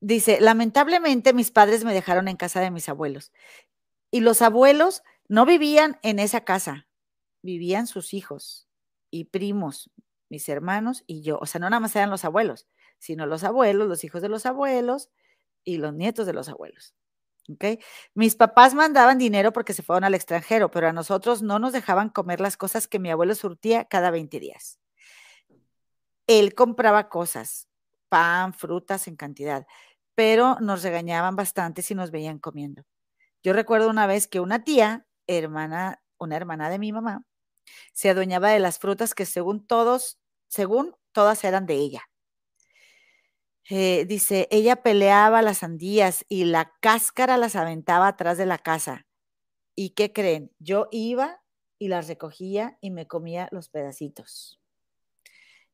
Dice, 0.00 0.40
lamentablemente 0.40 1.32
mis 1.32 1.50
padres 1.50 1.84
me 1.84 1.94
dejaron 1.94 2.28
en 2.28 2.36
casa 2.36 2.60
de 2.60 2.70
mis 2.70 2.88
abuelos. 2.88 3.32
Y 4.10 4.20
los 4.20 4.42
abuelos 4.42 5.02
no 5.28 5.46
vivían 5.46 5.98
en 6.02 6.18
esa 6.18 6.42
casa, 6.42 6.86
vivían 7.42 7.86
sus 7.86 8.14
hijos 8.14 8.68
y 9.10 9.24
primos, 9.24 9.90
mis 10.28 10.48
hermanos 10.48 11.04
y 11.06 11.22
yo. 11.22 11.38
O 11.40 11.46
sea, 11.46 11.60
no 11.60 11.70
nada 11.70 11.80
más 11.80 11.94
eran 11.96 12.10
los 12.10 12.24
abuelos, 12.24 12.66
sino 12.98 13.26
los 13.26 13.44
abuelos, 13.44 13.88
los 13.88 14.04
hijos 14.04 14.22
de 14.22 14.28
los 14.28 14.46
abuelos 14.46 15.10
y 15.64 15.78
los 15.78 15.94
nietos 15.94 16.26
de 16.26 16.32
los 16.32 16.48
abuelos. 16.48 16.94
¿Okay? 17.48 17.78
Mis 18.14 18.34
papás 18.34 18.74
mandaban 18.74 19.18
dinero 19.18 19.52
porque 19.52 19.72
se 19.72 19.82
fueron 19.82 20.02
al 20.04 20.14
extranjero, 20.14 20.70
pero 20.70 20.88
a 20.88 20.92
nosotros 20.92 21.42
no 21.42 21.58
nos 21.58 21.72
dejaban 21.72 22.08
comer 22.08 22.40
las 22.40 22.56
cosas 22.56 22.88
que 22.88 22.98
mi 22.98 23.10
abuelo 23.10 23.34
surtía 23.36 23.84
cada 23.84 24.10
20 24.10 24.40
días. 24.40 24.80
Él 26.26 26.54
compraba 26.54 27.08
cosas, 27.08 27.68
pan, 28.08 28.52
frutas 28.52 29.06
en 29.06 29.14
cantidad, 29.14 29.64
pero 30.16 30.56
nos 30.60 30.82
regañaban 30.82 31.36
bastante 31.36 31.82
si 31.82 31.94
nos 31.94 32.10
veían 32.10 32.40
comiendo. 32.40 32.82
Yo 33.44 33.52
recuerdo 33.52 33.88
una 33.88 34.08
vez 34.08 34.26
que 34.26 34.40
una 34.40 34.64
tía, 34.64 35.05
hermana, 35.26 36.02
una 36.18 36.36
hermana 36.36 36.70
de 36.70 36.78
mi 36.78 36.92
mamá, 36.92 37.24
se 37.92 38.10
adueñaba 38.10 38.50
de 38.50 38.60
las 38.60 38.78
frutas 38.78 39.14
que 39.14 39.26
según 39.26 39.66
todos, 39.66 40.18
según 40.48 40.94
todas 41.12 41.44
eran 41.44 41.66
de 41.66 41.74
ella. 41.74 42.02
Eh, 43.68 44.04
dice, 44.06 44.46
ella 44.50 44.76
peleaba 44.76 45.42
las 45.42 45.58
sandías 45.58 46.24
y 46.28 46.44
la 46.44 46.72
cáscara 46.80 47.36
las 47.36 47.56
aventaba 47.56 48.06
atrás 48.08 48.38
de 48.38 48.46
la 48.46 48.58
casa. 48.58 49.06
¿Y 49.74 49.90
qué 49.90 50.12
creen? 50.12 50.52
Yo 50.58 50.88
iba 50.92 51.42
y 51.78 51.88
las 51.88 52.06
recogía 52.06 52.78
y 52.80 52.90
me 52.90 53.06
comía 53.06 53.48
los 53.50 53.68
pedacitos. 53.68 54.60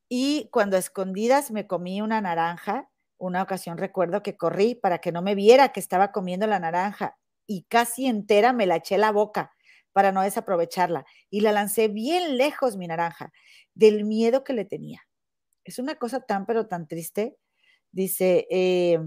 Y 0.09 0.49
cuando 0.53 0.77
a 0.77 0.81
escondidas 0.81 1.51
me 1.51 1.67
comí 1.67 2.01
una 2.01 2.21
naranja, 2.21 2.91
una 3.19 3.43
ocasión 3.43 3.79
recuerdo 3.79 4.23
que 4.23 4.37
corrí 4.37 4.75
para 4.75 4.99
que 4.99 5.13
no 5.13 5.23
me 5.23 5.35
viera 5.35 5.71
que 5.71 5.81
estaba 5.81 6.13
comiendo 6.13 6.47
la 6.47 6.59
naranja 6.59 7.19
y 7.47 7.64
casi 7.64 8.07
entera 8.07 8.53
me 8.53 8.66
la 8.66 8.76
eché 8.76 8.99
la 8.99 9.12
boca 9.12 9.53
para 9.93 10.12
no 10.12 10.22
desaprovecharla 10.22 11.05
y 11.30 11.40
la 11.40 11.53
lancé 11.53 11.88
bien 11.88 12.36
lejos 12.38 12.76
mi 12.76 12.86
naranja 12.86 13.32
del 13.74 14.05
miedo 14.05 14.45
que 14.45 14.53
le 14.55 14.64
tenía. 14.64 15.03
Es 15.64 15.78
una 15.78 15.97
cosa 15.97 16.20
tan 16.20 16.47
pero 16.47 16.66
tan 16.66 16.88
triste 16.88 17.36
Dice, 17.93 18.47
eh, 18.51 18.99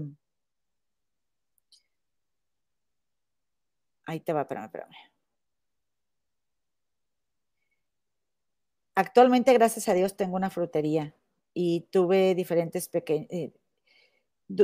ahí 4.06 4.20
te 4.20 4.32
va, 4.32 4.42
espérame, 4.42 4.66
espérame. 4.66 4.94
Actualmente, 8.94 9.52
gracias 9.52 9.88
a 9.88 9.94
Dios, 9.94 10.16
tengo 10.16 10.36
una 10.36 10.50
frutería 10.50 11.14
y 11.52 11.82
tuve 11.90 12.34
diferentes 12.34 12.88
pequeños, 12.88 13.28
eh, 13.30 13.52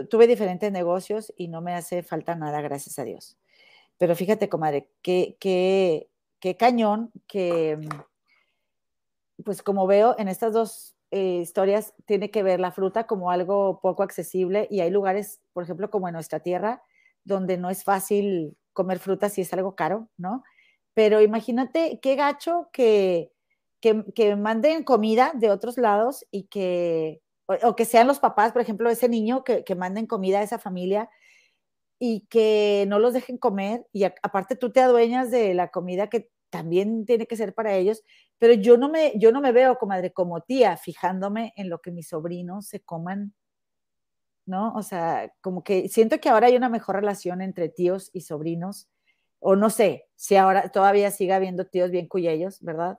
tuve 0.09 0.27
diferentes 0.27 0.71
negocios 0.73 1.33
y 1.37 1.49
no 1.49 1.61
me 1.61 1.75
hace 1.75 2.03
falta 2.03 2.35
nada, 2.37 2.61
gracias 2.63 2.99
a 2.99 3.05
Dios. 3.05 3.37
Pero 3.99 4.17
fíjate, 4.17 4.49
comadre, 4.49 4.91
qué, 5.03 5.37
qué, 5.39 6.09
qué 6.41 6.57
cañón 6.57 7.13
que, 7.27 7.79
pues 9.45 9.63
como 9.63 9.87
veo 9.87 10.15
en 10.19 10.29
estas 10.29 10.53
dos 10.53 10.97
eh, 11.11 11.41
historias 11.43 11.95
tiene 12.07 12.31
que 12.31 12.43
ver 12.43 12.59
la 12.59 12.73
fruta 12.73 13.07
como 13.07 13.31
algo 13.31 13.81
poco 13.81 14.03
accesible 14.03 14.67
y 14.71 14.81
hay 14.81 14.91
lugares, 14.91 15.41
por 15.53 15.65
ejemplo, 15.65 15.91
como 15.91 16.09
en 16.09 16.15
nuestra 16.15 16.41
tierra, 16.41 16.83
donde 17.25 17.59
no 17.59 17.71
es 17.71 17.85
fácil 17.85 18.57
comer 18.73 18.99
fruta 18.99 19.29
si 19.29 19.43
es 19.43 19.53
algo 19.53 19.75
caro, 19.75 20.09
¿no? 20.17 20.43
Pero 20.95 21.21
imagínate 21.21 22.01
qué 22.01 22.17
gacho 22.17 22.69
que, 22.73 23.31
que, 23.81 24.37
manden 24.37 24.85
comida 24.85 25.33
de 25.35 25.51
otros 25.51 25.77
lados 25.77 26.27
y 26.31 26.45
que, 26.45 27.21
o, 27.47 27.77
que 27.77 27.85
sean 27.85 28.07
los 28.07 28.19
papás, 28.19 28.53
por 28.53 28.63
ejemplo, 28.63 28.89
ese 28.91 29.09
niño 29.09 29.45
que, 29.45 29.65
que 29.65 29.75
manden 29.75 30.07
comida 30.07 30.41
a 30.41 30.43
esa 30.43 30.59
familia 30.59 31.11
y 32.05 32.27
que 32.29 32.85
no 32.89 32.99
los 32.99 33.13
dejen 33.13 33.39
comer 33.39 33.87
y 33.93 34.03
aparte 34.03 34.57
tú 34.57 34.73
te 34.73 34.81
adueñas 34.81 35.31
de 35.31 35.55
la 35.55 35.69
comida 35.69 36.09
que 36.09 36.33
también 36.51 37.07
tiene 37.07 37.29
que 37.29 37.37
ser 37.37 37.55
para 37.55 37.77
ellos, 37.77 38.03
pero 38.39 38.55
yo 38.55 38.77
no 38.77 38.89
me, 38.89 39.13
yo 39.15 39.31
no 39.31 39.41
me 39.41 39.53
veo, 39.53 39.79
comadre, 39.79 40.13
como 40.13 40.41
tía, 40.41 40.77
fijándome 40.77 41.53
en 41.55 41.71
lo 41.71 41.81
que 41.81 41.93
mis 41.93 42.09
sobrinos 42.09 42.67
se 42.67 42.81
coman, 42.81 43.35
¿no? 44.47 44.75
O 44.75 44.83
sea, 44.83 45.33
como 45.43 45.63
que 45.63 45.89
siento 45.89 46.19
que 46.19 46.29
ahora 46.29 46.49
hay 46.49 46.57
una 46.57 46.69
mejor 46.69 46.97
relación 46.97 47.41
entre 47.41 47.69
tíos 47.69 48.11
y 48.13 48.23
sobrinos, 48.23 48.89
o 49.39 49.55
no 49.55 49.71
sé, 49.71 50.09
si 50.17 50.35
ahora 50.35 50.71
todavía 50.71 51.13
siga 51.13 51.37
habiendo 51.37 51.67
tíos 51.67 51.93
bien 51.93 52.09
cuyellos, 52.09 52.61
¿verdad? 52.63 52.99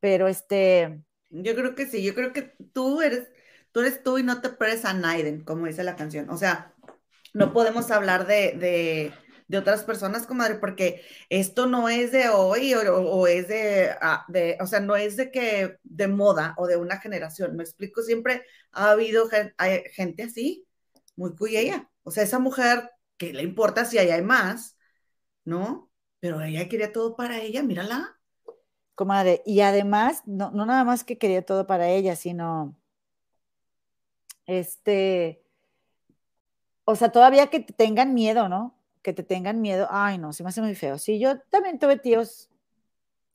Pero 0.00 0.26
este... 0.26 1.02
Yo 1.28 1.54
creo 1.54 1.74
que 1.74 1.84
sí, 1.84 2.02
yo 2.02 2.14
creo 2.14 2.32
que 2.32 2.54
tú 2.72 3.02
eres, 3.02 3.28
tú 3.72 3.80
eres 3.80 4.02
tú 4.02 4.16
y 4.16 4.22
no 4.22 4.40
te 4.40 4.48
pares 4.48 4.86
a 4.86 4.94
Naiden, 4.94 5.44
como 5.44 5.66
dice 5.66 5.84
la 5.84 5.96
canción. 5.96 6.30
O 6.30 6.38
sea, 6.38 6.74
no 7.34 7.52
podemos 7.52 7.90
hablar 7.90 8.26
de 8.26 9.12
de 9.48 9.58
otras 9.58 9.82
personas, 9.82 10.26
comadre, 10.26 10.56
porque 10.56 11.02
esto 11.30 11.66
no 11.66 11.88
es 11.88 12.12
de 12.12 12.28
hoy 12.28 12.74
o, 12.74 13.26
es 13.26 13.46
ah, 14.00 14.24
de, 14.28 14.58
o 14.60 14.66
sea, 14.66 14.80
no 14.80 14.94
es 14.94 15.16
de 15.16 15.30
que 15.30 15.78
de 15.82 16.06
moda 16.06 16.54
o 16.58 16.66
de 16.66 16.76
una 16.76 17.00
generación. 17.00 17.56
Me 17.56 17.64
explico, 17.64 18.02
siempre 18.02 18.44
ha 18.72 18.90
habido 18.90 19.28
gente, 19.28 20.22
así, 20.22 20.66
muy 21.16 21.34
cuyella. 21.34 21.90
O 22.02 22.10
sea, 22.10 22.22
esa 22.22 22.38
mujer, 22.38 22.90
que 23.16 23.32
le 23.32 23.42
importa 23.42 23.86
si 23.86 23.98
hay 23.98 24.22
más? 24.22 24.76
¿No? 25.44 25.90
Pero 26.20 26.42
ella 26.42 26.68
quería 26.68 26.92
todo 26.92 27.16
para 27.16 27.40
ella, 27.40 27.62
mírala. 27.62 28.20
Comadre, 28.94 29.42
y 29.46 29.60
además, 29.60 30.22
no, 30.26 30.50
no 30.50 30.66
nada 30.66 30.84
más 30.84 31.04
que 31.04 31.16
quería 31.16 31.44
todo 31.44 31.66
para 31.66 31.88
ella, 31.88 32.16
sino, 32.16 32.76
este, 34.44 35.42
o 36.90 36.96
sea, 36.96 37.10
todavía 37.10 37.48
que 37.48 37.60
tengan 37.60 38.14
miedo, 38.14 38.48
¿no? 38.48 38.78
que 39.02 39.12
te 39.12 39.22
tengan 39.22 39.60
miedo, 39.60 39.86
ay 39.90 40.18
no, 40.18 40.32
se 40.32 40.42
me 40.42 40.48
hace 40.48 40.62
muy 40.62 40.74
feo. 40.74 40.98
Sí, 40.98 41.18
yo 41.18 41.38
también 41.50 41.78
tuve 41.78 41.98
tíos 41.98 42.50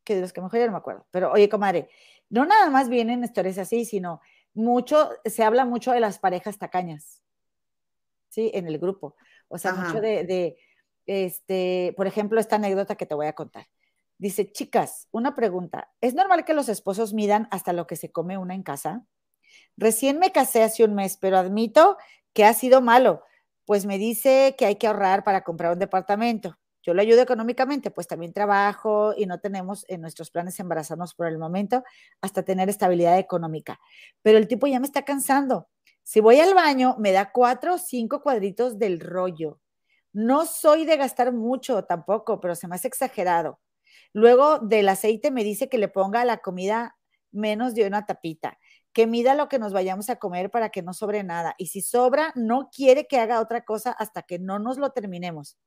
que 0.04 0.16
de 0.16 0.22
los 0.22 0.34
que 0.34 0.42
mejor 0.42 0.60
ya 0.60 0.66
no 0.66 0.72
me 0.72 0.78
acuerdo, 0.80 1.06
pero 1.12 1.32
oye, 1.32 1.48
comadre, 1.50 1.88
no 2.30 2.46
nada 2.46 2.70
más 2.72 2.90
vienen 2.90 3.24
historias 3.24 3.60
así, 3.60 3.86
sino 3.86 4.22
mucho, 4.56 5.12
se 5.26 5.44
habla 5.44 5.66
mucho 5.66 5.92
de 5.92 6.00
las 6.00 6.18
parejas 6.18 6.58
tacañas, 6.58 7.22
¿sí? 8.30 8.50
En 8.56 8.68
el 8.68 8.80
grupo. 8.80 9.16
O 9.48 9.60
sea, 9.60 9.74
mucho 9.74 10.02
de, 10.02 10.24
de, 10.26 10.58
este, 11.06 11.94
por 11.96 12.08
ejemplo, 12.08 12.40
esta 12.40 12.56
anécdota 12.56 12.96
que 12.96 13.06
te 13.06 13.16
voy 13.16 13.28
a 13.28 13.34
contar. 13.34 13.68
Dice, 14.18 14.52
chicas, 14.52 15.08
una 15.12 15.36
pregunta. 15.36 15.92
¿Es 16.02 16.16
normal 16.16 16.44
que 16.44 16.54
los 16.54 16.70
esposos 16.70 17.14
midan 17.14 17.48
hasta 17.52 17.72
lo 17.72 17.86
que 17.88 17.96
se 17.96 18.12
come 18.12 18.38
una 18.38 18.56
en 18.56 18.64
casa? 18.64 19.06
Recién 19.78 20.18
me 20.18 20.32
casé 20.32 20.64
hace 20.64 20.84
un 20.84 20.96
mes, 20.96 21.18
pero 21.18 21.38
admito 21.38 21.98
que 22.34 22.46
ha 22.46 22.54
sido 22.54 22.82
malo, 22.82 23.24
pues 23.66 23.86
me 23.86 23.98
dice 23.98 24.56
que 24.58 24.66
hay 24.66 24.76
que 24.76 24.88
ahorrar 24.88 25.24
para 25.24 25.44
comprar 25.44 25.74
un 25.74 25.80
departamento. 25.80 26.58
Yo 26.82 26.94
le 26.94 27.02
ayudo 27.02 27.22
económicamente, 27.22 27.92
pues 27.92 28.08
también 28.08 28.34
trabajo 28.34 29.14
y 29.16 29.26
no 29.26 29.40
tenemos 29.40 29.86
en 29.88 30.02
nuestros 30.02 30.32
planes 30.32 30.60
embarazarnos 30.60 31.16
por 31.16 31.28
el 31.28 31.38
momento 31.38 31.84
hasta 32.22 32.44
tener 32.44 32.70
estabilidad 32.70 33.18
económica. 33.18 33.80
Pero 34.22 34.38
el 34.38 34.50
tipo 34.50 34.68
ya 34.68 34.82
me 34.82 34.86
está 34.86 35.04
cansando. 35.04 35.70
Si 36.04 36.20
voy 36.20 36.42
al 36.42 36.54
baño, 36.54 36.98
me 37.00 37.14
da 37.14 37.32
cuatro 37.32 37.76
o 37.76 37.78
cinco 37.78 38.22
cuadritos 38.22 38.78
del 38.78 39.00
rollo. 39.00 39.62
No 40.12 40.46
soy 40.46 40.86
de 40.86 40.98
gastar 40.98 41.32
mucho 41.32 41.86
tampoco, 41.86 42.42
pero 42.42 42.54
se 42.54 42.68
me 42.68 42.76
hace 42.76 42.90
exagerado. 42.90 43.62
Luego 44.12 44.60
del 44.60 44.90
aceite 44.90 45.32
me 45.32 45.46
dice 45.46 45.70
que 45.70 45.78
le 45.78 45.88
ponga 45.88 46.22
a 46.22 46.26
la 46.26 46.38
comida 46.38 46.98
menos 47.32 47.74
de 47.74 47.88
una 47.88 48.06
tapita, 48.06 48.60
que 48.94 49.08
mida 49.08 49.34
lo 49.34 49.50
que 49.50 49.60
nos 49.60 49.74
vayamos 49.74 50.10
a 50.10 50.18
comer 50.18 50.52
para 50.52 50.70
que 50.70 50.84
no 50.84 50.94
sobre 50.94 51.24
nada. 51.24 51.56
Y 51.58 51.68
si 51.68 51.82
sobra, 51.82 52.32
no 52.36 52.70
quiere 52.72 53.08
que 53.08 53.20
haga 53.20 53.42
otra 53.42 53.66
cosa 53.66 53.92
hasta 53.92 54.22
que 54.22 54.40
no 54.40 54.60
nos 54.60 54.78
lo 54.78 54.92
terminemos. 54.92 55.58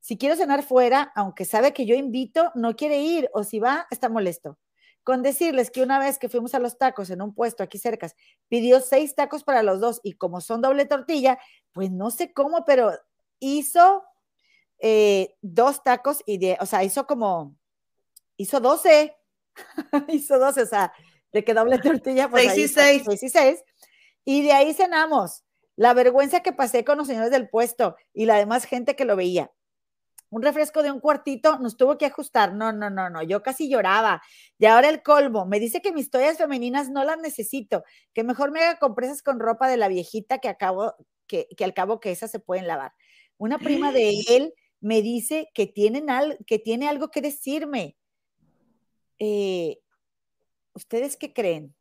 Si 0.00 0.16
quiero 0.16 0.36
cenar 0.36 0.62
fuera, 0.62 1.12
aunque 1.14 1.44
sabe 1.44 1.72
que 1.72 1.84
yo 1.84 1.94
invito, 1.94 2.50
no 2.54 2.74
quiere 2.76 3.00
ir 3.00 3.28
o 3.34 3.44
si 3.44 3.58
va, 3.58 3.86
está 3.90 4.08
molesto. 4.08 4.58
Con 5.04 5.22
decirles 5.22 5.70
que 5.70 5.82
una 5.82 5.98
vez 5.98 6.18
que 6.18 6.28
fuimos 6.28 6.54
a 6.54 6.58
los 6.58 6.78
tacos 6.78 7.10
en 7.10 7.20
un 7.22 7.34
puesto 7.34 7.62
aquí 7.62 7.78
cerca, 7.78 8.10
pidió 8.48 8.80
seis 8.80 9.14
tacos 9.14 9.44
para 9.44 9.62
los 9.62 9.80
dos 9.80 10.00
y 10.02 10.14
como 10.14 10.40
son 10.40 10.62
doble 10.62 10.86
tortilla, 10.86 11.38
pues 11.72 11.90
no 11.90 12.10
sé 12.10 12.32
cómo, 12.32 12.64
pero 12.64 12.92
hizo 13.38 14.04
eh, 14.78 15.34
dos 15.42 15.82
tacos 15.82 16.22
y 16.26 16.38
de, 16.38 16.56
o 16.60 16.66
sea, 16.66 16.84
hizo 16.84 17.06
como, 17.06 17.56
hizo 18.36 18.60
doce, 18.60 19.16
hizo 20.08 20.38
doce, 20.38 20.62
o 20.62 20.66
sea, 20.66 20.92
de 21.32 21.44
que 21.44 21.54
doble 21.54 21.78
tortilla, 21.78 22.28
pues 22.28 22.44
seis 22.52 22.70
y 22.70 22.74
seis. 22.74 23.02
seis 23.04 23.22
y 23.22 23.28
seis. 23.28 23.64
Y 24.24 24.42
de 24.42 24.52
ahí 24.52 24.74
cenamos. 24.74 25.44
La 25.76 25.94
vergüenza 25.94 26.40
que 26.42 26.52
pasé 26.52 26.84
con 26.84 26.98
los 26.98 27.06
señores 27.06 27.30
del 27.30 27.48
puesto 27.48 27.96
y 28.12 28.26
la 28.26 28.36
demás 28.36 28.64
gente 28.64 28.96
que 28.96 29.04
lo 29.04 29.14
veía 29.14 29.52
un 30.30 30.42
refresco 30.42 30.82
de 30.82 30.92
un 30.92 31.00
cuartito, 31.00 31.58
nos 31.58 31.76
tuvo 31.76 31.96
que 31.96 32.06
ajustar. 32.06 32.54
No, 32.54 32.72
no, 32.72 32.90
no, 32.90 33.08
no, 33.10 33.22
yo 33.22 33.42
casi 33.42 33.68
lloraba. 33.68 34.22
Y 34.58 34.66
ahora 34.66 34.88
el 34.88 35.02
colmo, 35.02 35.46
me 35.46 35.60
dice 35.60 35.80
que 35.80 35.92
mis 35.92 36.10
toallas 36.10 36.38
femeninas 36.38 36.90
no 36.90 37.04
las 37.04 37.18
necesito, 37.18 37.84
que 38.12 38.24
mejor 38.24 38.50
me 38.50 38.60
haga 38.60 38.78
compresas 38.78 39.22
con 39.22 39.40
ropa 39.40 39.68
de 39.68 39.76
la 39.76 39.88
viejita 39.88 40.38
que 40.38 40.48
acabo, 40.48 40.94
que, 41.26 41.48
al 41.60 41.74
cabo 41.74 42.00
que 42.00 42.10
esas 42.10 42.30
se 42.30 42.40
pueden 42.40 42.66
lavar. 42.66 42.92
Una 43.38 43.58
prima 43.58 43.92
de 43.92 44.10
él 44.28 44.54
me 44.80 45.02
dice 45.02 45.48
que, 45.54 45.66
tienen 45.66 46.10
al, 46.10 46.38
que 46.46 46.58
tiene 46.58 46.88
algo 46.88 47.10
que 47.10 47.22
decirme. 47.22 47.96
Eh, 49.18 49.80
¿Ustedes 50.78 51.16
qué 51.16 51.32
creen? 51.32 51.74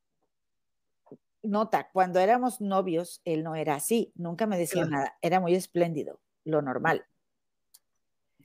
Nota, 1.43 1.87
cuando 1.93 2.19
éramos 2.19 2.61
novios, 2.61 3.21
él 3.25 3.43
no 3.43 3.53
era 3.53 3.75
así, 3.75 4.11
nunca 4.15 4.47
me 4.47 4.57
decía 4.57 4.85
nada, 4.85 5.15
era 5.21 5.39
muy 5.39 5.53
espléndido, 5.53 6.19
lo 6.43 6.63
normal. 6.63 7.05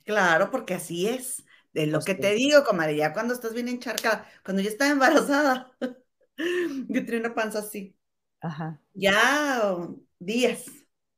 Claro, 0.05 0.51
porque 0.51 0.75
así 0.75 1.07
es. 1.07 1.43
De 1.73 1.87
lo 1.87 2.01
que 2.01 2.13
te 2.13 2.35
digo, 2.35 2.63
comadre, 2.63 2.95
ya 2.95 3.13
cuando 3.13 3.33
estás 3.33 3.55
bien 3.55 3.67
encharcada, 3.67 4.29
cuando 4.45 4.61
yo 4.61 4.69
estaba 4.69 4.91
embarazada, 4.91 5.71
yo 6.37 7.03
tenía 7.03 7.19
una 7.19 7.33
panza 7.33 7.59
así. 7.59 7.97
Ajá. 8.39 8.79
Ya 8.93 9.75
días 10.19 10.65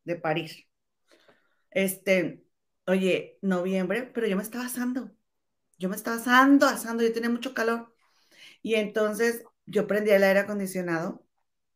de 0.05 0.15
parir. 0.15 0.65
Este, 1.71 2.41
oye, 2.87 3.37
noviembre, 3.41 4.09
pero 4.13 4.27
yo 4.27 4.37
me 4.37 4.43
estaba 4.43 4.67
asando. 4.67 5.11
Yo 5.77 5.89
me 5.89 5.97
estaba 5.97 6.15
asando, 6.15 6.67
asando, 6.67 7.03
yo 7.03 7.11
tenía 7.11 7.29
mucho 7.29 7.53
calor. 7.53 7.94
Y 8.65 8.73
entonces 8.73 9.43
yo 9.67 9.85
prendía 9.85 10.15
el 10.15 10.23
aire 10.23 10.39
acondicionado 10.39 11.23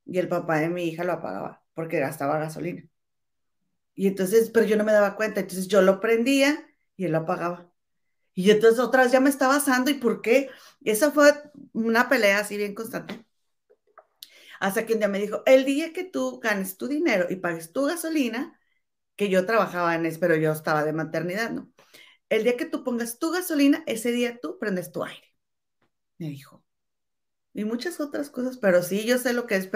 y 0.05 0.17
el 0.17 0.27
papá 0.27 0.57
de 0.59 0.69
mi 0.69 0.85
hija 0.85 1.03
lo 1.03 1.13
apagaba 1.13 1.63
porque 1.75 1.99
gastaba 1.99 2.39
gasolina. 2.39 2.83
Y 3.93 4.07
entonces, 4.07 4.49
pero 4.49 4.65
yo 4.65 4.75
no 4.75 4.83
me 4.83 4.91
daba 4.91 5.15
cuenta. 5.15 5.39
Entonces 5.39 5.67
yo 5.67 5.83
lo 5.83 5.99
prendía 5.99 6.67
y 6.97 7.05
él 7.05 7.11
lo 7.11 7.19
apagaba. 7.19 7.71
Y 8.33 8.49
entonces 8.49 8.79
otras 8.79 9.11
ya 9.11 9.19
me 9.19 9.29
estaba 9.29 9.57
asando, 9.57 9.91
¿y 9.91 9.95
por 9.95 10.23
qué? 10.23 10.49
Esa 10.83 11.11
fue 11.11 11.31
una 11.73 12.09
pelea 12.09 12.39
así 12.39 12.57
bien 12.57 12.73
constante. 12.73 13.23
Hasta 14.59 14.87
que 14.87 14.93
un 14.93 14.99
día 14.99 15.09
me 15.09 15.19
dijo, 15.19 15.43
el 15.45 15.65
día 15.65 15.93
que 15.93 16.05
tú 16.05 16.39
ganes 16.39 16.75
tu 16.75 16.87
dinero 16.87 17.27
y 17.29 17.35
pagues 17.35 17.71
tu 17.71 17.85
gasolina, 17.85 18.59
que 19.15 19.29
yo 19.29 19.45
trabajaba 19.45 19.93
en 19.93 20.07
eso, 20.07 20.19
pero 20.19 20.35
yo 20.35 20.51
estaba 20.53 20.83
de 20.83 20.93
maternidad, 20.93 21.51
¿no? 21.51 21.71
El 22.29 22.45
día 22.45 22.57
que 22.57 22.65
tú 22.65 22.83
pongas 22.83 23.19
tu 23.19 23.29
gasolina, 23.29 23.83
ese 23.85 24.11
día 24.11 24.39
tú 24.41 24.57
prendes 24.57 24.91
tu 24.91 25.03
aire, 25.03 25.35
me 26.17 26.29
dijo. 26.29 26.63
Y 27.53 27.65
muchas 27.65 27.99
otras 27.99 28.29
cosas, 28.29 28.57
pero 28.57 28.83
sí, 28.83 29.05
yo 29.05 29.17
sé 29.17 29.33
lo 29.33 29.47
que 29.47 29.55
es, 29.55 29.69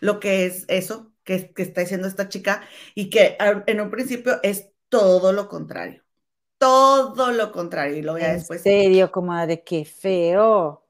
lo 0.00 0.20
que 0.20 0.46
es 0.46 0.64
eso 0.68 1.12
que, 1.24 1.52
que 1.52 1.62
está 1.62 1.82
diciendo 1.82 2.08
esta 2.08 2.28
chica 2.28 2.62
y 2.94 3.10
que 3.10 3.36
en 3.66 3.80
un 3.80 3.90
principio 3.90 4.40
es 4.42 4.68
todo 4.88 5.32
lo 5.32 5.48
contrario 5.48 6.02
todo 6.60 7.32
lo 7.32 7.50
contrario. 7.52 7.96
Y 7.96 8.02
luego 8.02 8.18
ya 8.18 8.34
después. 8.34 8.64
¿En 8.66 8.72
serio, 8.72 9.10
comadre? 9.10 9.64
¡Qué 9.64 9.84
feo! 9.84 10.84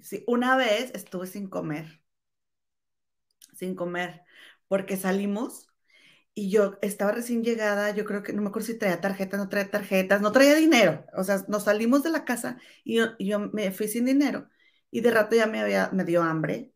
Sí, 0.00 0.24
una 0.26 0.56
vez 0.56 0.90
estuve 0.94 1.26
sin 1.28 1.48
comer. 1.48 2.02
Sin 3.54 3.74
comer. 3.76 4.22
Porque 4.68 4.96
salimos 4.96 5.68
y 6.34 6.50
yo 6.50 6.78
estaba 6.82 7.12
recién 7.12 7.44
llegada. 7.44 7.90
Yo 7.92 8.04
creo 8.04 8.22
que 8.22 8.32
no 8.32 8.42
me 8.42 8.48
acuerdo 8.48 8.66
si 8.66 8.78
traía 8.78 9.00
tarjetas, 9.00 9.38
no 9.38 9.48
traía 9.48 9.70
tarjetas, 9.70 10.20
no 10.20 10.32
traía 10.32 10.54
dinero. 10.56 11.06
O 11.16 11.24
sea, 11.24 11.44
nos 11.48 11.64
salimos 11.64 12.02
de 12.02 12.10
la 12.10 12.24
casa 12.24 12.58
y 12.84 12.96
yo, 12.96 13.40
me 13.52 13.70
fui 13.70 13.88
sin 13.88 14.06
dinero. 14.06 14.48
Y 14.92 15.00
de 15.00 15.10
rato 15.10 15.34
ya 15.34 15.46
me, 15.46 15.60
había, 15.60 15.90
me 15.92 16.04
dio 16.04 16.22
hambre. 16.22 16.72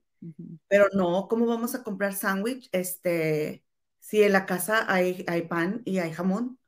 Pero 0.68 0.88
no, 0.92 1.28
¿cómo 1.28 1.46
vamos 1.46 1.76
a 1.76 1.84
comprar 1.84 2.14
sándwich? 2.14 2.68
Este, 2.72 3.64
si 4.00 4.22
en 4.24 4.32
la 4.32 4.46
casa 4.46 4.92
hay, 4.92 5.24
hay 5.28 5.42
pan 5.42 5.82
y 5.84 5.98
hay 5.98 6.12
jamón 6.12 6.58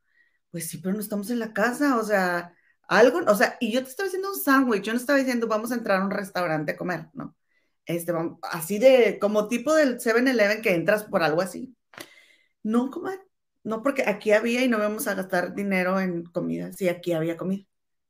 pues 0.50 0.68
sí, 0.68 0.78
pero 0.78 0.94
no 0.94 1.00
estamos 1.00 1.30
en 1.30 1.38
la 1.38 1.52
casa, 1.52 1.98
o 1.98 2.04
sea, 2.04 2.54
algo, 2.88 3.20
o 3.26 3.34
sea, 3.34 3.56
y 3.60 3.72
yo 3.72 3.82
te 3.82 3.90
estaba 3.90 4.06
diciendo 4.06 4.30
un 4.30 4.38
sándwich, 4.40 4.82
yo 4.82 4.92
no 4.92 4.98
estaba 4.98 5.18
diciendo 5.18 5.46
vamos 5.46 5.72
a 5.72 5.74
entrar 5.74 6.00
a 6.00 6.04
un 6.04 6.10
restaurante 6.10 6.72
a 6.72 6.76
comer, 6.76 7.08
¿no? 7.14 7.36
Este, 7.86 8.12
así 8.42 8.78
de, 8.78 9.18
como 9.20 9.48
tipo 9.48 9.74
del 9.74 9.98
7-Eleven 10.00 10.62
que 10.62 10.74
entras 10.74 11.04
por 11.04 11.22
algo 11.22 11.40
así. 11.42 11.74
No, 12.62 12.90
comer, 12.90 13.20
no, 13.64 13.82
porque 13.82 14.04
aquí 14.06 14.32
había 14.32 14.64
y 14.64 14.68
no 14.68 14.78
vamos 14.78 15.08
a 15.08 15.14
gastar 15.14 15.54
dinero 15.54 16.00
en 16.00 16.24
comida, 16.24 16.72
sí, 16.72 16.88
aquí 16.88 17.12
había 17.12 17.36
comida, 17.36 17.64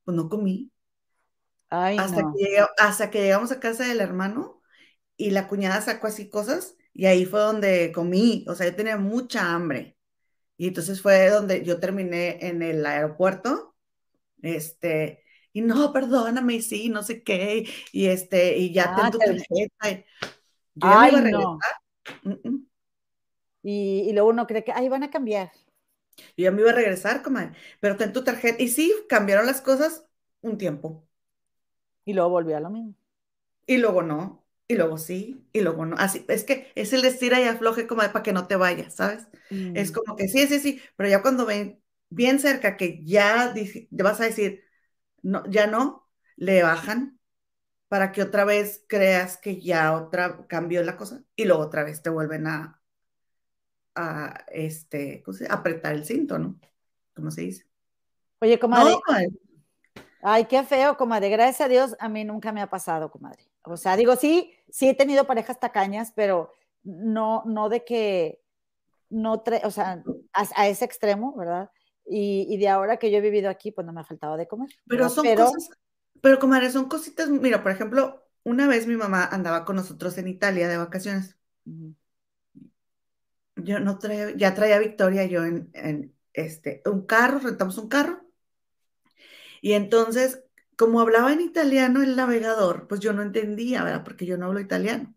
pues 0.04 0.16
no 0.16 0.28
comí. 0.28 0.70
Ay, 1.70 1.98
hasta, 1.98 2.22
que 2.22 2.64
hasta 2.78 3.10
que 3.10 3.22
llegamos 3.22 3.52
a 3.52 3.60
casa 3.60 3.86
del 3.86 4.00
hermano 4.00 4.62
y 5.16 5.30
la 5.30 5.48
cuñada 5.48 5.80
sacó 5.82 6.06
así 6.06 6.30
cosas 6.30 6.76
y 6.94 7.06
ahí 7.06 7.26
fue 7.26 7.40
donde 7.40 7.92
comí, 7.92 8.44
o 8.48 8.54
sea, 8.54 8.66
yo 8.66 8.74
tenía 8.74 8.96
mucha 8.96 9.54
hambre. 9.54 9.96
Y 10.56 10.66
entonces 10.68 11.00
fue 11.00 11.30
donde 11.30 11.64
yo 11.64 11.78
terminé 11.78 12.38
en 12.48 12.62
el 12.62 12.84
aeropuerto, 12.84 13.76
este, 14.42 15.24
y 15.52 15.60
no, 15.60 15.92
perdóname, 15.92 16.54
y 16.54 16.62
sí, 16.62 16.88
no 16.88 17.02
sé 17.04 17.22
qué, 17.22 17.68
y 17.92 18.06
este, 18.06 18.58
y 18.58 18.72
ya 18.72 18.92
ah, 18.96 19.10
tengo 19.10 19.18
tarjeta. 19.18 20.04
Yo 20.74 20.88
Ay, 20.88 21.10
iba 21.10 21.18
a 21.18 21.22
regresar. 21.22 21.58
Y, 23.62 24.08
y, 24.08 24.12
luego 24.12 24.30
uno 24.30 24.46
cree 24.46 24.64
que, 24.64 24.72
ahí 24.72 24.88
van 24.88 25.02
a 25.02 25.10
cambiar. 25.10 25.52
Yo 26.36 26.44
ya 26.44 26.50
me 26.50 26.62
iba 26.62 26.70
a 26.70 26.74
regresar, 26.74 27.22
comadre, 27.22 27.52
pero 27.80 27.96
ten 27.96 28.12
tu 28.12 28.24
tarjeta. 28.24 28.62
Y 28.62 28.68
sí, 28.68 28.92
cambiaron 29.08 29.46
las 29.46 29.60
cosas 29.60 30.04
un 30.40 30.58
tiempo. 30.58 31.07
Y 32.08 32.14
luego 32.14 32.30
volvió 32.30 32.56
a 32.56 32.60
lo 32.60 32.70
mismo. 32.70 32.94
Y 33.66 33.76
luego 33.76 34.02
no 34.02 34.48
y 34.68 34.76
luego 34.76 34.98
sí, 34.98 35.48
y 35.52 35.62
luego 35.62 35.86
no. 35.86 35.96
Así, 35.98 36.26
es 36.28 36.44
que 36.44 36.70
es 36.74 36.92
el 36.92 37.04
estira 37.06 37.40
y 37.40 37.44
afloje 37.44 37.86
como 37.86 38.02
para 38.02 38.22
que 38.22 38.34
no 38.34 38.46
te 38.46 38.56
vayas, 38.56 38.96
¿sabes? 38.96 39.26
Es 39.50 39.90
mm. 39.90 39.94
como 39.94 40.14
que 40.14 40.28
sí, 40.28 40.46
sí, 40.46 40.60
sí, 40.60 40.82
pero 40.94 41.08
ya 41.08 41.22
cuando 41.22 41.46
ven 41.46 41.82
bien 42.10 42.38
cerca 42.38 42.76
que 42.76 43.02
ya 43.02 43.54
vas 43.90 44.20
a 44.20 44.24
decir, 44.24 44.62
no, 45.22 45.42
ya 45.48 45.66
no, 45.66 46.06
le 46.36 46.62
bajan 46.62 47.18
para 47.88 48.12
que 48.12 48.22
otra 48.22 48.44
vez 48.44 48.84
creas 48.86 49.38
que 49.38 49.58
ya 49.58 49.96
otra 49.96 50.46
cambió 50.46 50.84
la 50.84 50.98
cosa 50.98 51.24
y 51.34 51.46
luego 51.46 51.62
otra 51.62 51.82
vez 51.82 52.02
te 52.02 52.10
vuelven 52.10 52.46
a, 52.46 52.82
a 53.94 54.44
este, 54.48 55.24
apretar 55.48 55.94
el 55.94 56.04
cinto, 56.04 56.38
¿no? 56.38 56.60
Como 57.14 57.30
se 57.30 57.40
dice. 57.40 57.64
Oye, 58.40 58.58
comadre. 58.58 58.96
Ay, 60.22 60.46
qué 60.46 60.62
feo, 60.64 60.96
comadre. 60.96 61.28
Gracias 61.28 61.60
a 61.60 61.68
Dios, 61.68 61.96
a 62.00 62.08
mí 62.08 62.24
nunca 62.24 62.52
me 62.52 62.60
ha 62.60 62.68
pasado, 62.68 63.10
comadre. 63.10 63.44
O 63.62 63.76
sea, 63.76 63.96
digo, 63.96 64.16
sí, 64.16 64.52
sí 64.70 64.88
he 64.88 64.94
tenido 64.94 65.26
parejas 65.26 65.60
tacañas, 65.60 66.12
pero 66.14 66.52
no, 66.82 67.42
no 67.46 67.68
de 67.68 67.84
que, 67.84 68.42
no, 69.10 69.42
o 69.62 69.70
sea, 69.70 70.02
a, 70.32 70.68
ese 70.68 70.84
extremo, 70.84 71.36
¿verdad? 71.36 71.70
Y, 72.04 72.56
de 72.56 72.68
ahora 72.68 72.96
que 72.96 73.10
yo 73.10 73.18
he 73.18 73.20
vivido 73.20 73.50
aquí, 73.50 73.70
pues 73.70 73.86
no 73.86 73.92
me 73.92 74.00
ha 74.00 74.04
faltado 74.04 74.36
de 74.36 74.48
comer. 74.48 74.70
Pero 74.86 75.08
son 75.08 75.26
cosas, 75.36 75.70
pero 76.20 76.38
comadre, 76.38 76.70
son 76.70 76.88
cositas, 76.88 77.28
mira, 77.28 77.62
por 77.62 77.70
ejemplo, 77.70 78.24
una 78.44 78.66
vez 78.66 78.86
mi 78.86 78.96
mamá 78.96 79.26
andaba 79.26 79.64
con 79.64 79.76
nosotros 79.76 80.16
en 80.18 80.28
Italia 80.28 80.68
de 80.68 80.78
vacaciones. 80.78 81.36
Yo 83.56 83.80
no 83.80 83.98
traía, 83.98 84.34
ya 84.36 84.54
traía 84.54 84.78
Victoria 84.78 85.26
yo 85.26 85.44
en, 85.44 85.70
en 85.74 86.14
este, 86.32 86.82
un 86.86 87.04
carro, 87.04 87.40
rentamos 87.40 87.76
un 87.78 87.88
carro. 87.88 88.27
Y 89.60 89.72
entonces 89.72 90.42
como 90.76 91.00
hablaba 91.00 91.32
en 91.32 91.40
italiano 91.40 92.02
el 92.02 92.14
navegador, 92.16 92.86
pues 92.88 93.00
yo 93.00 93.12
no 93.12 93.22
entendía, 93.22 93.82
¿verdad? 93.82 94.04
Porque 94.04 94.26
yo 94.26 94.38
no 94.38 94.46
hablo 94.46 94.60
italiano. 94.60 95.14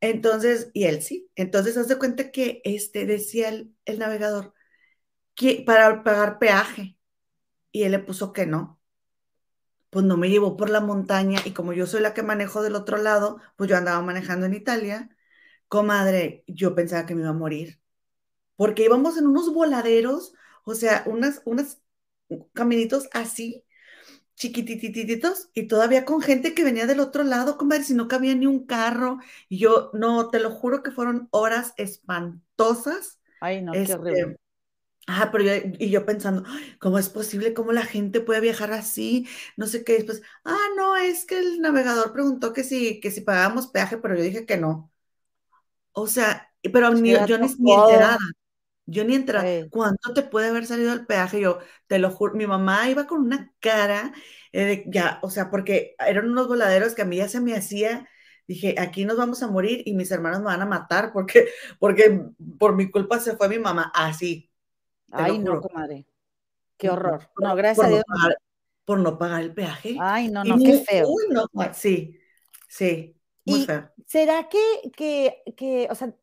Entonces, 0.00 0.70
y 0.74 0.84
él 0.84 1.02
sí. 1.02 1.30
Entonces, 1.36 1.76
haz 1.76 1.88
de 1.88 1.98
cuenta 1.98 2.30
que 2.30 2.60
este, 2.64 3.06
decía 3.06 3.48
el, 3.48 3.74
el 3.86 3.98
navegador 3.98 4.54
que 5.34 5.62
para 5.66 6.04
pagar 6.04 6.38
peaje. 6.38 6.98
Y 7.72 7.84
él 7.84 7.92
le 7.92 8.00
puso 8.00 8.32
que 8.32 8.46
no. 8.46 8.80
Pues 9.90 10.04
no 10.04 10.16
me 10.16 10.28
llevó 10.28 10.56
por 10.56 10.70
la 10.70 10.80
montaña. 10.80 11.40
Y 11.44 11.52
como 11.52 11.72
yo 11.72 11.86
soy 11.86 12.00
la 12.00 12.14
que 12.14 12.22
manejo 12.22 12.62
del 12.62 12.74
otro 12.74 12.98
lado, 12.98 13.40
pues 13.56 13.70
yo 13.70 13.76
andaba 13.76 14.02
manejando 14.02 14.46
en 14.46 14.54
Italia. 14.54 15.10
Comadre, 15.68 16.44
yo 16.46 16.74
pensaba 16.74 17.06
que 17.06 17.14
me 17.14 17.22
iba 17.22 17.30
a 17.30 17.32
morir. 17.34 17.80
Porque 18.56 18.84
íbamos 18.84 19.18
en 19.18 19.26
unos 19.26 19.52
voladeros, 19.54 20.34
o 20.64 20.74
sea, 20.74 21.04
unas, 21.06 21.42
unas 21.44 21.80
caminitos 22.52 23.08
así, 23.12 23.64
chiquititititos 24.34 25.48
y 25.54 25.66
todavía 25.66 26.04
con 26.04 26.20
gente 26.20 26.54
que 26.54 26.64
venía 26.64 26.86
del 26.86 27.00
otro 27.00 27.24
lado, 27.24 27.56
comadre, 27.56 27.84
si 27.84 27.94
no 27.94 28.08
cabía 28.08 28.34
ni 28.34 28.46
un 28.46 28.66
carro. 28.66 29.18
Y 29.48 29.58
yo, 29.58 29.90
no, 29.94 30.28
te 30.28 30.40
lo 30.40 30.50
juro 30.50 30.82
que 30.82 30.90
fueron 30.90 31.28
horas 31.30 31.72
espantosas. 31.76 33.18
Ay, 33.40 33.62
no, 33.62 33.72
qué 33.72 33.82
este, 33.82 33.94
horrible. 33.94 34.36
Ah, 35.08 35.30
pero 35.30 35.44
yo, 35.44 35.52
y 35.78 35.90
yo 35.90 36.04
pensando, 36.04 36.42
¿cómo 36.80 36.98
es 36.98 37.08
posible? 37.08 37.54
¿Cómo 37.54 37.72
la 37.72 37.84
gente 37.84 38.20
puede 38.20 38.40
viajar 38.40 38.72
así? 38.72 39.28
No 39.56 39.66
sé 39.66 39.84
qué. 39.84 39.94
Después, 39.94 40.22
ah, 40.44 40.66
no, 40.76 40.96
es 40.96 41.24
que 41.24 41.38
el 41.38 41.60
navegador 41.60 42.12
preguntó 42.12 42.52
que 42.52 42.64
si, 42.64 43.00
que 43.00 43.10
si 43.10 43.20
pagábamos 43.20 43.68
peaje, 43.68 43.98
pero 43.98 44.16
yo 44.16 44.22
dije 44.22 44.46
que 44.46 44.56
no. 44.56 44.90
O 45.92 46.08
sea, 46.08 46.52
pero 46.72 46.92
ni, 46.92 47.12
yo 47.26 47.38
ni, 47.38 47.46
ni 47.58 47.72
enterada. 47.72 48.18
Yo 48.86 49.04
ni 49.04 49.16
entré. 49.16 49.68
¿Cuánto 49.68 50.14
te 50.14 50.22
puede 50.22 50.48
haber 50.48 50.64
salido 50.64 50.92
el 50.92 51.06
peaje? 51.06 51.40
Yo 51.40 51.58
te 51.88 51.98
lo 51.98 52.10
juro, 52.10 52.34
mi 52.34 52.46
mamá 52.46 52.88
iba 52.88 53.06
con 53.06 53.20
una 53.20 53.52
cara 53.58 54.12
eh, 54.52 54.64
de 54.64 54.84
ya, 54.86 55.18
o 55.22 55.30
sea, 55.30 55.50
porque 55.50 55.96
eran 55.98 56.30
unos 56.30 56.46
voladeros 56.46 56.94
que 56.94 57.02
a 57.02 57.04
mí 57.04 57.16
ya 57.16 57.28
se 57.28 57.40
me 57.40 57.56
hacía, 57.56 58.08
dije, 58.46 58.76
aquí 58.78 59.04
nos 59.04 59.16
vamos 59.16 59.42
a 59.42 59.48
morir 59.48 59.82
y 59.84 59.94
mis 59.94 60.10
hermanos 60.12 60.38
me 60.38 60.46
van 60.46 60.62
a 60.62 60.66
matar 60.66 61.12
porque, 61.12 61.48
porque 61.80 62.22
por 62.58 62.76
mi 62.76 62.88
culpa 62.90 63.18
se 63.18 63.36
fue 63.36 63.48
mi 63.48 63.58
mamá. 63.58 63.90
Así. 63.92 64.50
Ay, 65.10 65.40
no, 65.40 65.60
comadre. 65.60 66.06
Qué 66.76 66.88
horror. 66.88 67.28
no, 67.40 67.56
gracias 67.56 67.86
a 67.86 67.88
Dios. 67.88 68.04
por 68.84 69.00
no 69.00 69.18
pagar 69.18 69.42
el 69.42 69.52
peaje. 69.52 69.96
Ay, 70.00 70.28
no, 70.28 70.44
no, 70.44 70.58
qué 70.58 70.78
feo. 70.78 71.08
Uy, 71.08 71.24
no, 71.30 71.46
sí, 71.74 72.20
sí, 72.68 73.16
muy 73.44 73.64
feo. 73.64 73.90
¿Será 74.06 74.48
que, 74.48 74.90
que, 74.96 75.42
que, 75.56 75.88
o 75.90 75.94
sea, 75.96 76.14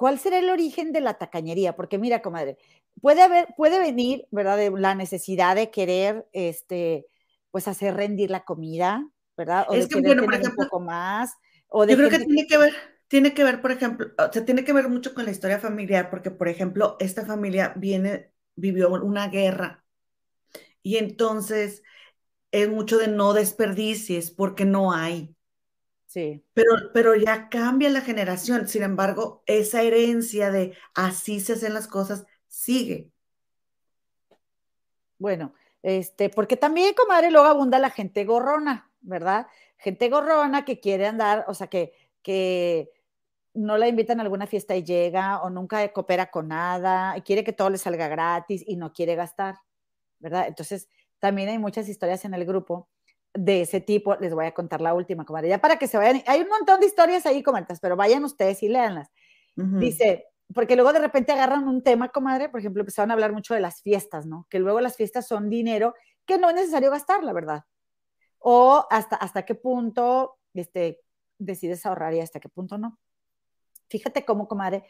¿Cuál 0.00 0.18
será 0.18 0.38
el 0.38 0.48
origen 0.48 0.92
de 0.92 1.02
la 1.02 1.18
tacañería? 1.18 1.76
Porque 1.76 1.98
mira, 1.98 2.22
comadre, 2.22 2.56
puede 3.02 3.20
haber, 3.20 3.48
puede 3.54 3.78
venir, 3.78 4.26
¿verdad? 4.30 4.56
De 4.56 4.70
la 4.70 4.94
necesidad 4.94 5.54
de 5.54 5.70
querer, 5.70 6.26
este, 6.32 7.06
pues 7.50 7.68
hacer 7.68 7.96
rendir 7.96 8.30
la 8.30 8.46
comida, 8.46 9.06
¿verdad? 9.36 9.66
O 9.68 9.74
es 9.74 9.90
de 9.90 9.96
que, 9.96 10.00
bueno, 10.00 10.24
por 10.24 10.32
ejemplo, 10.32 10.54
un 10.58 10.68
poco 10.68 10.80
más. 10.80 11.34
O 11.68 11.84
yo 11.84 11.98
creo 11.98 12.08
que 12.08 12.20
tiene 12.20 12.46
que 12.46 12.56
ver, 12.56 12.72
tiene 13.08 13.34
que 13.34 13.44
ver, 13.44 13.60
por 13.60 13.72
ejemplo, 13.72 14.06
o 14.16 14.32
sea, 14.32 14.42
tiene 14.42 14.64
que 14.64 14.72
ver 14.72 14.88
mucho 14.88 15.12
con 15.12 15.26
la 15.26 15.32
historia 15.32 15.58
familiar, 15.58 16.08
porque, 16.08 16.30
por 16.30 16.48
ejemplo, 16.48 16.96
esta 16.98 17.26
familia 17.26 17.74
viene, 17.76 18.32
vivió 18.56 18.88
una 18.88 19.28
guerra 19.28 19.84
y 20.82 20.96
entonces 20.96 21.82
es 22.52 22.70
mucho 22.70 22.96
de 22.96 23.08
no 23.08 23.34
desperdicies 23.34 24.30
porque 24.30 24.64
no 24.64 24.94
hay. 24.94 25.36
Sí. 26.10 26.44
Pero, 26.54 26.72
pero 26.92 27.14
ya 27.14 27.48
cambia 27.48 27.88
la 27.88 28.00
generación. 28.00 28.66
Sin 28.66 28.82
embargo, 28.82 29.44
esa 29.46 29.82
herencia 29.82 30.50
de 30.50 30.76
así 30.92 31.38
se 31.38 31.52
hacen 31.52 31.72
las 31.72 31.86
cosas 31.86 32.26
sigue. 32.48 33.12
Bueno, 35.18 35.54
este, 35.82 36.28
porque 36.28 36.56
también, 36.56 36.94
comadre, 36.94 37.30
luego 37.30 37.46
abunda 37.46 37.78
la 37.78 37.90
gente 37.90 38.24
gorrona, 38.24 38.90
¿verdad? 39.02 39.46
Gente 39.76 40.08
gorrona 40.08 40.64
que 40.64 40.80
quiere 40.80 41.06
andar, 41.06 41.44
o 41.46 41.54
sea, 41.54 41.68
que, 41.68 41.92
que 42.22 42.90
no 43.54 43.78
la 43.78 43.86
invitan 43.86 44.18
a 44.18 44.24
alguna 44.24 44.48
fiesta 44.48 44.74
y 44.74 44.82
llega, 44.82 45.40
o 45.42 45.48
nunca 45.48 45.92
coopera 45.92 46.28
con 46.32 46.48
nada, 46.48 47.16
y 47.16 47.22
quiere 47.22 47.44
que 47.44 47.52
todo 47.52 47.70
le 47.70 47.78
salga 47.78 48.08
gratis 48.08 48.64
y 48.66 48.74
no 48.74 48.92
quiere 48.92 49.14
gastar, 49.14 49.58
¿verdad? 50.18 50.48
Entonces, 50.48 50.88
también 51.20 51.50
hay 51.50 51.58
muchas 51.60 51.88
historias 51.88 52.24
en 52.24 52.34
el 52.34 52.44
grupo 52.44 52.88
de 53.34 53.62
ese 53.62 53.80
tipo, 53.80 54.16
les 54.16 54.34
voy 54.34 54.46
a 54.46 54.52
contar 54.52 54.80
la 54.80 54.94
última, 54.94 55.24
comadre, 55.24 55.48
ya 55.48 55.60
para 55.60 55.76
que 55.78 55.86
se 55.86 55.96
vayan, 55.96 56.22
hay 56.26 56.40
un 56.40 56.48
montón 56.48 56.80
de 56.80 56.86
historias 56.86 57.26
ahí, 57.26 57.42
comentas, 57.42 57.80
pero 57.80 57.96
vayan 57.96 58.24
ustedes 58.24 58.62
y 58.62 58.68
léanlas. 58.68 59.10
Dice, 59.56 60.26
porque 60.54 60.74
luego 60.74 60.92
de 60.92 61.00
repente 61.00 61.32
agarran 61.32 61.68
un 61.68 61.82
tema, 61.82 62.08
comadre, 62.08 62.48
por 62.48 62.60
ejemplo, 62.60 62.80
empezaron 62.80 63.10
a 63.10 63.14
hablar 63.14 63.32
mucho 63.32 63.52
de 63.52 63.60
las 63.60 63.82
fiestas, 63.82 64.24
¿no? 64.24 64.46
Que 64.48 64.58
luego 64.58 64.80
las 64.80 64.96
fiestas 64.96 65.28
son 65.28 65.50
dinero 65.50 65.94
que 66.24 66.38
no 66.38 66.48
es 66.48 66.54
necesario 66.54 66.90
gastar, 66.90 67.22
la 67.22 67.34
verdad. 67.34 67.64
O 68.38 68.86
hasta, 68.90 69.16
hasta 69.16 69.44
qué 69.44 69.54
punto 69.54 70.38
este, 70.54 71.00
decides 71.38 71.84
ahorrar 71.84 72.14
y 72.14 72.20
hasta 72.20 72.40
qué 72.40 72.48
punto 72.48 72.78
no. 72.78 72.98
Fíjate 73.88 74.24
cómo, 74.24 74.48
comadre, 74.48 74.84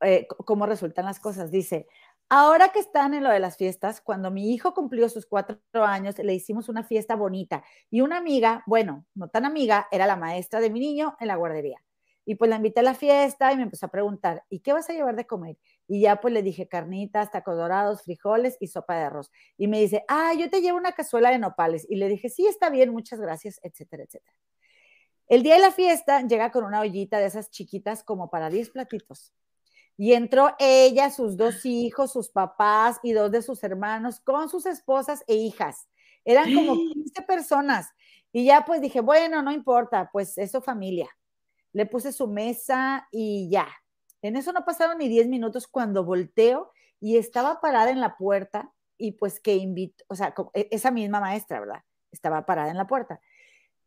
eh, 0.00 0.26
cómo 0.26 0.66
resultan 0.66 1.04
las 1.04 1.20
cosas. 1.20 1.50
Dice, 1.50 1.86
Ahora 2.34 2.70
que 2.70 2.78
están 2.78 3.12
en 3.12 3.24
lo 3.24 3.28
de 3.28 3.40
las 3.40 3.58
fiestas, 3.58 4.00
cuando 4.00 4.30
mi 4.30 4.54
hijo 4.54 4.72
cumplió 4.72 5.06
sus 5.10 5.26
cuatro 5.26 5.58
años, 5.74 6.16
le 6.18 6.32
hicimos 6.32 6.70
una 6.70 6.82
fiesta 6.82 7.14
bonita 7.14 7.62
y 7.90 8.00
una 8.00 8.16
amiga, 8.16 8.62
bueno, 8.66 9.04
no 9.14 9.28
tan 9.28 9.44
amiga, 9.44 9.86
era 9.90 10.06
la 10.06 10.16
maestra 10.16 10.58
de 10.60 10.70
mi 10.70 10.80
niño 10.80 11.14
en 11.20 11.28
la 11.28 11.36
guardería. 11.36 11.84
Y 12.24 12.36
pues 12.36 12.48
la 12.48 12.56
invité 12.56 12.80
a 12.80 12.84
la 12.84 12.94
fiesta 12.94 13.52
y 13.52 13.58
me 13.58 13.64
empezó 13.64 13.84
a 13.84 13.90
preguntar, 13.90 14.44
¿y 14.48 14.60
qué 14.60 14.72
vas 14.72 14.88
a 14.88 14.94
llevar 14.94 15.14
de 15.14 15.26
comer? 15.26 15.58
Y 15.86 16.00
ya 16.00 16.22
pues 16.22 16.32
le 16.32 16.42
dije 16.42 16.68
carnitas, 16.68 17.30
tacos 17.30 17.54
dorados, 17.54 18.02
frijoles 18.02 18.56
y 18.60 18.68
sopa 18.68 18.96
de 18.96 19.02
arroz. 19.02 19.30
Y 19.58 19.68
me 19.68 19.78
dice, 19.78 20.02
ah, 20.08 20.32
yo 20.32 20.48
te 20.48 20.62
llevo 20.62 20.78
una 20.78 20.92
cazuela 20.92 21.28
de 21.28 21.38
nopales. 21.38 21.86
Y 21.90 21.96
le 21.96 22.08
dije, 22.08 22.30
sí, 22.30 22.46
está 22.46 22.70
bien, 22.70 22.92
muchas 22.92 23.20
gracias, 23.20 23.60
etcétera, 23.62 24.04
etcétera. 24.04 24.34
El 25.28 25.42
día 25.42 25.56
de 25.56 25.60
la 25.60 25.70
fiesta 25.70 26.22
llega 26.22 26.50
con 26.50 26.64
una 26.64 26.80
ollita 26.80 27.18
de 27.18 27.26
esas 27.26 27.50
chiquitas 27.50 28.02
como 28.02 28.30
para 28.30 28.48
10 28.48 28.70
platitos. 28.70 29.34
Y 29.96 30.14
entró 30.14 30.54
ella, 30.58 31.10
sus 31.10 31.36
dos 31.36 31.64
hijos, 31.64 32.12
sus 32.12 32.30
papás 32.30 32.98
y 33.02 33.12
dos 33.12 33.30
de 33.30 33.42
sus 33.42 33.62
hermanos 33.62 34.20
con 34.20 34.48
sus 34.48 34.66
esposas 34.66 35.22
e 35.26 35.34
hijas. 35.34 35.88
Eran 36.24 36.54
como 36.54 36.74
15 36.92 37.22
personas. 37.22 37.88
Y 38.32 38.44
ya 38.44 38.64
pues 38.64 38.80
dije, 38.80 39.00
bueno, 39.00 39.42
no 39.42 39.52
importa, 39.52 40.08
pues 40.12 40.38
eso 40.38 40.62
familia. 40.62 41.08
Le 41.72 41.86
puse 41.86 42.12
su 42.12 42.26
mesa 42.26 43.06
y 43.10 43.48
ya. 43.50 43.68
En 44.22 44.36
eso 44.36 44.52
no 44.52 44.64
pasaron 44.64 44.98
ni 44.98 45.08
10 45.08 45.28
minutos 45.28 45.66
cuando 45.66 46.04
volteo 46.04 46.72
y 47.00 47.16
estaba 47.16 47.60
parada 47.60 47.90
en 47.90 48.00
la 48.00 48.16
puerta 48.16 48.72
y 48.96 49.12
pues 49.12 49.40
que 49.40 49.56
invitó, 49.56 50.04
o 50.08 50.14
sea, 50.14 50.32
e, 50.54 50.68
esa 50.70 50.90
misma 50.90 51.20
maestra, 51.20 51.60
¿verdad? 51.60 51.82
Estaba 52.12 52.46
parada 52.46 52.70
en 52.70 52.76
la 52.76 52.86
puerta. 52.86 53.20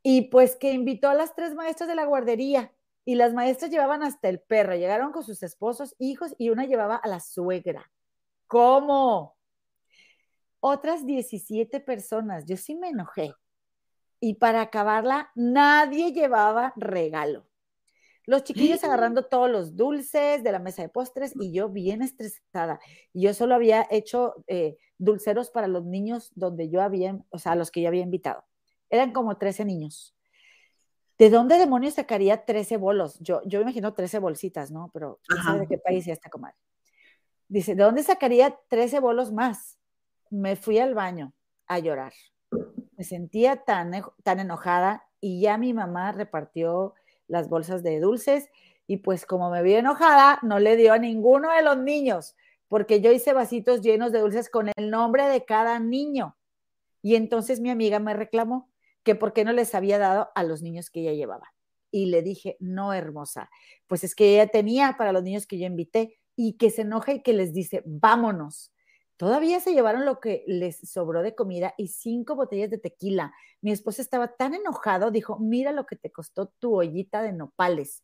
Y 0.03 0.23
pues 0.23 0.55
que 0.55 0.73
invitó 0.73 1.09
a 1.09 1.15
las 1.15 1.33
tres 1.33 1.55
maestras 1.55 1.87
de 1.87 1.95
la 1.95 2.05
guardería 2.05 2.71
y 3.05 3.15
las 3.15 3.33
maestras 3.33 3.71
llevaban 3.71 4.03
hasta 4.03 4.27
el 4.27 4.39
perro, 4.39 4.75
llegaron 4.75 5.11
con 5.11 5.23
sus 5.23 5.43
esposos, 5.43 5.95
hijos 5.99 6.35
y 6.39 6.49
una 6.49 6.65
llevaba 6.65 6.95
a 6.95 7.07
la 7.07 7.19
suegra. 7.19 7.91
¿Cómo? 8.47 9.37
Otras 10.59 11.05
17 11.05 11.79
personas, 11.79 12.45
yo 12.45 12.57
sí 12.57 12.75
me 12.75 12.89
enojé. 12.89 13.33
Y 14.19 14.35
para 14.35 14.61
acabarla, 14.61 15.29
nadie 15.35 16.11
llevaba 16.11 16.73
regalo. 16.75 17.47
Los 18.25 18.43
chiquillos 18.43 18.83
agarrando 18.83 19.27
todos 19.27 19.51
los 19.51 19.75
dulces 19.75 20.43
de 20.43 20.51
la 20.51 20.57
mesa 20.57 20.81
de 20.81 20.89
postres 20.89 21.33
y 21.39 21.53
yo 21.53 21.69
bien 21.69 22.01
estresada. 22.01 22.79
Y 23.13 23.21
yo 23.21 23.35
solo 23.35 23.53
había 23.53 23.85
hecho 23.91 24.43
eh, 24.47 24.77
dulceros 24.97 25.51
para 25.51 25.67
los 25.67 25.85
niños 25.85 26.31
donde 26.33 26.69
yo 26.69 26.81
había, 26.81 27.19
o 27.29 27.37
sea, 27.37 27.53
los 27.53 27.69
que 27.69 27.81
yo 27.81 27.87
había 27.87 28.01
invitado. 28.01 28.43
Eran 28.89 29.11
como 29.11 29.37
13 29.37 29.65
niños. 29.65 30.15
¿De 31.17 31.29
dónde 31.29 31.57
demonios 31.57 31.95
sacaría 31.95 32.45
13 32.45 32.77
bolos? 32.77 33.19
Yo, 33.19 33.41
yo 33.45 33.59
me 33.59 33.63
imagino 33.63 33.93
13 33.93 34.19
bolsitas, 34.19 34.71
¿no? 34.71 34.89
Pero 34.93 35.19
no 35.29 35.43
sabe 35.43 35.61
de 35.61 35.67
qué 35.67 35.77
país 35.77 36.07
es 36.07 36.13
esta 36.13 36.29
comadre. 36.29 36.57
Dice, 37.47 37.75
¿de 37.75 37.83
dónde 37.83 38.03
sacaría 38.03 38.57
13 38.69 38.99
bolos 38.99 39.31
más? 39.31 39.77
Me 40.29 40.55
fui 40.55 40.79
al 40.79 40.95
baño 40.95 41.33
a 41.67 41.79
llorar. 41.79 42.13
Me 42.97 43.03
sentía 43.03 43.57
tan, 43.57 43.91
tan 44.23 44.39
enojada 44.39 45.03
y 45.19 45.41
ya 45.41 45.57
mi 45.57 45.73
mamá 45.73 46.11
repartió 46.11 46.93
las 47.27 47.49
bolsas 47.49 47.83
de 47.83 47.99
dulces 47.99 48.49
y 48.87 48.97
pues 48.97 49.25
como 49.25 49.49
me 49.49 49.63
vi 49.63 49.75
enojada, 49.75 50.39
no 50.43 50.59
le 50.59 50.75
dio 50.75 50.93
a 50.93 50.97
ninguno 50.97 51.51
de 51.51 51.63
los 51.63 51.77
niños, 51.77 52.35
porque 52.67 53.01
yo 53.01 53.11
hice 53.11 53.33
vasitos 53.33 53.81
llenos 53.81 54.11
de 54.11 54.19
dulces 54.19 54.49
con 54.49 54.69
el 54.75 54.91
nombre 54.91 55.27
de 55.27 55.43
cada 55.43 55.79
niño. 55.79 56.37
Y 57.01 57.15
entonces 57.15 57.59
mi 57.59 57.69
amiga 57.69 57.99
me 57.99 58.13
reclamó 58.13 58.69
que 59.05 59.15
por 59.15 59.31
qué 59.31 59.45
no 59.45 59.53
les 59.53 59.75
había 59.75 59.99
dado 59.99 60.31
a 60.35 60.43
los 60.43 60.61
niños 60.61 60.89
que 60.89 61.01
ella 61.01 61.13
llevaba. 61.13 61.53
Y 61.91 62.07
le 62.07 62.23
dije, 62.23 62.57
no, 62.59 62.91
hermosa, 62.91 63.49
pues 63.87 64.03
es 64.03 64.15
que 64.15 64.33
ella 64.33 64.47
tenía 64.47 64.95
para 64.97 65.13
los 65.13 65.23
niños 65.23 65.47
que 65.47 65.57
yo 65.57 65.65
invité 65.65 66.19
y 66.35 66.57
que 66.57 66.71
se 66.71 66.81
enoja 66.81 67.13
y 67.13 67.21
que 67.21 67.31
les 67.31 67.53
dice, 67.53 67.83
vámonos. 67.85 68.73
Todavía 69.15 69.61
se 69.61 69.73
llevaron 69.73 70.03
lo 70.03 70.19
que 70.19 70.43
les 70.45 70.77
sobró 70.89 71.21
de 71.21 71.35
comida 71.35 71.73
y 71.77 71.87
cinco 71.87 72.35
botellas 72.35 72.69
de 72.69 72.79
tequila. 72.79 73.33
Mi 73.61 73.71
esposo 73.71 74.01
estaba 74.01 74.35
tan 74.35 74.55
enojado, 74.55 75.11
dijo, 75.11 75.39
mira 75.39 75.71
lo 75.71 75.85
que 75.85 75.95
te 75.95 76.11
costó 76.11 76.47
tu 76.59 76.75
ollita 76.75 77.21
de 77.21 77.31
nopales. 77.31 78.03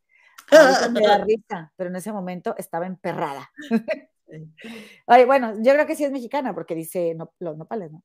me 0.92 1.02
da 1.02 1.18
risa, 1.26 1.74
pero 1.76 1.90
en 1.90 1.98
ese 1.98 2.14
momento 2.14 2.56
estaba 2.58 2.86
emperrada. 2.86 3.52
Ay, 5.08 5.26
bueno, 5.26 5.56
yo 5.62 5.74
creo 5.74 5.86
que 5.86 5.96
sí 5.96 6.06
es 6.06 6.12
mexicana 6.12 6.54
porque 6.54 6.76
dice 6.76 7.18
los 7.40 7.58
nopales, 7.58 7.92
¿no? 7.92 8.04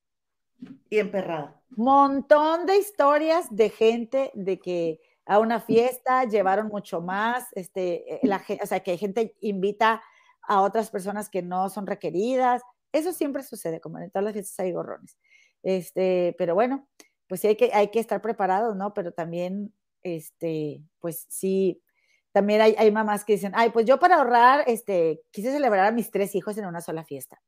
Y 0.89 0.99
emperrada. 0.99 1.61
Montón 1.71 2.67
de 2.67 2.79
historias 2.79 3.47
de 3.51 3.71
gente 3.71 4.31
de 4.35 4.59
que 4.59 5.01
a 5.27 5.41
una 5.41 5.61
fiesta 5.61 6.25
llevaron 6.25 6.69
mucho 6.69 7.01
más, 7.01 7.49
este, 7.53 8.21
la, 8.23 8.43
o 8.63 8.67
sea, 8.67 8.81
que 8.81 8.97
gente 8.97 9.37
invita 9.41 10.03
a 10.43 10.63
otras 10.63 10.91
personas 10.91 11.29
que 11.29 11.43
no 11.43 11.69
son 11.69 11.87
requeridas. 11.87 12.63
Eso 12.93 13.13
siempre 13.13 13.43
sucede, 13.43 13.81
como 13.81 13.99
en 13.99 14.11
todas 14.11 14.25
las 14.25 14.33
fiestas 14.33 14.61
hay 14.61 14.73
gorrones. 14.73 15.19
Este, 15.63 16.35
pero 16.39 16.55
bueno, 16.55 16.87
pues 17.27 17.41
sí 17.41 17.49
hay 17.49 17.57
que, 17.57 17.71
hay 17.75 17.89
que 17.89 17.99
estar 17.99 18.23
preparados, 18.23 18.77
¿no? 18.77 18.95
Pero 18.95 19.13
también, 19.13 19.75
este, 20.05 20.81
pues 21.01 21.27
sí, 21.29 21.83
también 22.31 22.61
hay, 22.61 22.77
hay, 22.79 22.93
mamás 22.93 23.25
que 23.25 23.33
dicen, 23.33 23.53
ay, 23.57 23.71
pues 23.71 23.85
yo 23.87 23.99
para 23.99 24.17
ahorrar, 24.17 24.63
este, 24.69 25.23
quise 25.33 25.51
celebrar 25.51 25.87
a 25.87 25.91
mis 25.91 26.11
tres 26.11 26.35
hijos 26.35 26.57
en 26.59 26.67
una 26.67 26.81
sola 26.81 27.05
fiesta. 27.05 27.43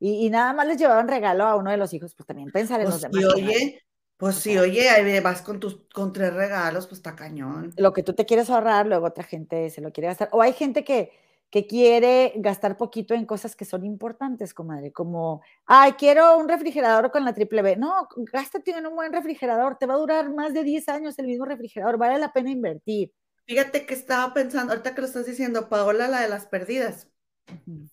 Y, 0.00 0.26
y 0.26 0.30
nada 0.30 0.52
más 0.52 0.66
les 0.66 0.78
llevaban 0.78 1.08
regalo 1.08 1.44
a 1.44 1.56
uno 1.56 1.70
de 1.70 1.76
los 1.76 1.92
hijos, 1.92 2.14
pues 2.14 2.26
también 2.26 2.50
pensar 2.50 2.80
en 2.80 2.86
pues 2.86 3.02
los 3.02 3.10
demás. 3.10 3.36
Y 3.36 3.42
oye, 3.42 3.82
pues 4.18 4.34
sí, 4.34 4.58
oye, 4.58 4.90
ahí 4.90 5.20
vas 5.20 5.42
con 5.42 5.60
tus 5.60 5.80
con 5.94 6.12
tres 6.12 6.34
regalos, 6.34 6.86
pues 6.88 6.98
está 6.98 7.14
cañón. 7.14 7.72
Lo 7.76 7.92
que 7.92 8.02
tú 8.02 8.14
te 8.14 8.26
quieres 8.26 8.50
ahorrar, 8.50 8.86
luego 8.86 9.06
otra 9.06 9.22
gente 9.22 9.70
se 9.70 9.80
lo 9.80 9.92
quiere 9.92 10.08
gastar. 10.08 10.28
O 10.32 10.42
hay 10.42 10.52
gente 10.52 10.82
que, 10.82 11.12
que 11.50 11.68
quiere 11.68 12.32
gastar 12.34 12.76
poquito 12.76 13.14
en 13.14 13.26
cosas 13.26 13.54
que 13.54 13.64
son 13.64 13.84
importantes, 13.84 14.54
comadre, 14.54 14.92
como, 14.92 15.40
ay, 15.66 15.92
quiero 15.92 16.36
un 16.36 16.48
refrigerador 16.48 17.12
con 17.12 17.24
la 17.24 17.32
triple 17.32 17.62
B. 17.62 17.76
No, 17.76 18.08
gástate 18.32 18.72
en 18.72 18.86
un 18.86 18.96
buen 18.96 19.12
refrigerador, 19.12 19.76
te 19.78 19.86
va 19.86 19.94
a 19.94 19.98
durar 19.98 20.34
más 20.34 20.52
de 20.52 20.64
10 20.64 20.88
años 20.88 21.16
el 21.20 21.26
mismo 21.26 21.44
refrigerador, 21.44 21.96
vale 21.96 22.18
la 22.18 22.32
pena 22.32 22.50
invertir. 22.50 23.12
Fíjate 23.46 23.86
que 23.86 23.94
estaba 23.94 24.34
pensando, 24.34 24.72
ahorita 24.72 24.96
que 24.96 25.00
lo 25.00 25.06
estás 25.06 25.26
diciendo, 25.26 25.68
Paola, 25.68 26.08
la 26.08 26.20
de 26.20 26.28
las 26.28 26.46
perdidas, 26.46 27.08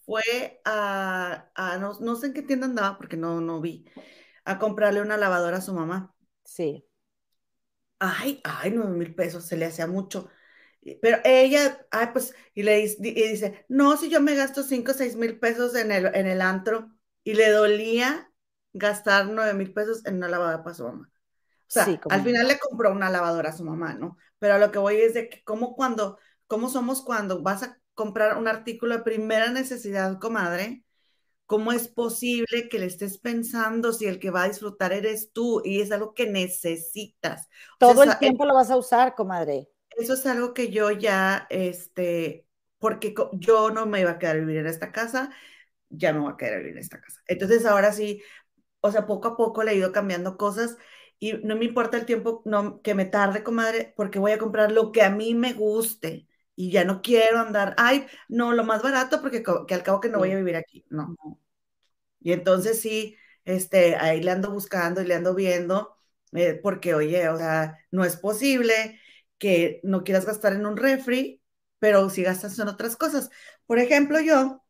fue 0.06 0.62
a, 0.66 1.50
a 1.56 1.78
no, 1.78 1.98
no, 2.00 2.16
sé 2.16 2.28
en 2.28 2.34
qué 2.34 2.42
tienda 2.42 2.68
andaba, 2.68 2.98
porque 2.98 3.18
no, 3.18 3.42
no 3.42 3.62
vi, 3.62 3.86
a 4.44 4.60
comprarle 4.60 5.02
una 5.02 5.18
lavadora 5.18 5.58
a 5.58 5.62
su 5.62 5.74
mamá. 5.74 6.14
Sí. 6.44 6.86
Ay, 8.00 8.42
ay, 8.44 8.72
nueve 8.72 8.92
mil 8.92 9.16
pesos, 9.16 9.46
se 9.46 9.58
le 9.58 9.66
hacía 9.66 9.88
mucho. 9.88 10.30
Pero 11.02 11.18
ella, 11.24 11.86
ay, 11.90 12.10
pues, 12.14 12.36
y 12.54 12.64
le 12.64 12.78
dice, 12.78 13.66
no, 13.70 13.98
si 13.98 14.10
yo 14.10 14.22
me 14.22 14.36
gasto 14.36 14.62
5 14.62 14.92
o 14.92 14.96
6 14.96 15.16
mil 15.16 15.40
pesos 15.40 15.76
en 15.76 15.92
el, 15.92 16.14
en 16.14 16.28
el 16.28 16.42
antro, 16.42 16.92
y 17.24 17.34
le 17.34 17.50
dolía 17.50 18.32
gastar 18.72 19.28
9 19.28 19.54
mil 19.54 19.74
pesos 19.74 20.06
en 20.06 20.18
una 20.18 20.28
lavadora 20.28 20.64
para 20.64 20.76
su 20.76 20.84
mamá. 20.84 21.10
O 21.68 21.72
sea, 21.76 22.00
al 22.10 22.24
final 22.24 22.48
le 22.48 22.60
compró 22.60 22.92
una 22.92 23.10
lavadora 23.10 23.50
a 23.50 23.58
su 23.58 23.64
mamá, 23.64 23.96
¿no? 23.96 24.18
Pero 24.38 24.54
a 24.54 24.60
lo 24.60 24.72
que 24.72 24.78
voy 24.78 24.98
es 24.98 25.16
de 25.16 25.30
que 25.30 25.44
cómo 25.44 25.76
cuando, 25.76 26.20
cómo 26.46 26.70
somos 26.70 27.02
cuando 27.02 27.42
vas 27.42 27.64
a 27.64 27.80
comprar 27.96 28.38
un 28.38 28.48
artículo 28.48 28.96
de 28.96 29.04
primera 29.04 29.52
necesidad, 29.52 30.20
comadre, 30.20 30.84
¿cómo 31.48 31.72
es 31.72 31.88
posible 31.88 32.70
que 32.70 32.80
le 32.80 32.86
estés 32.86 33.18
pensando 33.18 33.94
si 33.94 34.06
el 34.06 34.20
que 34.20 34.30
va 34.30 34.44
a 34.44 34.48
disfrutar 34.48 34.94
eres 34.94 35.32
tú 35.32 35.62
y 35.66 35.82
es 35.82 35.92
algo 35.92 36.14
que 36.14 36.30
necesitas? 36.30 37.50
Todo 37.80 38.04
el 38.04 38.18
tiempo 38.20 38.46
lo 38.46 38.54
vas 38.54 38.70
a 38.70 38.78
usar, 38.78 39.16
comadre 39.16 39.70
eso 39.98 40.14
es 40.14 40.26
algo 40.26 40.54
que 40.54 40.72
yo 40.72 40.92
ya, 40.92 41.48
este, 41.50 42.46
porque 42.80 43.14
yo 43.34 43.72
no 43.72 43.86
me 43.86 44.02
iba 44.02 44.12
a 44.12 44.20
quedar 44.20 44.38
a 44.38 44.40
vivir 44.40 44.58
en 44.58 44.68
esta 44.68 44.92
casa, 44.92 45.32
ya 45.90 46.14
me 46.14 46.20
voy 46.20 46.34
a 46.34 46.38
quedar 46.38 46.56
a 46.56 46.58
vivir 46.58 46.74
en 46.74 46.80
esta 46.80 47.02
casa. 47.02 47.22
Entonces 47.28 47.66
ahora 47.66 47.94
sí, 47.94 48.22
o 48.82 48.92
sea, 48.92 49.08
poco 49.08 49.30
a 49.30 49.38
poco 49.38 49.64
le 49.64 49.72
he 49.74 49.76
ido 49.76 49.92
cambiando 49.92 50.38
cosas 50.38 50.78
y 51.20 51.34
no 51.34 51.56
me 51.56 51.66
importa 51.66 51.98
el 51.98 52.06
tiempo 52.06 52.42
no, 52.46 52.82
que 52.82 52.96
me 52.96 53.06
tarde, 53.06 53.44
comadre, 53.44 53.94
porque 53.96 54.20
voy 54.20 54.32
a 54.34 54.38
comprar 54.40 54.72
lo 54.72 54.92
que 54.92 55.04
a 55.04 55.10
mí 55.10 55.34
me 55.36 55.54
guste 55.54 56.28
y 56.56 56.72
ya 56.72 56.86
no 56.86 57.02
quiero 57.02 57.40
andar, 57.40 57.76
ay, 57.78 58.08
no, 58.30 58.54
lo 58.54 58.64
más 58.64 58.82
barato 58.82 59.22
porque 59.22 59.44
que 59.44 59.74
al 59.74 59.84
cabo 59.84 60.00
que 60.00 60.10
no 60.10 60.20
voy 60.20 60.32
a 60.32 60.38
vivir 60.38 60.56
aquí, 60.56 60.86
no. 60.90 61.16
Y 62.20 62.32
entonces 62.34 62.82
sí, 62.82 63.16
este, 63.46 63.96
ahí 63.96 64.22
le 64.22 64.32
ando 64.32 64.52
buscando 64.52 65.02
y 65.02 65.06
le 65.06 65.16
ando 65.16 65.36
viendo, 65.36 65.98
eh, 66.34 66.60
porque 66.62 66.94
oye, 66.96 67.30
o 67.30 67.38
sea, 67.38 67.78
no 67.92 68.04
es 68.06 68.18
posible 68.18 69.00
que 69.38 69.80
no 69.84 70.04
quieras 70.04 70.26
gastar 70.26 70.54
en 70.54 70.66
un 70.66 70.78
refri, 70.78 71.42
pero 71.80 72.10
si 72.10 72.24
gastas 72.24 72.58
en 72.60 72.68
otras 72.68 72.96
cosas. 72.98 73.30
Por 73.68 73.80
ejemplo, 73.80 74.20
yo, 74.20 74.64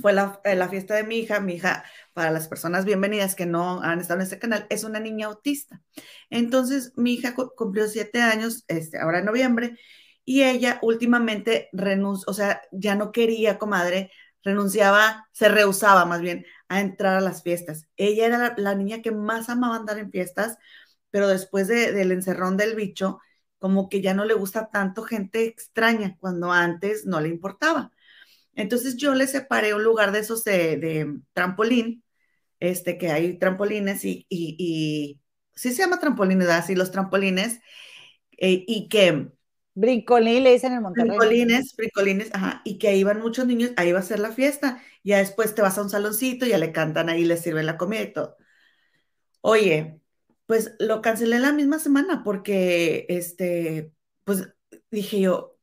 fue 0.00 0.12
la, 0.12 0.40
eh, 0.44 0.54
la, 0.54 0.68
fiesta 0.68 0.94
de 0.94 1.04
mi 1.04 1.18
hija, 1.18 1.40
mi 1.40 1.54
hija, 1.54 1.84
para 2.12 2.30
las 2.30 2.48
personas 2.48 2.84
bienvenidas 2.84 3.34
que 3.34 3.46
no 3.46 3.82
han 3.82 4.00
estado 4.00 4.20
en 4.20 4.24
este 4.24 4.38
canal, 4.38 4.66
es 4.70 4.84
una 4.84 5.00
niña 5.00 5.26
autista. 5.26 5.82
Entonces, 6.30 6.92
mi 6.96 7.14
hija 7.14 7.34
cumplió 7.34 7.88
siete 7.88 8.22
años, 8.22 8.64
este, 8.68 8.98
ahora 8.98 9.20
en 9.20 9.24
noviembre, 9.26 9.76
y 10.28 10.44
ella 10.44 10.78
últimamente 10.82 11.70
renunció, 11.72 12.26
o 12.30 12.34
sea, 12.34 12.60
ya 12.70 12.94
no 12.94 13.12
quería, 13.12 13.58
comadre, 13.58 14.12
renunciaba, 14.44 15.26
se 15.32 15.48
rehusaba 15.48 16.04
más 16.04 16.20
bien 16.20 16.44
a 16.68 16.82
entrar 16.82 17.16
a 17.16 17.22
las 17.22 17.42
fiestas. 17.42 17.88
Ella 17.96 18.26
era 18.26 18.54
la, 18.58 18.74
niña 18.74 19.00
que 19.00 19.10
más 19.10 19.48
amaba 19.48 19.76
andar 19.76 19.98
en 19.98 20.10
fiestas, 20.10 20.58
pero 21.10 21.28
después 21.28 21.66
de, 21.66 21.92
del 21.92 22.12
encerrón 22.12 22.58
del 22.58 22.76
bicho, 22.76 23.20
como 23.58 23.88
que 23.88 24.02
ya 24.02 24.12
no 24.12 24.26
le 24.26 24.34
gusta 24.34 24.68
tanto 24.70 25.02
gente 25.02 25.46
extraña 25.46 26.18
cuando 26.20 26.52
antes 26.52 27.06
no 27.06 27.20
le 27.22 27.30
importaba. 27.30 27.90
Entonces 28.54 28.98
yo 28.98 29.14
le 29.14 29.28
separé 29.28 29.72
un 29.72 29.82
lugar 29.82 30.12
de 30.12 30.18
esos 30.18 30.44
de, 30.44 31.20
trampolín, 31.32 32.04
este, 32.60 32.98
que 32.98 33.10
hay 33.12 33.38
trampolines 33.38 34.04
y, 34.04 34.26
y, 34.28 35.22
sí 35.54 35.72
se 35.72 35.82
llama 35.82 36.00
trampolines, 36.00 36.48
así 36.50 36.74
los 36.74 36.90
trampolines, 36.90 37.60
eh, 38.38 38.64
y 38.66 38.88
que... 38.88 39.37
Brincolín 39.78 40.42
le 40.42 40.52
dicen 40.52 40.72
en 40.72 40.82
Monterrey. 40.82 41.16
Brincolines, 41.16 41.76
brincolines, 41.76 42.34
ajá, 42.34 42.62
y 42.64 42.78
que 42.78 42.88
ahí 42.88 43.04
van 43.04 43.20
muchos 43.20 43.46
niños, 43.46 43.70
ahí 43.76 43.92
va 43.92 44.00
a 44.00 44.02
ser 44.02 44.18
la 44.18 44.32
fiesta, 44.32 44.82
ya 45.04 45.18
después 45.18 45.54
te 45.54 45.62
vas 45.62 45.78
a 45.78 45.82
un 45.82 45.90
saloncito, 45.90 46.46
ya 46.46 46.58
le 46.58 46.72
cantan 46.72 47.08
ahí, 47.08 47.24
le 47.24 47.36
sirven 47.36 47.64
la 47.64 47.76
comida 47.76 48.02
y 48.02 48.12
todo. 48.12 48.36
Oye, 49.40 50.00
pues 50.46 50.74
lo 50.80 51.00
cancelé 51.00 51.38
la 51.38 51.52
misma 51.52 51.78
semana 51.78 52.24
porque, 52.24 53.06
este, 53.08 53.92
pues 54.24 54.48
dije 54.90 55.20
yo, 55.20 55.56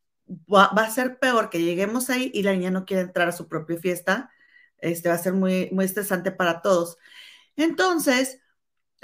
va, 0.52 0.66
a 0.66 0.90
ser 0.90 1.20
peor 1.20 1.50
que 1.50 1.62
lleguemos 1.62 2.10
ahí 2.10 2.32
y 2.34 2.44
la 2.44 2.54
niña 2.54 2.72
no 2.72 2.86
quiere 2.86 3.04
entrar 3.04 3.28
a 3.28 3.34
su 3.34 3.50
propia 3.50 3.78
fiesta, 3.78 4.32
este, 4.78 5.10
va 5.10 5.16
a 5.16 5.18
ser 5.18 5.34
muy, 5.34 5.70
muy 5.74 5.84
estresante 5.84 6.32
para 6.32 6.62
todos. 6.62 6.98
Entonces, 7.58 8.40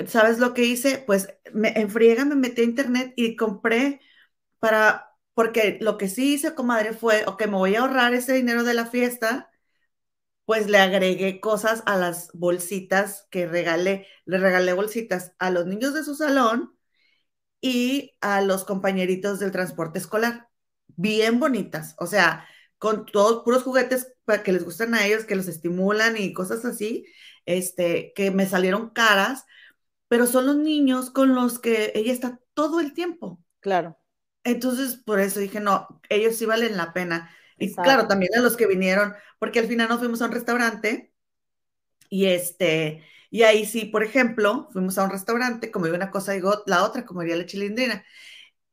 ¿sabes 0.07 0.39
lo 0.39 0.53
que 0.53 0.63
hice? 0.63 1.03
Pues 1.05 1.27
me 1.53 1.69
enfriega, 1.79 2.23
me 2.23 2.35
metí 2.35 2.61
a 2.61 2.65
internet 2.65 3.13
y 3.17 3.35
compré 3.35 3.99
para, 4.61 5.11
porque 5.35 5.79
lo 5.81 5.99
que 5.99 6.09
sí 6.09 6.35
hice, 6.35 6.55
comadre, 6.55 6.93
fue, 6.93 7.25
ok, 7.27 7.43
me 7.47 7.57
voy 7.57 7.75
a 7.75 7.81
ahorrar 7.81 8.15
ese 8.15 8.33
dinero 8.35 8.63
de 8.63 8.75
la 8.75 8.87
fiesta 8.87 9.51
pues 10.45 10.67
le 10.69 10.77
agregué 10.79 11.39
cosas 11.39 11.83
a 11.85 11.97
las 11.97 12.29
bolsitas 12.33 13.27
que 13.31 13.47
regalé. 13.47 14.07
Le 14.25 14.37
regalé 14.37 14.73
bolsitas 14.73 15.33
a 15.39 15.49
los 15.49 15.65
niños 15.65 15.93
de 15.93 16.03
su 16.03 16.15
salón 16.15 16.75
y 17.61 18.15
a 18.21 18.41
los 18.41 18.65
compañeritos 18.65 19.39
del 19.39 19.51
transporte 19.51 19.99
escolar. 19.99 20.49
Bien 20.87 21.39
bonitas, 21.39 21.95
o 21.99 22.07
sea, 22.07 22.47
con 22.79 23.05
todos 23.05 23.43
puros 23.43 23.63
juguetes 23.63 24.13
para 24.25 24.43
que 24.43 24.51
les 24.53 24.65
gusten 24.65 24.93
a 24.95 25.05
ellos, 25.05 25.25
que 25.25 25.35
los 25.35 25.47
estimulan 25.47 26.17
y 26.17 26.33
cosas 26.33 26.65
así, 26.65 27.05
este, 27.45 28.13
que 28.15 28.31
me 28.31 28.47
salieron 28.47 28.89
caras, 28.91 29.45
pero 30.09 30.27
son 30.27 30.47
los 30.47 30.57
niños 30.57 31.11
con 31.11 31.35
los 31.35 31.59
que 31.59 31.93
ella 31.95 32.13
está 32.13 32.39
todo 32.53 32.79
el 32.81 32.93
tiempo. 32.93 33.41
Claro. 33.61 34.00
Entonces, 34.43 34.95
por 34.95 35.19
eso 35.19 35.39
dije, 35.39 35.59
no, 35.59 36.01
ellos 36.09 36.35
sí 36.35 36.45
valen 36.45 36.77
la 36.77 36.93
pena. 36.93 37.29
Y 37.57 37.73
claro, 37.75 38.07
también 38.07 38.31
a 38.35 38.41
los 38.41 38.57
que 38.57 38.65
vinieron, 38.65 39.13
porque 39.37 39.59
al 39.59 39.67
final 39.67 39.87
nos 39.87 39.99
fuimos 39.99 40.21
a 40.21 40.25
un 40.25 40.31
restaurante 40.31 41.13
y 42.09 42.25
este, 42.25 43.03
y 43.29 43.43
ahí 43.43 43.65
sí, 43.65 43.85
por 43.85 44.03
ejemplo, 44.03 44.67
fuimos 44.73 44.97
a 44.97 45.03
un 45.05 45.11
restaurante, 45.11 45.71
como 45.71 45.87
iba 45.87 45.95
una 45.95 46.11
cosa 46.11 46.35
y 46.35 46.41
la 46.65 46.83
otra, 46.83 47.05
como 47.05 47.23
iría 47.23 47.37
la 47.37 47.45
chilindrina. 47.45 48.03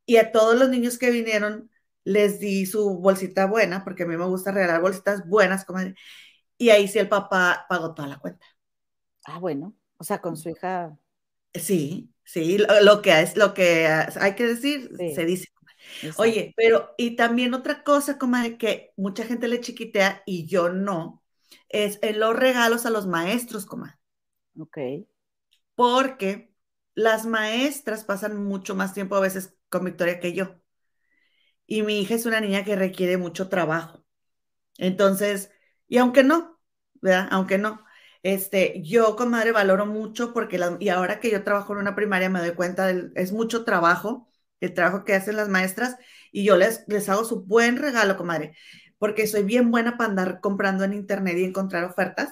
Y 0.06 0.16
a 0.16 0.32
todos 0.32 0.58
los 0.58 0.68
niños 0.68 0.98
que 0.98 1.10
vinieron 1.10 1.70
les 2.02 2.40
di 2.40 2.66
su 2.66 2.98
bolsita 2.98 3.46
buena, 3.46 3.84
porque 3.84 4.02
a 4.02 4.06
mí 4.06 4.16
me 4.16 4.24
gusta 4.24 4.50
regalar 4.50 4.80
bolsitas 4.80 5.28
buenas, 5.28 5.64
como, 5.64 5.80
y 6.56 6.70
ahí 6.70 6.88
sí 6.88 6.98
el 6.98 7.08
papá 7.08 7.66
pagó 7.68 7.94
toda 7.94 8.08
la 8.08 8.18
cuenta. 8.18 8.44
Ah, 9.24 9.38
bueno, 9.38 9.76
o 9.98 10.04
sea, 10.04 10.20
con 10.20 10.36
su 10.36 10.48
hija. 10.48 10.98
Sí, 11.54 12.10
sí, 12.24 12.58
lo, 12.58 13.02
que 13.02 13.20
es, 13.20 13.36
lo 13.36 13.54
que 13.54 13.86
hay 13.86 14.34
que 14.34 14.46
decir, 14.46 14.90
se 15.14 15.24
dice. 15.24 15.48
Oye, 16.16 16.54
pero 16.56 16.94
y 16.96 17.16
también 17.16 17.54
otra 17.54 17.82
cosa, 17.82 18.18
como 18.18 18.36
de 18.38 18.58
que 18.58 18.92
mucha 18.96 19.24
gente 19.24 19.48
le 19.48 19.60
chiquitea 19.60 20.22
y 20.26 20.46
yo 20.46 20.70
no, 20.70 21.22
es 21.68 21.98
en 22.02 22.20
los 22.20 22.36
regalos 22.36 22.86
a 22.86 22.90
los 22.90 23.06
maestros, 23.06 23.66
comadre. 23.66 23.98
Ok. 24.58 24.78
Porque 25.74 26.52
las 26.94 27.26
maestras 27.26 28.04
pasan 28.04 28.44
mucho 28.44 28.74
más 28.74 28.92
tiempo 28.94 29.16
a 29.16 29.20
veces 29.20 29.56
con 29.68 29.84
Victoria 29.84 30.20
que 30.20 30.32
yo. 30.32 30.56
Y 31.66 31.82
mi 31.82 32.00
hija 32.00 32.14
es 32.14 32.26
una 32.26 32.40
niña 32.40 32.64
que 32.64 32.76
requiere 32.76 33.16
mucho 33.18 33.48
trabajo. 33.48 34.04
Entonces, 34.78 35.50
y 35.88 35.98
aunque 35.98 36.24
no, 36.24 36.60
¿verdad? 37.02 37.28
Aunque 37.30 37.58
no, 37.58 37.84
este, 38.22 38.82
yo, 38.84 39.16
comadre, 39.16 39.52
valoro 39.52 39.86
mucho 39.86 40.32
porque, 40.32 40.60
y 40.80 40.88
ahora 40.88 41.20
que 41.20 41.30
yo 41.30 41.44
trabajo 41.44 41.72
en 41.74 41.80
una 41.80 41.94
primaria 41.96 42.30
me 42.30 42.40
doy 42.40 42.52
cuenta, 42.54 42.86
del, 42.86 43.12
es 43.16 43.32
mucho 43.32 43.64
trabajo 43.64 44.27
el 44.60 44.74
trabajo 44.74 45.04
que 45.04 45.14
hacen 45.14 45.36
las 45.36 45.48
maestras 45.48 45.96
y 46.32 46.44
yo 46.44 46.56
les, 46.56 46.84
les 46.88 47.08
hago 47.08 47.24
su 47.24 47.44
buen 47.44 47.76
regalo, 47.76 48.16
comadre, 48.16 48.56
porque 48.98 49.26
soy 49.26 49.42
bien 49.44 49.70
buena 49.70 49.96
para 49.96 50.10
andar 50.10 50.40
comprando 50.40 50.84
en 50.84 50.94
internet 50.94 51.36
y 51.38 51.44
encontrar 51.44 51.84
ofertas. 51.84 52.30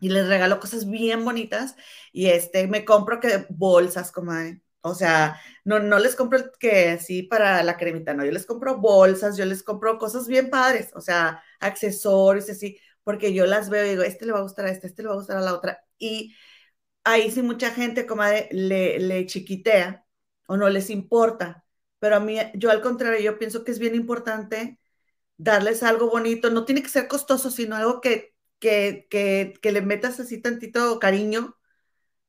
y 0.00 0.10
les 0.10 0.28
regalo 0.28 0.60
cosas 0.60 0.88
bien 0.88 1.24
bonitas 1.24 1.76
y 2.12 2.26
este, 2.28 2.66
me 2.68 2.84
compro 2.84 3.20
que 3.20 3.46
bolsas, 3.50 4.12
comadre. 4.12 4.62
O 4.82 4.94
sea, 4.94 5.40
no, 5.64 5.80
no 5.80 5.98
les 5.98 6.14
compro 6.14 6.38
que 6.60 6.98
sí 6.98 7.22
para 7.24 7.62
la 7.64 7.76
cremita, 7.76 8.14
no, 8.14 8.24
yo 8.24 8.30
les 8.30 8.46
compro 8.46 8.78
bolsas, 8.78 9.36
yo 9.36 9.44
les 9.44 9.62
compro 9.64 9.98
cosas 9.98 10.28
bien 10.28 10.48
padres, 10.50 10.90
o 10.94 11.00
sea, 11.00 11.42
accesorios, 11.60 12.48
así, 12.50 12.78
porque 13.02 13.34
yo 13.34 13.46
las 13.46 13.68
veo 13.70 13.84
y 13.86 13.90
digo, 13.90 14.02
este 14.04 14.26
le 14.26 14.32
va 14.32 14.38
a 14.40 14.42
gustar 14.42 14.66
a 14.66 14.70
este, 14.70 14.86
este 14.86 15.02
le 15.02 15.08
va 15.08 15.14
a 15.14 15.18
gustar 15.18 15.38
a 15.38 15.40
la 15.40 15.54
otra. 15.54 15.82
Y 15.98 16.36
ahí 17.04 17.30
sí 17.32 17.42
mucha 17.42 17.72
gente, 17.72 18.06
comadre, 18.06 18.48
le, 18.52 19.00
le 19.00 19.26
chiquitea 19.26 20.05
o 20.46 20.56
no 20.56 20.68
les 20.68 20.90
importa, 20.90 21.64
pero 21.98 22.16
a 22.16 22.20
mí, 22.20 22.38
yo 22.54 22.70
al 22.70 22.82
contrario, 22.82 23.20
yo 23.20 23.38
pienso 23.38 23.64
que 23.64 23.72
es 23.72 23.78
bien 23.78 23.94
importante 23.94 24.78
darles 25.36 25.82
algo 25.82 26.10
bonito, 26.10 26.50
no 26.50 26.64
tiene 26.64 26.82
que 26.82 26.88
ser 26.88 27.08
costoso, 27.08 27.50
sino 27.50 27.76
algo 27.76 28.00
que 28.00 28.36
que, 28.58 29.58
le 29.62 29.82
metas 29.82 30.20
así 30.20 30.40
tantito 30.40 30.98
cariño, 30.98 31.56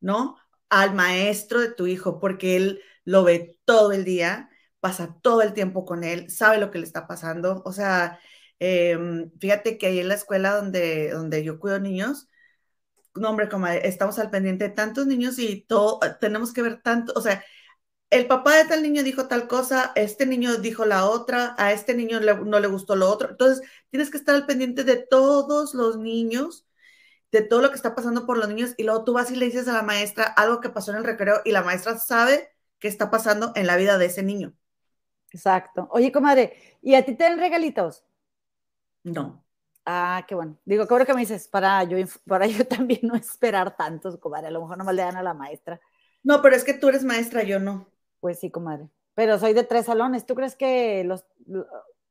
¿no? 0.02 0.38
Al 0.70 0.94
maestro 0.96 1.62
de 1.62 1.72
tu 1.74 1.88
hijo, 1.88 2.20
porque 2.20 2.58
él 2.58 2.82
lo 3.06 3.24
ve 3.24 3.60
todo 3.66 3.92
el 3.94 4.06
día, 4.06 4.50
pasa 4.80 5.18
todo 5.22 5.42
el 5.42 5.54
tiempo 5.54 5.86
con 5.86 6.04
él, 6.04 6.30
sabe 6.32 6.60
lo 6.60 6.72
que 6.72 6.80
le 6.80 6.86
está 6.86 7.08
pasando. 7.08 7.64
O 7.66 7.74
sea, 7.74 8.20
em, 8.60 9.32
fíjate 9.40 9.78
que 9.78 9.88
ahí 9.88 10.00
en 10.00 10.10
la 10.10 10.16
escuela 10.16 10.56
donde, 10.56 11.12
donde 11.12 11.44
yo 11.44 11.60
cuido 11.60 11.80
niños, 11.80 12.30
no, 13.16 13.30
hombre, 13.32 13.50
como 13.50 13.68
estamos 13.68 14.20
al 14.20 14.30
pendiente 14.30 14.66
de 14.66 14.76
tantos 14.76 15.08
niños 15.08 15.40
y 15.40 15.66
todo, 15.68 16.00
tenemos 16.22 16.54
que 16.54 16.62
ver 16.62 16.82
tanto, 16.84 17.14
o 17.16 17.22
sea, 17.22 17.44
el 18.10 18.28
papá 18.28 18.56
de 18.56 18.66
tal 18.66 18.84
niño 18.84 19.04
dijo 19.04 19.28
tal 19.28 19.48
cosa, 19.48 19.92
este 19.96 20.26
niño 20.26 20.58
dijo 20.58 20.86
la 20.86 21.06
otra, 21.10 21.56
a 21.58 21.74
este 21.74 21.94
niño 21.94 22.20
no 22.20 22.60
le 22.60 22.68
gustó 22.68 22.96
lo 22.96 23.10
otro. 23.10 23.30
Entonces, 23.30 23.68
tienes 23.90 24.10
que 24.10 24.18
estar 24.18 24.36
al 24.36 24.46
pendiente 24.46 24.84
de 24.84 24.98
todos 24.98 25.74
los 25.74 25.98
niños, 25.98 26.66
de 27.32 27.42
todo 27.42 27.62
lo 27.62 27.70
que 27.70 27.76
está 27.76 27.96
pasando 27.96 28.26
por 28.26 28.38
los 28.38 28.48
niños, 28.48 28.74
y 28.78 28.84
luego 28.84 29.04
tú 29.04 29.14
vas 29.14 29.32
y 29.32 29.36
le 29.36 29.46
dices 29.46 29.68
a 29.68 29.74
la 29.74 29.84
maestra 29.84 30.24
algo 30.26 30.62
que 30.62 30.70
pasó 30.70 30.92
en 30.92 30.98
el 30.98 31.04
recreo 31.04 31.42
y 31.46 31.52
la 31.52 31.64
maestra 31.64 31.98
sabe 31.98 32.50
qué 32.80 32.88
está 32.88 33.12
pasando 33.12 33.52
en 33.56 33.68
la 33.68 33.76
vida 33.76 33.98
de 33.98 34.06
ese 34.06 34.24
niño. 34.24 34.54
Exacto. 35.32 35.88
Oye, 35.92 36.12
comadre, 36.12 36.78
¿y 36.82 36.96
a 36.96 37.04
ti 37.04 37.16
te 37.16 37.26
dan 37.26 37.40
regalitos? 37.40 38.06
No. 39.04 39.44
Ah, 39.86 40.26
qué 40.28 40.36
bueno. 40.36 40.58
Digo, 40.66 40.88
qué 40.88 41.06
que 41.06 41.14
me 41.14 41.22
dices, 41.22 41.48
para 41.48 41.84
yo, 41.84 41.98
para 42.26 42.48
yo 42.48 42.66
también 42.68 43.02
no 43.04 43.16
esperar 43.16 43.76
tantos, 43.76 44.18
comadre. 44.18 44.48
A 44.48 44.52
lo 44.52 44.62
mejor 44.62 44.78
no 44.78 44.84
me 44.86 44.94
le 44.94 45.02
dan 45.02 45.18
a 45.18 45.24
la 45.24 45.34
maestra. 45.34 45.80
No, 46.24 46.42
pero 46.42 46.56
es 46.56 46.64
que 46.64 46.74
tú 46.74 46.90
eres 46.90 47.04
maestra, 47.04 47.44
yo 47.44 47.60
no. 47.60 47.88
Pues 48.20 48.40
sí, 48.40 48.52
comadre. 48.52 48.90
Pero 49.14 49.40
soy 49.40 49.54
de 49.54 49.64
tres 49.64 49.86
salones. 49.86 50.26
¿Tú 50.26 50.36
crees 50.36 50.56
que 50.56 51.04
los... 51.04 51.26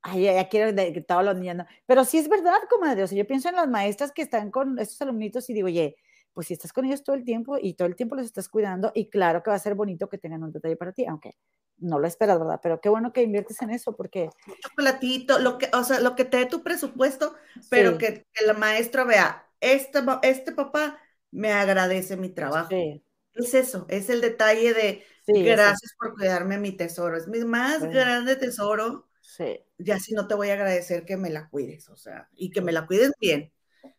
Ay, 0.03 0.25
ya 0.25 0.49
quiero 0.49 0.75
que 0.75 1.01
todos 1.01 1.25
los 1.25 1.37
niños... 1.37 1.67
Pero 1.87 2.05
sí 2.05 2.19
es 2.19 2.29
verdad, 2.29 2.59
comadre. 2.71 3.03
O 3.03 3.07
sea, 3.07 3.19
yo 3.19 3.27
pienso 3.27 3.49
en 3.49 3.57
las 3.57 3.69
maestras 3.69 4.13
que 4.13 4.23
están 4.23 4.51
con 4.51 4.79
estos 4.79 5.01
alumnitos 5.03 5.49
y 5.51 5.55
digo, 5.55 5.67
oye, 5.67 5.97
pues 6.37 6.49
si 6.49 6.53
estás 6.53 6.73
con 6.73 6.85
ellos 6.85 7.03
todo 7.03 7.17
el 7.17 7.25
tiempo 7.25 7.57
y 7.61 7.75
todo 7.75 7.89
el 7.89 7.97
tiempo 7.97 8.15
los 8.15 8.27
estás 8.27 8.49
cuidando 8.49 8.93
y 8.95 9.09
claro 9.09 9.43
que 9.43 9.49
va 9.49 9.57
a 9.57 9.59
ser 9.59 9.75
bonito 9.75 10.09
que 10.11 10.19
tengan 10.19 10.43
un 10.43 10.53
detalle 10.53 10.77
para 10.77 10.93
ti, 10.93 11.07
aunque 11.07 11.35
no 11.79 11.99
lo 11.99 12.07
esperas, 12.07 12.39
¿verdad? 12.39 12.61
Pero 12.63 12.81
qué 12.81 12.91
bueno 12.91 13.13
que 13.13 13.23
inviertes 13.23 13.63
en 13.63 13.71
eso 13.71 13.97
porque... 13.97 14.29
Un 14.47 14.55
chocolatito, 14.57 15.39
lo 15.39 15.57
que, 15.57 15.71
o 15.73 15.83
sea, 15.83 16.01
lo 16.01 16.15
que 16.15 16.27
te 16.27 16.37
dé 16.37 16.47
tu 16.47 16.63
presupuesto, 16.63 17.35
pero 17.71 17.97
que, 17.97 18.27
el 18.35 18.59
maestro 18.59 19.07
vea, 19.07 19.49
este, 19.61 20.01
este 20.23 20.53
papá 20.53 20.99
me 21.31 21.53
agradece 21.53 22.19
mi 22.19 22.29
trabajo. 22.29 22.69
Sí. 22.69 23.03
Es 23.37 23.55
eso, 23.55 23.87
es 23.89 24.09
el 24.11 24.21
detalle 24.21 24.75
de 24.75 25.05
gracias 25.27 25.95
por 25.99 26.15
cuidarme 26.15 26.59
mi 26.59 26.73
tesoro. 26.73 27.17
Es 27.17 27.29
mi 27.29 27.41
más 27.45 27.83
grande 27.83 28.37
tesoro. 28.37 29.07
Sí. 29.21 29.61
Ya 29.79 29.99
si 29.99 30.15
no 30.15 30.27
te 30.27 30.35
voy 30.35 30.51
a 30.51 30.55
agradecer 30.55 31.05
que 31.05 31.17
me 31.17 31.31
la 31.31 31.49
cuides, 31.49 31.89
o 31.89 31.97
sea, 31.97 32.29
y 32.35 32.51
que 32.51 32.61
me 32.61 32.73
la 32.73 32.87
cuides 32.87 33.13
bien. 33.21 33.53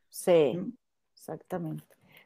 Sí, 0.09 0.59
exactamente. 1.13 1.83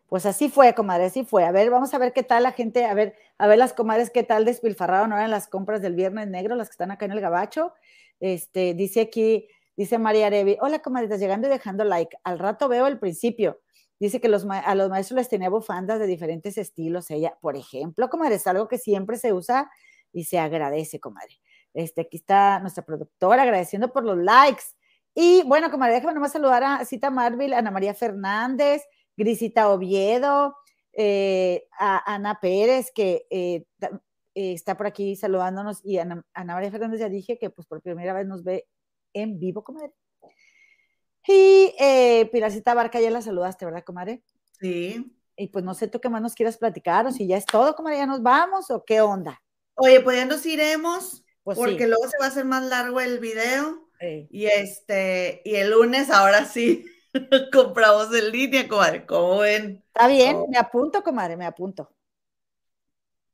Pues 0.08 0.26
así 0.26 0.50
fue, 0.50 0.74
comadre, 0.76 1.06
así 1.06 1.24
fue. 1.24 1.46
A 1.46 1.52
ver, 1.52 1.70
vamos 1.70 1.94
a 1.94 1.98
ver 1.98 2.14
qué 2.14 2.22
tal 2.22 2.44
la 2.44 2.52
gente, 2.52 2.86
a 2.86 2.94
ver, 2.94 3.16
a 3.38 3.48
ver 3.48 3.58
las 3.58 3.74
comadres 3.74 4.10
qué 4.10 4.24
tal 4.24 4.46
despilfarraron 4.46 5.12
ahora 5.12 5.26
en 5.26 5.32
las 5.32 5.48
compras 5.48 5.82
del 5.82 5.96
Viernes 5.96 6.28
Negro, 6.28 6.56
las 6.56 6.68
que 6.68 6.74
están 6.74 6.92
acá 6.92 7.06
en 7.06 7.14
el 7.14 7.22
Gabacho. 7.22 7.74
Este, 8.20 8.74
dice 8.74 9.02
aquí, 9.02 9.48
dice 9.76 9.98
María 9.98 10.28
Arevi, 10.28 10.58
hola 10.62 10.80
comadritas, 10.80 11.20
llegando 11.20 11.48
y 11.48 11.52
dejando 11.52 11.84
like. 11.84 12.18
Al 12.24 12.40
rato 12.40 12.68
veo 12.68 12.88
el 12.88 13.00
principio. 13.00 13.62
Dice 14.02 14.20
que 14.20 14.26
a 14.30 14.76
los 14.76 14.90
maestros 14.90 15.16
les 15.16 15.30
tenía 15.30 15.52
bufandas 15.52 16.00
de 16.00 16.08
diferentes 16.08 16.58
estilos. 16.58 17.12
Ella, 17.12 17.38
por 17.40 17.56
ejemplo, 17.56 18.10
comadre, 18.10 18.34
es 18.34 18.48
algo 18.48 18.68
que 18.68 18.80
siempre 18.80 19.16
se 19.16 19.32
usa 19.32 19.70
y 20.12 20.24
se 20.24 20.40
agradece, 20.40 21.00
comadre. 21.00 21.40
Este, 21.76 22.02
aquí 22.02 22.18
está 22.18 22.60
nuestra 22.62 22.84
productora 22.84 23.44
agradeciendo 23.44 23.94
por 23.94 24.04
los 24.04 24.18
likes. 24.18 24.64
Y 25.14 25.44
bueno, 25.44 25.70
comadre, 25.70 25.94
déjame 25.94 26.16
nomás 26.16 26.32
saludar 26.32 26.64
a 26.64 26.84
Cita 26.84 27.12
Marvel, 27.12 27.54
Ana 27.54 27.70
María 27.70 27.94
Fernández, 27.94 28.82
Grisita 29.16 29.70
Oviedo, 29.70 30.56
eh, 30.94 31.68
a 31.78 32.16
Ana 32.16 32.40
Pérez, 32.42 32.92
que 32.96 33.28
eh, 33.30 33.66
eh, 34.34 34.54
está 34.54 34.76
por 34.78 34.88
aquí 34.88 35.16
saludándonos, 35.16 35.86
y 35.86 36.00
Ana, 36.00 36.26
Ana, 36.34 36.56
María 36.56 36.72
Fernández 36.72 37.02
ya 37.02 37.08
dije 37.08 37.38
que 37.38 37.52
pues 37.52 37.68
por 37.68 37.84
primera 37.84 38.14
vez 38.14 38.26
nos 38.26 38.44
ve 38.44 38.68
en 39.14 39.38
vivo, 39.38 39.64
comadre. 39.64 39.94
Y 41.28 41.76
eh, 41.80 42.30
Barca, 42.76 43.00
ya 43.00 43.12
la 43.12 43.22
saludaste, 43.22 43.66
¿verdad, 43.66 43.84
comadre? 43.84 44.24
Sí. 44.60 45.16
Y 45.36 45.48
pues 45.48 45.64
no 45.64 45.74
sé 45.74 45.88
tú 45.88 46.00
qué 46.00 46.10
más 46.10 46.22
nos 46.22 46.36
quieras 46.36 46.58
platicar, 46.58 47.06
o 47.08 47.12
si 47.12 47.28
ya 47.28 47.38
es 47.38 47.46
todo, 47.46 47.76
comadre, 47.76 47.98
ya 47.98 48.06
nos 48.06 48.22
vamos, 48.22 48.70
o 48.72 48.84
qué 48.84 49.02
onda. 49.02 49.42
Oye, 49.76 50.00
pues 50.02 50.18
ya 50.18 50.26
nos 50.26 50.46
iremos, 50.46 51.24
pues 51.44 51.58
porque 51.58 51.88
luego 51.88 52.08
se 52.08 52.18
va 52.20 52.26
a 52.26 52.30
hacer 52.30 52.46
más 52.46 52.66
largo 52.66 53.00
el 53.00 53.20
video. 53.20 53.88
Y 54.30 54.48
este, 54.48 55.42
y 55.46 55.56
el 55.56 55.70
lunes, 55.70 56.10
ahora 56.10 56.46
sí, 56.46 56.86
compramos 57.54 58.14
en 58.16 58.32
línea, 58.32 58.68
comadre, 58.68 59.06
¿cómo 59.06 59.40
ven? 59.40 59.84
Está 59.94 60.08
bien, 60.08 60.46
me 60.50 60.58
apunto, 60.58 61.04
comadre, 61.04 61.38
me 61.38 61.46
apunto. 61.46 61.94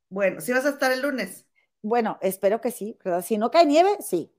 Bueno, 0.10 0.42
¿sí 0.42 0.52
vas 0.52 0.66
a 0.66 0.70
estar 0.70 0.92
el 0.92 1.02
lunes? 1.02 1.46
Bueno, 1.82 2.18
espero 2.22 2.60
que 2.60 2.72
sí, 2.72 2.98
¿verdad? 3.04 3.24
Si 3.24 3.38
no 3.38 3.50
cae 3.52 3.66
nieve, 3.66 3.98
sí. 4.02 4.34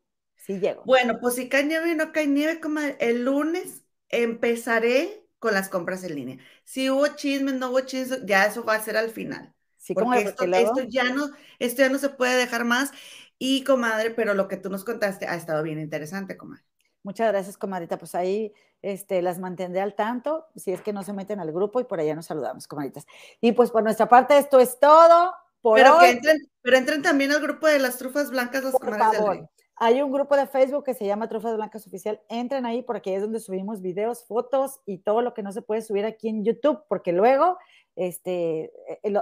Sí 0.49 0.59
llego. 0.59 0.83
Bueno, 0.87 1.21
pues 1.21 1.35
si 1.35 1.51
cae 1.51 1.63
nieve 1.65 1.95
no 1.95 2.11
cae 2.11 2.27
nieve, 2.27 2.59
como 2.59 2.81
el 2.81 3.23
lunes 3.23 3.85
empezaré 4.09 5.29
con 5.39 5.53
las 5.53 5.69
compras 5.69 6.03
en 6.05 6.15
línea. 6.15 6.39
Si 6.65 6.89
hubo 6.89 7.07
chismes, 7.09 7.55
no 7.57 7.69
hubo 7.69 7.81
chismes, 7.81 8.25
ya 8.25 8.47
eso 8.47 8.65
va 8.65 8.77
a 8.77 8.81
ser 8.81 8.97
al 8.97 9.11
final. 9.11 9.55
Sí, 9.77 9.93
porque 9.93 10.23
esto, 10.23 10.47
ya 10.89 11.05
no, 11.13 11.29
esto 11.59 11.83
ya 11.83 11.91
no 11.91 11.99
se 11.99 12.09
puede 12.09 12.35
dejar 12.37 12.65
más. 12.65 12.93
Y 13.39 13.63
comadre, 13.63 14.11
pero 14.11 14.33
lo 14.33 14.49
que 14.49 14.57
tú 14.57 14.71
nos 14.71 14.85
contaste 14.85 15.27
ha 15.27 15.37
estado 15.37 15.63
bien 15.63 15.79
interesante, 15.79 16.39
comadre. 16.39 16.65
Muchas 17.03 17.29
gracias, 17.29 17.59
comadrita. 17.59 17.99
Pues 17.99 18.15
ahí 18.15 18.55
este, 18.81 19.21
las 19.21 19.39
mantendré 19.39 19.83
al 19.83 19.95
tanto, 19.95 20.47
si 20.57 20.73
es 20.73 20.81
que 20.81 20.95
no 20.95 21.03
se 21.03 21.13
meten 21.13 21.41
al 21.41 21.53
grupo 21.53 21.79
y 21.79 21.85
por 21.85 22.01
allá 22.01 22.15
nos 22.15 22.25
saludamos, 22.25 22.67
comadritas. 22.67 23.07
Y 23.43 23.53
pues 23.53 23.71
por 23.71 23.83
nuestra 23.83 24.09
parte, 24.09 24.39
esto 24.39 24.61
es 24.61 24.81
todo. 24.81 25.35
Por 25.61 25.77
pero, 25.77 25.99
Que 25.99 26.11
entren, 26.11 26.39
pero 26.63 26.79
entren 26.79 27.03
también 27.03 27.33
al 27.33 27.43
grupo 27.43 27.67
de 27.67 27.79
las 27.79 27.99
trufas 27.99 28.31
blancas, 28.31 28.65
las 28.65 28.73
comadres 28.73 29.13
del 29.13 29.29
rey. 29.29 29.49
Hay 29.81 30.03
un 30.03 30.11
grupo 30.11 30.37
de 30.37 30.47
Facebook 30.47 30.85
que 30.85 30.95
se 30.95 31.07
llama 31.07 31.29
Trofas 31.29 31.55
Blancas 31.55 31.87
Oficial. 31.87 32.21
Entren 32.29 32.67
ahí 32.67 32.83
porque 32.83 33.15
es 33.15 33.23
donde 33.23 33.41
subimos 33.41 33.81
videos, 33.81 34.25
fotos 34.25 34.81
y 34.87 34.99
todo 34.99 35.23
lo 35.23 35.35
que 35.35 35.43
no 35.43 35.53
se 35.53 35.63
puede 35.63 35.83
subir 35.83 36.05
aquí 36.05 36.29
en 36.29 36.45
YouTube, 36.45 36.83
porque 36.89 37.13
luego, 37.13 37.59
este, 37.95 38.73
eh, 39.03 39.13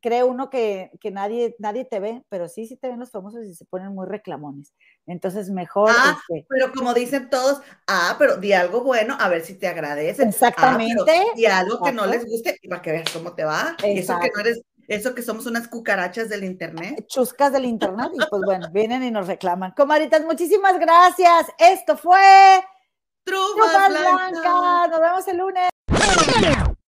cree 0.00 0.22
uno 0.22 0.50
que, 0.50 0.90
nadie, 1.12 1.56
nadie 1.58 1.84
te 1.84 2.00
ve, 2.00 2.22
pero 2.28 2.48
sí, 2.48 2.66
sí 2.66 2.76
te 2.76 2.88
ven 2.88 3.00
los 3.00 3.10
famosos 3.10 3.44
y 3.44 3.54
se 3.54 3.64
ponen 3.64 3.94
muy 3.94 4.06
reclamones. 4.06 4.72
Entonces, 5.06 5.50
mejor. 5.50 5.90
Ah, 5.92 6.18
este 6.28 6.46
pero 6.48 6.72
como 6.72 6.94
dicen 6.94 7.28
todos, 7.30 7.60
ah, 7.86 8.16
pero 8.18 8.36
di 8.36 8.52
algo 8.52 8.82
bueno, 8.82 9.16
a 9.18 9.28
ver 9.28 9.42
si 9.42 9.54
te 9.54 9.66
agradecen. 9.66 10.26
Ah, 10.26 10.30
Exactamente. 10.30 11.12
di 11.34 11.46
algo 11.46 11.82
que 11.82 11.92
no 11.92 12.06
les 12.06 12.24
guste 12.26 12.58
y 12.62 12.68
para 12.68 12.82
que 12.82 12.92
veas 12.92 13.10
cómo 13.12 13.34
te 13.34 13.44
va. 13.44 13.76
Y 13.84 13.98
eso 13.98 14.18
que 14.20 14.30
no 14.34 14.40
eres 14.40 14.62
eso 14.90 15.14
que 15.14 15.22
somos 15.22 15.46
unas 15.46 15.68
cucarachas 15.68 16.28
del 16.28 16.42
internet. 16.42 17.06
Chuscas 17.08 17.52
del 17.52 17.64
internet. 17.64 18.10
Y 18.12 18.18
pues 18.28 18.42
bueno, 18.44 18.68
vienen 18.72 19.04
y 19.04 19.10
nos 19.12 19.28
reclaman. 19.28 19.70
Comaritas, 19.76 20.24
muchísimas 20.24 20.78
gracias. 20.80 21.46
Esto 21.58 21.96
fue 21.96 22.60
Trufas, 23.22 23.88
Blancas. 23.88 24.90
Nos 24.90 25.00
vemos 25.00 25.28
el 25.28 25.36
lunes. 25.36 25.70